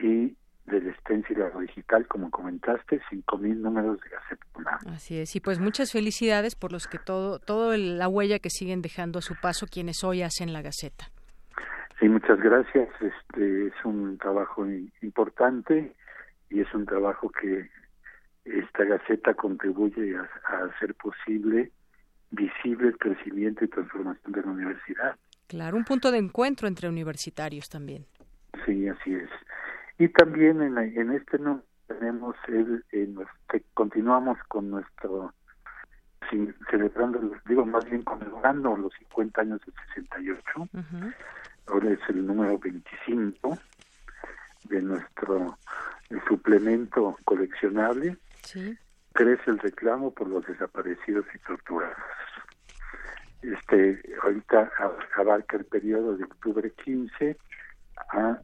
[0.00, 0.36] Y
[0.66, 4.78] del stencil digital, como comentaste, 5.000 números de Gaceta.
[4.92, 8.82] Así es, y pues muchas felicidades por los que todo, todo la huella que siguen
[8.82, 11.10] dejando a su paso quienes hoy hacen la Gaceta.
[11.98, 12.88] Sí, muchas gracias.
[13.00, 14.66] Este es un trabajo
[15.02, 15.94] importante
[16.50, 17.68] y es un trabajo que
[18.44, 21.72] esta Gaceta contribuye a, a hacer posible
[22.30, 25.16] visible el crecimiento y transformación de la universidad.
[25.46, 28.06] Claro, un punto de encuentro entre universitarios también.
[28.66, 29.30] Sí, así es.
[29.98, 32.84] Y también en, en este no tenemos el,
[33.50, 35.32] que continuamos con nuestro
[36.70, 40.68] celebrando, digo más bien conmemorando los 50 años del 68.
[41.68, 43.58] Ahora es el número 25
[44.64, 45.58] de nuestro
[46.26, 48.16] suplemento coleccionable.
[49.12, 51.96] Crece el reclamo por los desaparecidos y torturados.
[53.42, 54.70] Este ahorita
[55.16, 57.36] abarca el periodo de octubre 15
[58.12, 58.40] a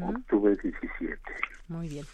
[0.00, 1.18] octubre 17.
[1.68, 2.04] Muy bien.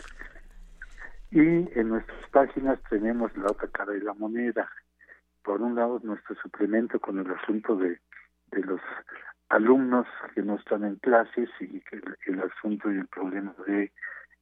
[1.31, 1.39] Y
[1.79, 4.69] en nuestras páginas tenemos la otra cara de la moneda.
[5.43, 8.01] Por un lado, nuestro suplemento con el asunto de,
[8.51, 8.81] de los
[9.51, 11.83] alumnos que no están en clases y
[12.27, 13.93] el, asunto y el problema de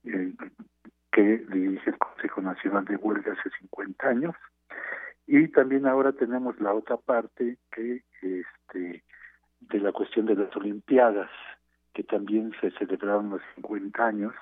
[0.05, 0.33] eh,
[1.11, 4.37] que dirige el Consejo Nacional de Huelga hace 50 años.
[5.27, 9.03] Y también ahora tenemos la otra parte que este
[9.61, 11.31] de la cuestión de las Olimpiadas
[11.93, 14.35] que también se celebraron los 50 años.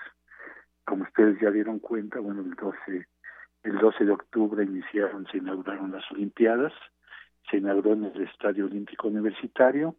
[0.85, 3.07] Como ustedes ya dieron cuenta, bueno, el 12,
[3.63, 6.73] el 12 de octubre iniciaron, se inauguraron las Olimpiadas,
[7.51, 9.97] se inauguró en el Estadio Olímpico Universitario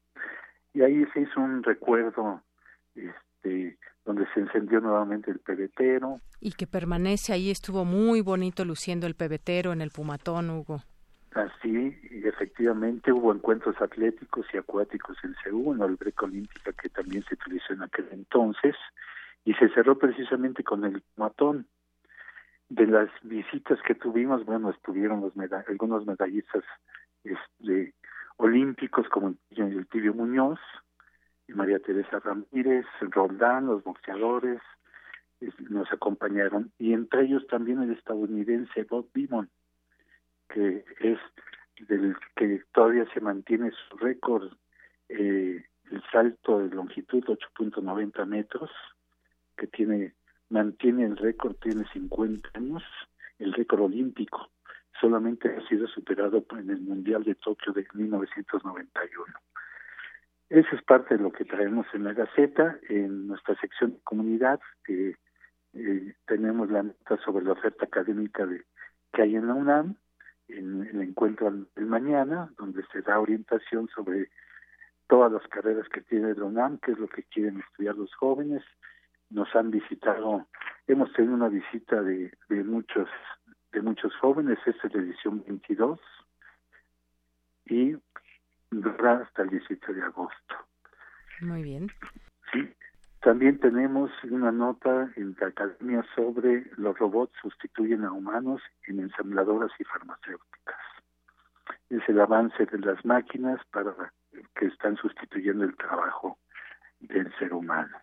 [0.74, 2.42] y ahí se hizo un recuerdo
[2.96, 3.78] este
[4.08, 6.22] donde se encendió nuevamente el pebetero.
[6.40, 10.82] Y que permanece ahí, estuvo muy bonito luciendo el pebetero en el Pumatón, Hugo.
[11.34, 16.90] Así, y efectivamente hubo encuentros atléticos y acuáticos en Seúl, en la alberca olímpica que
[16.90, 18.76] también se utilizó en aquel entonces,
[19.44, 21.68] y se cerró precisamente con el matón.
[22.70, 25.34] De las visitas que tuvimos, bueno, estuvieron los
[25.68, 26.64] algunos medallistas
[27.24, 27.94] este,
[28.38, 30.60] olímpicos como el Tibio Muñoz,
[31.48, 34.62] y María Teresa Ramírez, Roldán, los boxeadores,
[35.70, 39.50] nos acompañaron, y entre ellos también el estadounidense Bob Beamon,
[40.50, 41.20] que es
[41.88, 44.52] del que todavía se mantiene su récord,
[45.10, 48.72] eh, el salto de longitud 8.90 metros,
[49.56, 50.14] que tiene
[50.50, 52.84] mantiene el récord, tiene 50 años,
[53.40, 54.50] el récord olímpico.
[55.00, 59.26] Solamente ha sido superado en el Mundial de Tokio de 1991.
[60.50, 62.80] Eso es parte de lo que traemos en la Gaceta.
[62.90, 65.16] En nuestra sección de comunidad eh,
[66.26, 68.64] tenemos la nota sobre la oferta académica de,
[69.14, 69.96] que hay en la UNAM
[70.48, 74.30] en el encuentro del mañana, donde se da orientación sobre
[75.08, 78.64] todas las carreras que tiene el UNAM, qué es lo que quieren estudiar los jóvenes.
[79.30, 80.48] Nos han visitado,
[80.88, 83.10] hemos tenido una visita de muchos
[83.78, 86.00] de muchos jóvenes, esta es la edición 22
[87.68, 87.96] y
[88.72, 90.56] durará hasta el 17 de agosto.
[91.42, 91.92] Muy bien.
[92.52, 92.74] Sí,
[93.22, 99.70] también tenemos una nota en la academia sobre los robots sustituyen a humanos en ensambladoras
[99.78, 100.82] y farmacéuticas.
[101.92, 103.94] Es el avance de las máquinas para
[104.56, 106.40] que están sustituyendo el trabajo
[107.00, 107.96] del ser humano.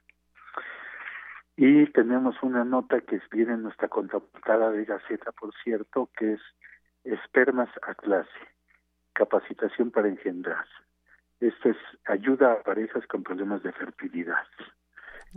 [1.56, 6.40] Y tenemos una nota que viene en nuestra contraportada de Gaceta, por cierto, que es
[7.04, 8.30] Espermas a clase,
[9.12, 10.64] capacitación para engendrar.
[11.38, 11.76] Esto es
[12.06, 14.46] ayuda a parejas con problemas de fertilidad.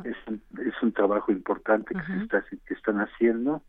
[0.05, 3.63] Es un, es un trabajo importante que se está que están haciendo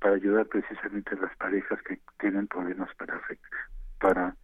[0.00, 3.20] para ayudar precisamente a las parejas que tienen problemas para
[4.00, 4.34] para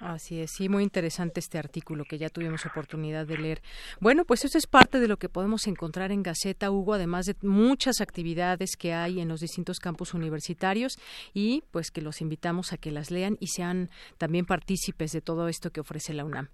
[0.00, 3.60] Así es, sí, muy interesante este artículo que ya tuvimos oportunidad de leer.
[4.00, 7.36] Bueno, pues eso es parte de lo que podemos encontrar en Gaceta, Hugo, además de
[7.42, 10.98] muchas actividades que hay en los distintos campus universitarios
[11.34, 13.88] y pues que los invitamos a que las lean y sean
[14.18, 16.48] también partícipes de todo esto que ofrece la UNAM.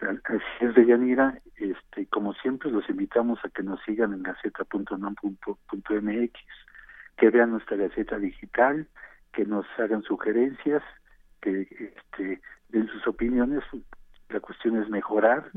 [0.00, 1.40] Así es, Deyanira.
[1.56, 6.32] Este, como siempre, los invitamos a que nos sigan en gaceta.unam.mx,
[7.16, 8.86] que vean nuestra gaceta digital,
[9.32, 10.82] que nos hagan sugerencias,
[11.40, 13.62] que este, den sus opiniones.
[14.28, 15.50] La cuestión es mejorar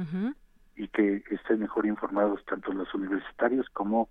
[0.75, 4.09] y que estén mejor informados tanto los universitarios como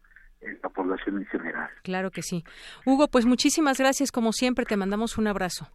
[0.63, 1.71] la población en general.
[1.83, 2.45] Claro que sí.
[2.85, 4.11] Hugo, pues muchísimas gracias.
[4.13, 5.69] Como siempre, te mandamos un abrazo.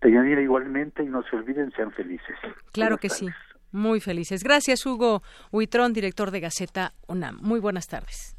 [0.00, 2.36] Deyanira, igualmente, y no se olviden, sean felices.
[2.72, 3.28] Claro que sí.
[3.72, 4.42] Muy felices.
[4.42, 7.38] Gracias, Hugo Huitrón, director de Gaceta UNAM.
[7.42, 8.36] Muy buenas tardes.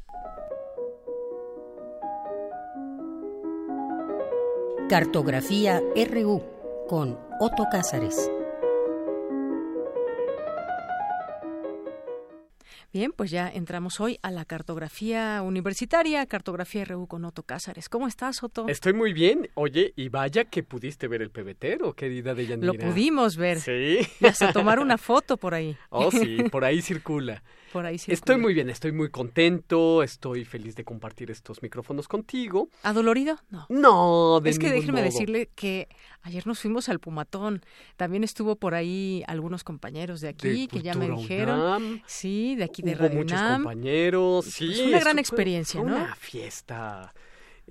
[4.88, 6.57] Cartografía RU
[6.88, 8.30] con Otto Cázares.
[12.90, 17.90] Bien, pues ya entramos hoy a la cartografía universitaria, cartografía RU con Otto Cázares.
[17.90, 18.66] ¿Cómo estás, Otto?
[18.66, 19.50] Estoy muy bien.
[19.54, 22.72] Oye, y vaya que pudiste ver el pebetero, querida de Yanira.
[22.72, 23.60] Lo pudimos ver.
[23.60, 23.98] Sí.
[24.20, 25.76] Y hasta tomar una foto por ahí.
[25.90, 27.42] Oh, sí, por ahí circula.
[27.72, 32.68] Por ahí Estoy muy bien, estoy muy contento, estoy feliz de compartir estos micrófonos contigo.
[32.82, 33.38] ¿Adolorido?
[33.50, 33.66] No.
[33.68, 35.02] No, de Es que déjeme modo.
[35.04, 35.88] decirle que
[36.22, 37.62] ayer nos fuimos al Pumatón.
[37.96, 41.60] También estuvo por ahí algunos compañeros de aquí De que ya me dijeron.
[41.60, 42.02] UNAM.
[42.06, 43.62] Sí, de aquí de Hubo Radio muchos UNAM.
[43.62, 44.72] compañeros, sí.
[44.72, 45.96] Es una gran fue experiencia, ¿no?
[45.96, 47.12] Una fiesta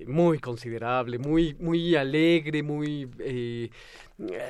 [0.06, 3.70] muy considerable, muy, muy alegre, muy eh,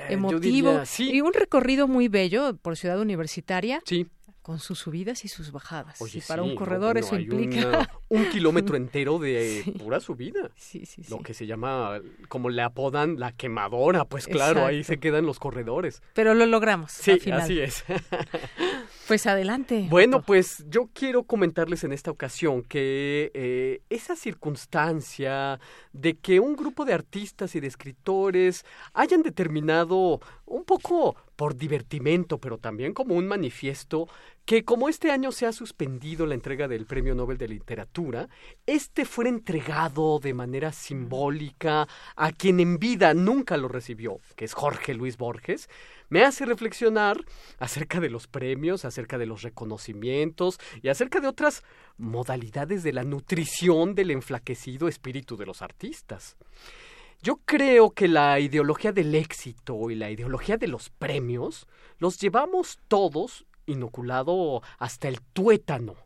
[0.09, 0.41] Emotivo.
[0.41, 3.81] diría, sí, Y un recorrido muy bello por Ciudad Universitaria.
[3.85, 4.07] Sí.
[4.43, 6.01] Con sus subidas y sus bajadas.
[6.01, 7.69] Oye, y para sí, un corredor eso implica...
[7.69, 9.73] una- un kilómetro entero de Sí.
[9.73, 10.51] pura subida.
[10.57, 14.07] Sí, sí, Lo que se llama, como le apodan, la quemadora.
[14.07, 16.01] Pues claro, ahí se quedan los corredores.
[16.15, 17.41] Pero lo logramos Sí, al final.
[17.43, 17.85] así es.
[19.09, 19.87] Pues adelante.
[19.89, 25.59] Bueno, pues yo quiero comentarles en esta ocasión que eh, esa circunstancia
[25.95, 32.39] de que un grupo de artistas y de escritores hayan determinado un poco por divertimento,
[32.39, 34.09] pero también como un manifiesto,
[34.45, 38.29] que como este año se ha suspendido la entrega del Premio Nobel de Literatura,
[38.67, 44.55] este fuera entregado de manera simbólica a quien en vida nunca lo recibió, que es
[44.55, 45.69] Jorge Luis Borges,
[46.09, 47.19] me hace reflexionar
[47.59, 51.63] acerca de los premios, acerca de los reconocimientos y acerca de otras
[51.99, 56.37] modalidades de la nutrición del enflaquecido espíritu de los artistas.
[57.21, 61.67] Yo creo que la ideología del éxito y la ideología de los premios
[61.99, 65.97] los llevamos todos inoculado hasta el tuétano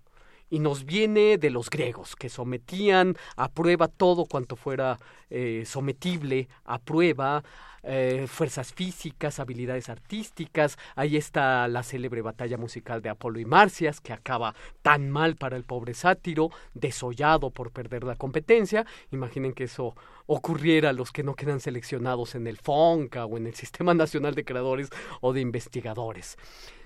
[0.48, 4.98] y nos viene de los griegos, que sometían a prueba todo cuanto fuera
[5.28, 7.44] eh, sometible a prueba,
[7.82, 10.78] eh, fuerzas físicas, habilidades artísticas.
[10.94, 15.56] Ahí está la célebre batalla musical de Apolo y Marcias, que acaba tan mal para
[15.56, 18.86] el pobre sátiro, desollado por perder la competencia.
[19.10, 19.94] Imaginen que eso
[20.26, 24.34] ocurriera a los que no quedan seleccionados en el FONCA o en el Sistema Nacional
[24.34, 24.88] de Creadores
[25.20, 26.36] o de Investigadores.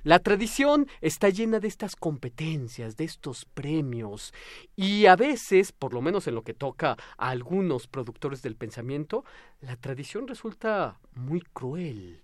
[0.06, 4.32] La tradición está llena de estas competencias, de estos premios,
[4.76, 9.24] y a veces, por lo menos en lo que toca a algunos productores del pensamiento,
[9.60, 12.22] la tradición resulta muy cruel.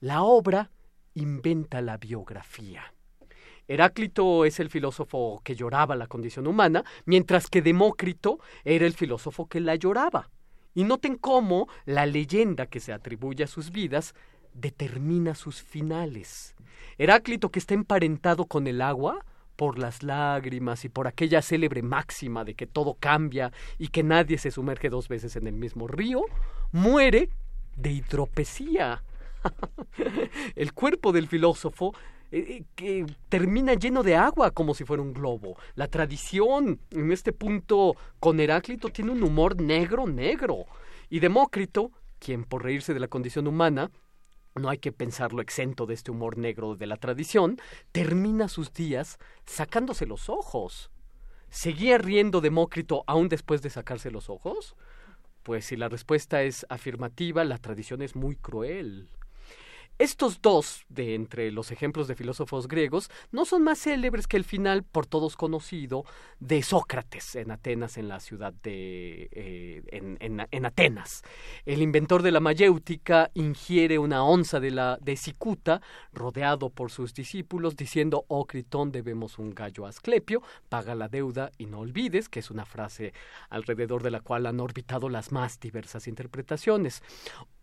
[0.00, 0.70] La obra
[1.14, 2.92] inventa la biografía.
[3.68, 9.46] Heráclito es el filósofo que lloraba la condición humana, mientras que Demócrito era el filósofo
[9.46, 10.30] que la lloraba.
[10.74, 14.14] Y noten cómo la leyenda que se atribuye a sus vidas
[14.54, 16.56] determina sus finales.
[16.98, 19.24] Heráclito, que está emparentado con el agua,
[19.60, 24.38] por las lágrimas y por aquella célebre máxima de que todo cambia y que nadie
[24.38, 26.22] se sumerge dos veces en el mismo río,
[26.72, 27.28] muere
[27.76, 29.02] de hidropesía.
[30.56, 31.94] el cuerpo del filósofo
[32.32, 35.56] eh, que termina lleno de agua como si fuera un globo.
[35.74, 40.66] La tradición en este punto con Heráclito tiene un humor negro, negro.
[41.08, 41.90] Y Demócrito,
[42.20, 43.90] quien por reírse de la condición humana,
[44.54, 47.58] no hay que pensarlo exento de este humor negro de la tradición,
[47.92, 50.90] termina sus días sacándose los ojos.
[51.48, 54.76] ¿Seguía riendo Demócrito aún después de sacarse los ojos?
[55.50, 59.08] Pues si la respuesta es afirmativa, la tradición es muy cruel.
[60.00, 64.44] Estos dos, de entre los ejemplos de filósofos griegos, no son más célebres que el
[64.44, 66.06] final, por todos conocido,
[66.38, 69.28] de Sócrates en Atenas, en la ciudad de.
[69.30, 71.20] Eh, en, en, en, Atenas.
[71.66, 75.82] El inventor de la mayéutica ingiere una onza de la de cicuta,
[76.14, 81.52] rodeado por sus discípulos, diciendo: Oh Critón, debemos un gallo a Asclepio, paga la deuda
[81.58, 83.12] y no olvides, que es una frase
[83.50, 87.02] alrededor de la cual han orbitado las más diversas interpretaciones.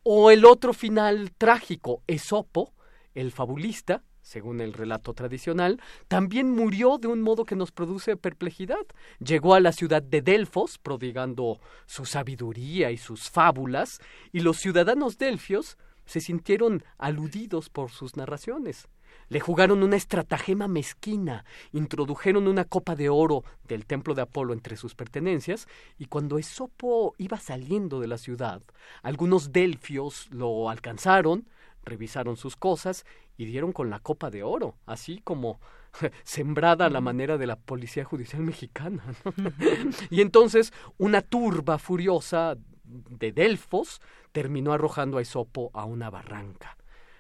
[0.09, 2.73] O el otro final trágico, Esopo,
[3.13, 8.85] el fabulista, según el relato tradicional, también murió de un modo que nos produce perplejidad.
[9.19, 13.99] Llegó a la ciudad de Delfos, prodigando su sabiduría y sus fábulas,
[14.31, 18.87] y los ciudadanos delfios se sintieron aludidos por sus narraciones.
[19.29, 24.77] Le jugaron una estratagema mezquina, introdujeron una copa de oro del templo de Apolo entre
[24.77, 25.67] sus pertenencias,
[25.97, 28.61] y cuando Esopo iba saliendo de la ciudad,
[29.03, 31.47] algunos delfios lo alcanzaron,
[31.83, 33.05] revisaron sus cosas
[33.37, 35.59] y dieron con la copa de oro, así como
[36.23, 39.03] sembrada a la manera de la policía judicial mexicana.
[39.23, 39.33] ¿no?
[40.09, 44.01] y entonces una turba furiosa de Delfos
[44.31, 46.77] terminó arrojando a Esopo a una barranca.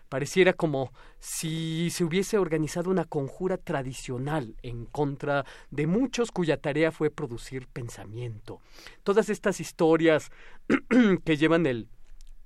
[0.09, 6.91] Pareciera como si se hubiese organizado una conjura tradicional en contra de muchos cuya tarea
[6.91, 8.61] fue producir pensamiento.
[9.03, 10.31] Todas estas historias
[11.25, 11.87] que llevan el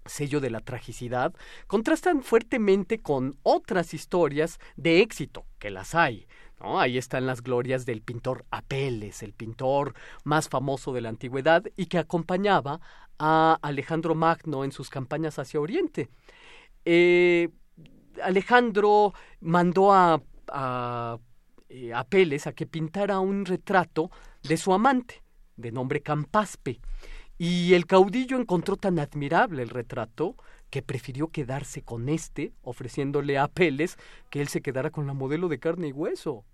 [0.06, 1.34] sello de la tragicidad
[1.68, 6.28] contrastan fuertemente con otras historias de éxito, que las hay,
[6.64, 11.88] Ahí están las glorias del pintor Apeles, el pintor más famoso de la antigüedad y
[11.88, 12.80] que acompañaba
[13.18, 16.10] a Alejandro Magno en sus campañas hacia Oriente.
[16.86, 17.50] Eh,
[18.24, 21.18] Alejandro mandó a, a
[21.70, 24.12] eh, Apeles a que pintara un retrato
[24.44, 25.24] de su amante,
[25.56, 26.82] de nombre Campaspe.
[27.38, 30.36] Y el caudillo encontró tan admirable el retrato
[30.70, 33.98] que prefirió quedarse con este, ofreciéndole a Apeles
[34.30, 36.46] que él se quedara con la modelo de carne y hueso.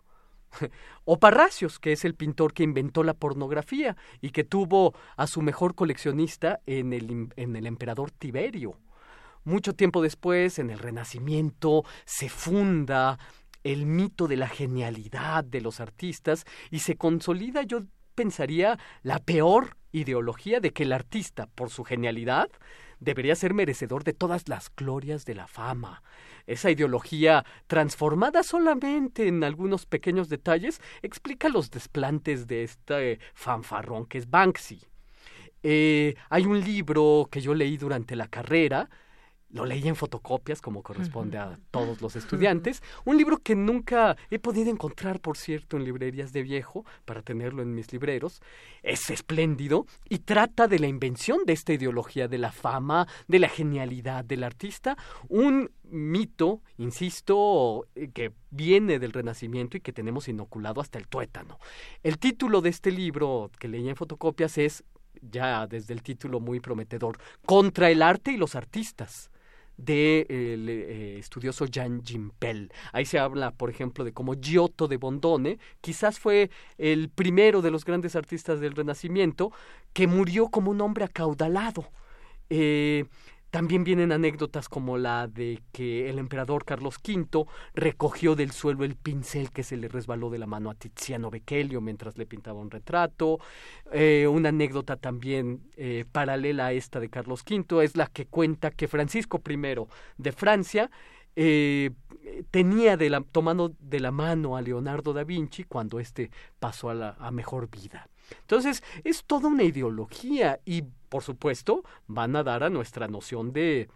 [1.05, 5.41] o Parracios, que es el pintor que inventó la pornografía y que tuvo a su
[5.41, 8.77] mejor coleccionista en el, en el emperador Tiberio.
[9.47, 13.17] Mucho tiempo después, en el Renacimiento, se funda
[13.63, 17.83] el mito de la genialidad de los artistas y se consolida, yo
[18.13, 22.49] pensaría, la peor ideología de que el artista, por su genialidad,
[22.99, 26.03] debería ser merecedor de todas las glorias de la fama.
[26.45, 34.17] Esa ideología, transformada solamente en algunos pequeños detalles, explica los desplantes de este fanfarrón que
[34.17, 34.81] es Banksy.
[35.63, 38.89] Eh, hay un libro que yo leí durante la carrera,
[39.49, 42.83] lo leí en fotocopias, como corresponde a todos los estudiantes.
[43.05, 47.61] Un libro que nunca he podido encontrar, por cierto, en librerías de viejo, para tenerlo
[47.61, 48.41] en mis libreros.
[48.83, 53.47] Es espléndido y trata de la invención de esta ideología de la fama, de la
[53.47, 54.97] genialidad del artista.
[55.29, 61.57] Un mito, insisto, que viene del Renacimiento y que tenemos inoculado hasta el tuétano.
[62.03, 64.83] El título de este libro que leí en fotocopias es
[65.21, 69.31] ya desde el título muy prometedor, Contra el arte y los artistas
[69.77, 72.71] del de, eh, estudioso Jan Gimpel.
[72.91, 77.71] Ahí se habla, por ejemplo, de cómo Giotto de Bondone quizás fue el primero de
[77.71, 79.51] los grandes artistas del Renacimiento
[79.93, 81.89] que murió como un hombre acaudalado.
[82.49, 83.05] Eh,
[83.57, 88.95] también vienen anécdotas como la de que el emperador Carlos V recogió del suelo el
[88.95, 92.69] pincel que se le resbaló de la mano a Tiziano Bechelio mientras le pintaba un
[92.69, 93.39] retrato.
[93.91, 98.69] Eh, una anécdota también eh, paralela a esta de Carlos V es la que cuenta
[98.69, 99.57] que Francisco I
[100.19, 100.91] de Francia
[101.35, 101.89] eh,
[102.51, 106.29] tenía de la, tomando de la mano a Leonardo da Vinci cuando éste
[106.59, 108.07] pasó a, la, a mejor vida.
[108.41, 113.89] Entonces, es toda una ideología y, por supuesto, van a dar a nuestra noción de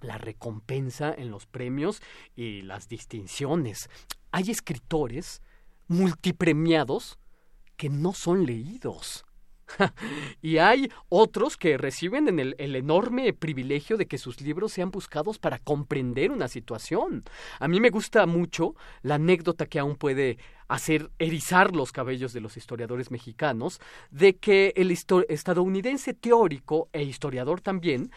[0.00, 2.02] la recompensa en los premios
[2.34, 3.90] y las distinciones.
[4.30, 5.42] Hay escritores
[5.88, 7.18] multipremiados
[7.76, 9.24] que no son leídos.
[10.42, 15.38] y hay otros que reciben en el, enorme privilegio de que sus libros sean buscados
[15.38, 17.24] para comprender una situación.
[17.58, 20.38] A mí me gusta mucho la anécdota que aún puede
[20.68, 23.80] hacer erizar los cabellos de los historiadores mexicanos
[24.10, 28.12] de que el estadounidense teórico e historiador también,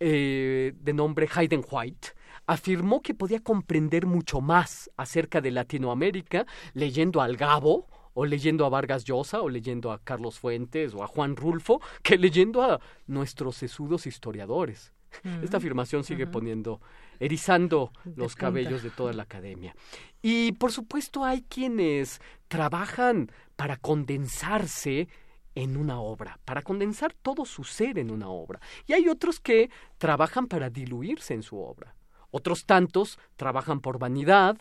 [0.00, 2.08] eh, de nombre Hayden White,
[2.46, 8.68] afirmó que podía comprender mucho más acerca de Latinoamérica leyendo al Gabo o leyendo a
[8.68, 13.56] Vargas Llosa, o leyendo a Carlos Fuentes, o a Juan Rulfo, que leyendo a nuestros
[13.56, 14.92] sesudos historiadores.
[15.42, 16.80] Esta afirmación sigue poniendo,
[17.20, 19.76] erizando los cabellos de toda la academia.
[20.20, 25.08] Y por supuesto hay quienes trabajan para condensarse
[25.54, 28.60] en una obra, para condensar todo su ser en una obra.
[28.86, 31.94] Y hay otros que trabajan para diluirse en su obra.
[32.30, 34.56] Otros tantos trabajan por vanidad,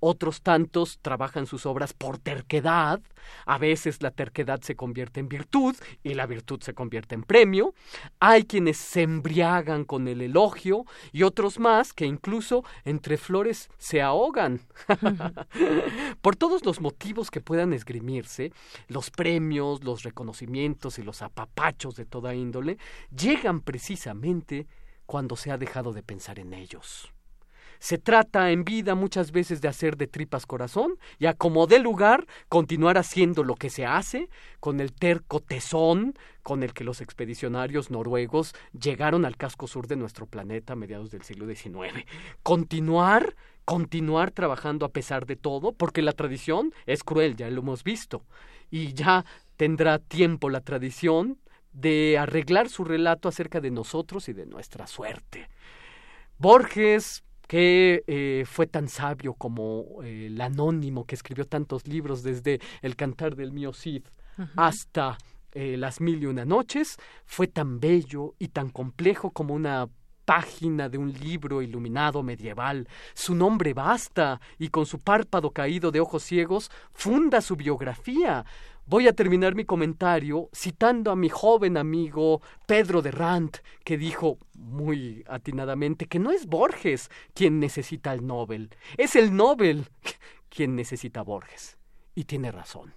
[0.00, 3.00] otros tantos trabajan sus obras por terquedad,
[3.44, 7.74] a veces la terquedad se convierte en virtud y la virtud se convierte en premio,
[8.20, 14.02] hay quienes se embriagan con el elogio y otros más que incluso entre flores se
[14.02, 14.60] ahogan.
[16.20, 18.52] por todos los motivos que puedan esgrimirse,
[18.88, 22.78] los premios, los reconocimientos y los apapachos de toda índole
[23.10, 24.66] llegan precisamente
[25.06, 27.15] cuando se ha dejado de pensar en ellos.
[27.78, 32.26] Se trata en vida muchas veces de hacer de tripas corazón y a como lugar
[32.48, 34.28] continuar haciendo lo que se hace
[34.60, 39.96] con el terco tesón con el que los expedicionarios noruegos llegaron al casco sur de
[39.96, 42.06] nuestro planeta a mediados del siglo XIX.
[42.42, 43.34] Continuar
[43.66, 48.22] continuar trabajando a pesar de todo, porque la tradición es cruel, ya lo hemos visto,
[48.70, 49.24] y ya
[49.56, 51.38] tendrá tiempo la tradición
[51.72, 55.48] de arreglar su relato acerca de nosotros y de nuestra suerte.
[56.38, 62.60] Borges, que eh, fue tan sabio como eh, el anónimo que escribió tantos libros desde
[62.82, 64.04] El cantar del mío Cid
[64.56, 65.16] hasta
[65.52, 69.88] eh, Las mil y una noches, fue tan bello y tan complejo como una
[70.26, 72.86] página de un libro iluminado medieval.
[73.14, 78.44] Su nombre basta y con su párpado caído de ojos ciegos funda su biografía.
[78.88, 84.38] Voy a terminar mi comentario citando a mi joven amigo Pedro de Rand, que dijo
[84.54, 89.88] muy atinadamente que no es Borges quien necesita el Nobel, es el Nobel
[90.48, 91.76] quien necesita Borges.
[92.14, 92.94] Y tiene razón.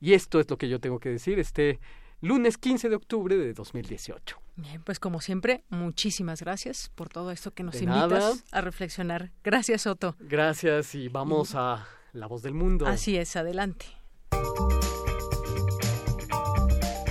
[0.00, 1.80] Y esto es lo que yo tengo que decir este
[2.20, 4.40] lunes 15 de octubre de 2018.
[4.54, 9.32] Bien, pues como siempre, muchísimas gracias por todo esto que nos invitas a reflexionar.
[9.42, 10.14] Gracias, Otto.
[10.20, 12.86] Gracias y vamos a La Voz del Mundo.
[12.86, 13.86] Así es, adelante.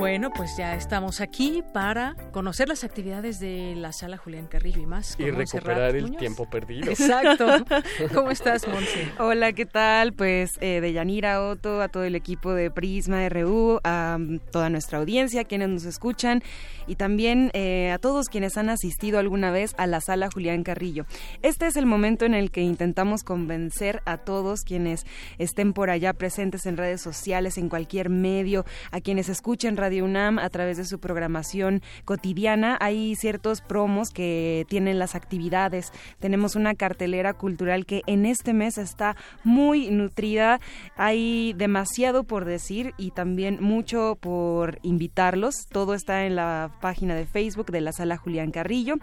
[0.00, 4.86] Bueno, pues ya estamos aquí para conocer las actividades de la sala Julián Carrillo y
[4.86, 5.14] más.
[5.18, 6.90] Y recuperar el tiempo perdido.
[6.90, 7.46] Exacto.
[8.14, 9.12] ¿Cómo estás, Monse?
[9.18, 10.14] Hola, ¿qué tal?
[10.14, 14.16] Pues eh, de Yanira Otto, a todo el equipo de Prisma RU, a
[14.50, 16.42] toda nuestra audiencia, quienes nos escuchan
[16.86, 21.04] y también eh, a todos quienes han asistido alguna vez a la sala Julián Carrillo.
[21.42, 25.04] Este es el momento en el que intentamos convencer a todos quienes
[25.36, 30.38] estén por allá presentes en redes sociales, en cualquier medio, a quienes escuchen radio UNAM
[30.38, 32.76] a través de su programación cotidiana.
[32.80, 35.92] Hay ciertos promos que tienen las actividades.
[36.18, 40.60] Tenemos una cartelera cultural que en este mes está muy nutrida.
[40.96, 45.54] Hay demasiado por decir y también mucho por invitarlos.
[45.70, 48.96] Todo está en la página de Facebook de la Sala Julián Carrillo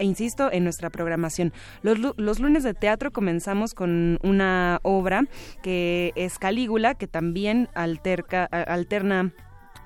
[0.00, 1.52] e insisto, en nuestra programación.
[1.82, 5.24] Los, los, lunes de teatro comenzamos con una obra
[5.62, 9.34] que es Calígula, que también alterca, alterna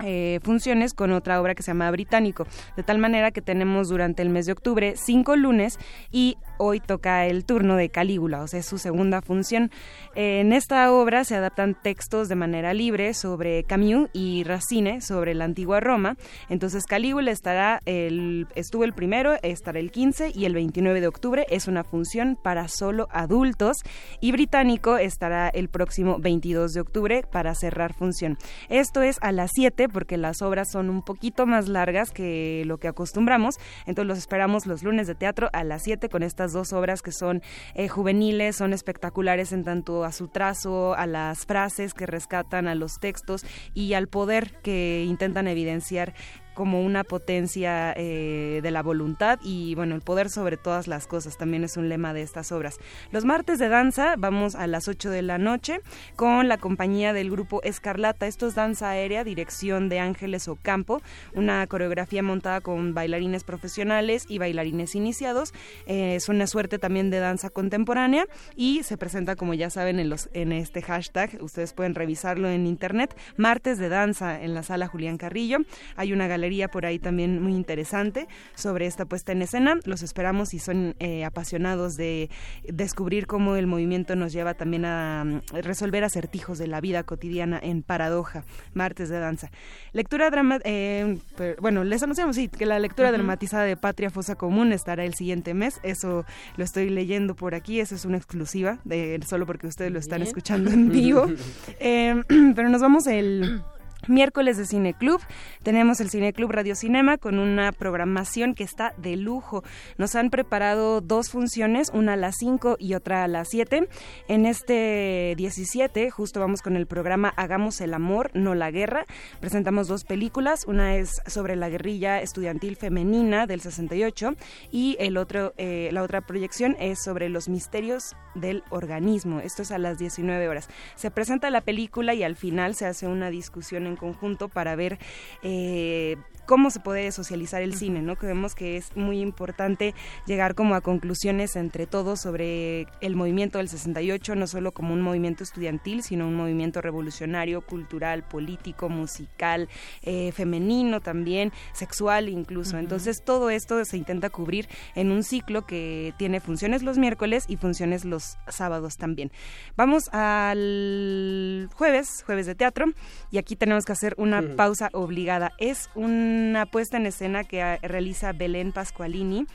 [0.04, 4.22] eh, funciones con otra obra que se llama Británico, de tal manera que tenemos durante
[4.22, 5.78] el mes de octubre cinco lunes
[6.10, 9.70] y hoy toca el turno de Calígula, o sea, es su segunda función.
[10.14, 15.44] En esta obra se adaptan textos de manera libre sobre Camus y Racine sobre la
[15.44, 16.16] antigua Roma.
[16.48, 21.46] Entonces Calígula estará el, estuvo el primero, estará el 15 y el 29 de octubre.
[21.50, 23.78] Es una función para solo adultos
[24.20, 28.38] y Británico estará el próximo 22 de octubre para cerrar función.
[28.68, 32.78] Esto es a las 7 porque las obras son un poquito más largas que lo
[32.78, 33.56] que acostumbramos.
[33.86, 37.12] Entonces los esperamos los lunes de teatro a las 7 con esta dos obras que
[37.12, 37.42] son
[37.74, 42.74] eh, juveniles, son espectaculares en tanto a su trazo, a las frases que rescatan, a
[42.74, 46.14] los textos y al poder que intentan evidenciar
[46.54, 51.36] como una potencia eh, de la voluntad y bueno, el poder sobre todas las cosas
[51.36, 52.78] también es un lema de estas obras.
[53.10, 55.80] Los martes de danza vamos a las 8 de la noche
[56.16, 58.26] con la compañía del grupo Escarlata.
[58.26, 61.02] Esto es danza aérea, dirección de Ángeles Ocampo,
[61.34, 65.52] una coreografía montada con bailarines profesionales y bailarines iniciados.
[65.86, 68.26] Eh, es una suerte también de danza contemporánea
[68.56, 72.66] y se presenta como ya saben en, los, en este hashtag, ustedes pueden revisarlo en
[72.66, 75.58] internet, martes de danza en la sala Julián Carrillo.
[75.96, 79.78] Hay una galería por ahí también muy interesante sobre esta puesta en escena.
[79.84, 82.28] Los esperamos y son eh, apasionados de
[82.64, 87.58] descubrir cómo el movimiento nos lleva también a mm, resolver acertijos de la vida cotidiana
[87.62, 88.44] en Paradoja,
[88.74, 89.50] martes de danza.
[89.92, 91.18] Lectura drama, eh,
[91.60, 95.54] bueno, les anunciamos sí, que la lectura dramatizada de Patria Fosa Común estará el siguiente
[95.54, 95.80] mes.
[95.82, 96.24] Eso
[96.56, 100.22] lo estoy leyendo por aquí, eso es una exclusiva, de, solo porque ustedes lo están
[100.22, 101.26] escuchando en vivo.
[101.80, 102.22] Eh,
[102.54, 103.62] pero nos vamos el
[104.08, 105.20] Miércoles de Cine Club,
[105.62, 109.64] tenemos el Cine Club Radio Cinema con una programación que está de lujo.
[109.98, 113.88] Nos han preparado dos funciones, una a las 5 y otra a las 7.
[114.28, 119.06] En este 17, justo vamos con el programa Hagamos el amor, no la guerra.
[119.40, 124.34] Presentamos dos películas, una es sobre la guerrilla estudiantil femenina del 68
[124.70, 129.40] y el otro, eh, la otra proyección es sobre los misterios del organismo.
[129.40, 130.68] Esto es a las 19 horas.
[130.96, 134.98] Se presenta la película y al final se hace una discusión en conjunto para ver
[135.42, 136.16] eh,
[136.46, 138.16] cómo se puede socializar el cine, ¿no?
[138.16, 139.94] Creemos que es muy importante
[140.26, 145.00] llegar como a conclusiones entre todos sobre el movimiento del 68, no solo como un
[145.00, 149.68] movimiento estudiantil, sino un movimiento revolucionario, cultural, político, musical,
[150.02, 152.78] eh, femenino también, sexual incluso.
[152.78, 157.56] Entonces todo esto se intenta cubrir en un ciclo que tiene funciones los miércoles y
[157.56, 159.30] funciones los sábados también.
[159.76, 162.86] Vamos al jueves, jueves de teatro,
[163.30, 165.52] y aquí tenemos que hacer una pausa obligada.
[165.58, 169.46] Es un una puesta en escena que ah, realiza Belén Pascualini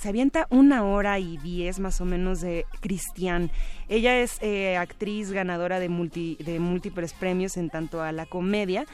[0.00, 3.50] se avienta una hora y diez más o menos de Cristian.
[3.88, 8.86] Ella es eh, actriz ganadora de, multi, de múltiples premios en tanto a la comedia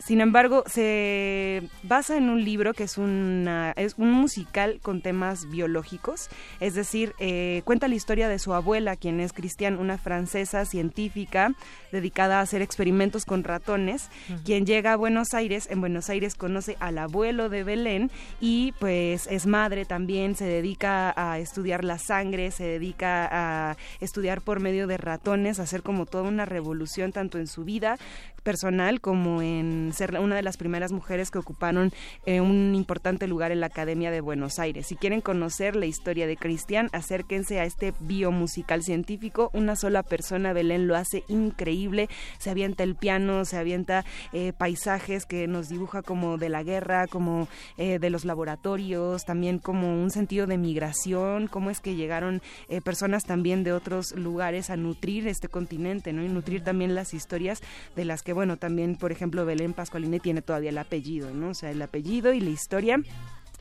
[0.00, 5.48] sin embargo, se basa en un libro que es, una, es un musical con temas
[5.50, 10.64] biológicos, es decir, eh, cuenta la historia de su abuela, quien es Cristian, una francesa
[10.64, 11.52] científica
[11.92, 14.08] dedicada a hacer experimentos con ratones,
[14.44, 18.10] quien llega a Buenos Aires, en Buenos Aires conoce al abuelo de Belén
[18.40, 24.40] y pues es madre también, se dedica a estudiar la sangre, se dedica a estudiar
[24.40, 27.98] por medio de ratones, hacer como toda una revolución tanto en su vida
[28.40, 31.92] personal como en ser una de las primeras mujeres que ocuparon
[32.26, 34.86] eh, un importante lugar en la Academia de Buenos Aires.
[34.86, 39.50] Si quieren conocer la historia de Cristian, acérquense a este biomusical científico.
[39.52, 42.08] Una sola persona, Belén, lo hace increíble.
[42.38, 47.06] Se avienta el piano, se avienta eh, paisajes que nos dibuja como de la guerra,
[47.06, 52.42] como eh, de los laboratorios, también como un sentido de migración, cómo es que llegaron
[52.84, 56.24] personas también de otros lugares a nutrir este continente, ¿no?
[56.24, 57.60] Y nutrir también las historias
[57.96, 61.50] de las que bueno, también, por ejemplo, Belén Pascualini tiene todavía el apellido, ¿no?
[61.50, 63.00] O sea, el apellido y la historia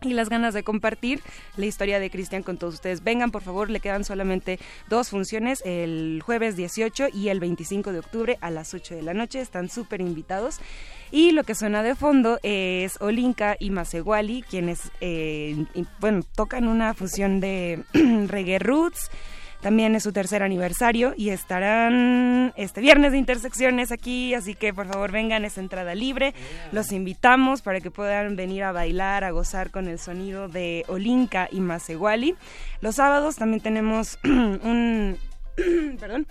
[0.01, 1.21] y las ganas de compartir
[1.57, 3.03] la historia de Cristian con todos ustedes.
[3.03, 4.59] Vengan, por favor, le quedan solamente
[4.89, 9.13] dos funciones, el jueves 18 y el 25 de octubre a las 8 de la
[9.13, 9.41] noche.
[9.41, 10.59] Están súper invitados.
[11.11, 15.65] Y lo que suena de fondo es Olinka y Masewali, quienes, eh,
[15.99, 17.83] bueno, tocan una fusión de
[18.27, 19.09] reggae roots
[19.61, 24.87] también es su tercer aniversario y estarán este viernes de intersecciones aquí, así que por
[24.87, 26.33] favor vengan, es entrada libre.
[26.71, 31.49] Los invitamos para que puedan venir a bailar, a gozar con el sonido de Olinka
[31.51, 32.35] y Masewali.
[32.81, 35.17] Los sábados también tenemos un
[35.99, 36.27] perdón,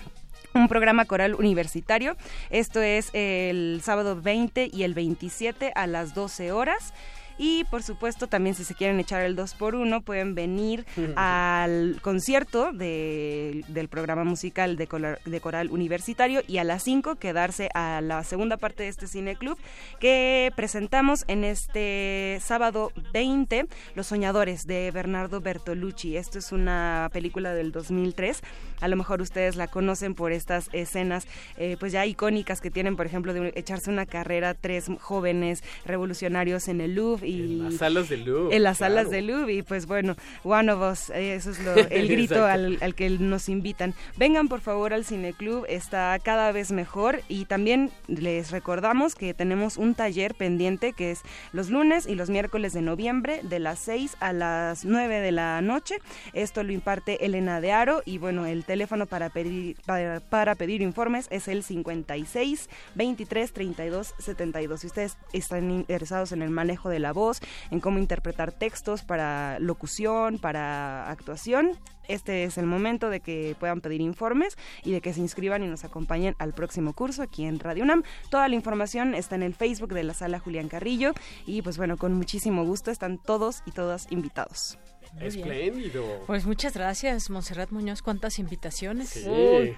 [0.55, 2.17] un programa coral universitario.
[2.51, 6.93] Esto es el sábado 20 y el 27 a las 12 horas.
[7.39, 10.85] Y por supuesto, también si se quieren echar el 2 por 1 pueden venir
[11.17, 14.89] al concierto del programa musical de,
[15.25, 19.37] de, coral universitario y a las 5 quedarse a la segunda parte de este cine
[19.37, 19.57] club
[20.01, 26.17] que presentamos en este sábado 20, Los Soñadores de Bernardo Bertolucci.
[26.17, 28.43] Esto es una película del 2003.
[28.81, 32.97] A lo mejor ustedes la conocen por estas escenas eh, pues ya icónicas que tienen,
[32.97, 38.09] por ejemplo, de echarse una carrera tres jóvenes revolucionarios en el Louvre en las salas
[38.09, 38.57] de Louvre.
[38.57, 39.55] En las salas de Louvre.
[39.55, 43.11] Y pues bueno, One of Us, eh, eso es lo, el grito al, al, que
[43.11, 43.95] nos invitan.
[44.17, 47.23] Vengan por favor al Cineclub, está cada vez mejor.
[47.29, 51.23] Y también les recordamos que tenemos un taller pendiente que es
[51.53, 55.61] los lunes y los miércoles de noviembre de las 6 a las 9 de la
[55.61, 55.97] noche.
[56.33, 60.83] Esto lo imparte Elena de Aro y bueno, el teléfono para pedir, para, para pedir
[60.83, 64.81] informes es el 56 23 32 72.
[64.81, 67.41] Si ustedes están interesados en el manejo de la voz,
[67.71, 71.79] en cómo interpretar textos para locución, para actuación,
[72.09, 75.67] este es el momento de que puedan pedir informes y de que se inscriban y
[75.67, 78.03] nos acompañen al próximo curso aquí en Radio UNAM.
[78.31, 81.13] Toda la información está en el Facebook de la sala Julián Carrillo
[81.47, 84.79] y pues bueno, con muchísimo gusto están todos y todas invitados.
[85.21, 86.05] Espléndido.
[86.27, 88.03] Pues muchas gracias, Monserrat Muñoz.
[88.03, 89.17] ¿Cuántas invitaciones?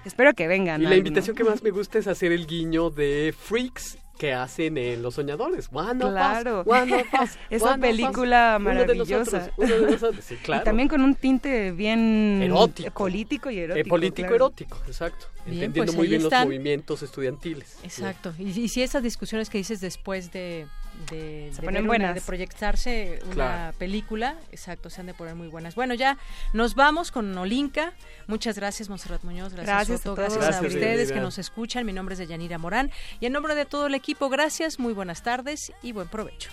[0.05, 0.81] espero que vengan.
[0.81, 4.77] Y la invitación que más me gusta es hacer el guiño de Freaks que hacen
[4.77, 5.67] en Los Soñadores.
[5.67, 6.63] claro.
[7.49, 9.49] Esa película maravillosa.
[9.57, 12.91] Y también con un tinte bien erótico.
[12.91, 13.87] político y erótico.
[13.87, 15.25] Eh, político erótico, exacto.
[15.47, 17.79] Entendiendo pues muy bien los movimientos estudiantiles.
[17.81, 18.31] Exacto.
[18.37, 20.67] Y, si esas discusiones que dices después de
[21.09, 22.15] de, se ponen buenas.
[22.15, 25.75] de proyectarse una película, exacto, se han de poner muy buenas.
[25.75, 26.17] Bueno, ya
[26.53, 27.93] nos vamos con Olinka.
[28.27, 29.53] Muchas gracias, Monserrat Muñoz.
[29.53, 31.85] Gracias, a, gracias, a ustedes que nos escuchan.
[31.85, 35.23] Mi nombre es Yanira Morán y en nombre de todo el equipo, gracias, muy buenas
[35.23, 36.49] tardes y buen provecho.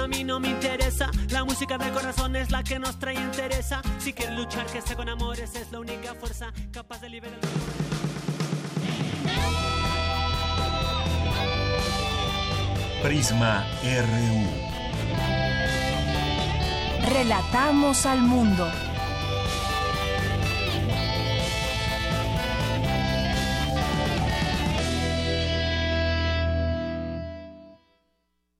[0.00, 1.10] a mí no me interesa.
[1.30, 3.82] La música del corazón es la que nos trae interesa.
[3.98, 7.38] Si quieres luchar, que sea con amores, es la única fuerza capaz de liberar.
[13.02, 14.72] Prisma RU.
[17.12, 18.70] Relatamos al mundo.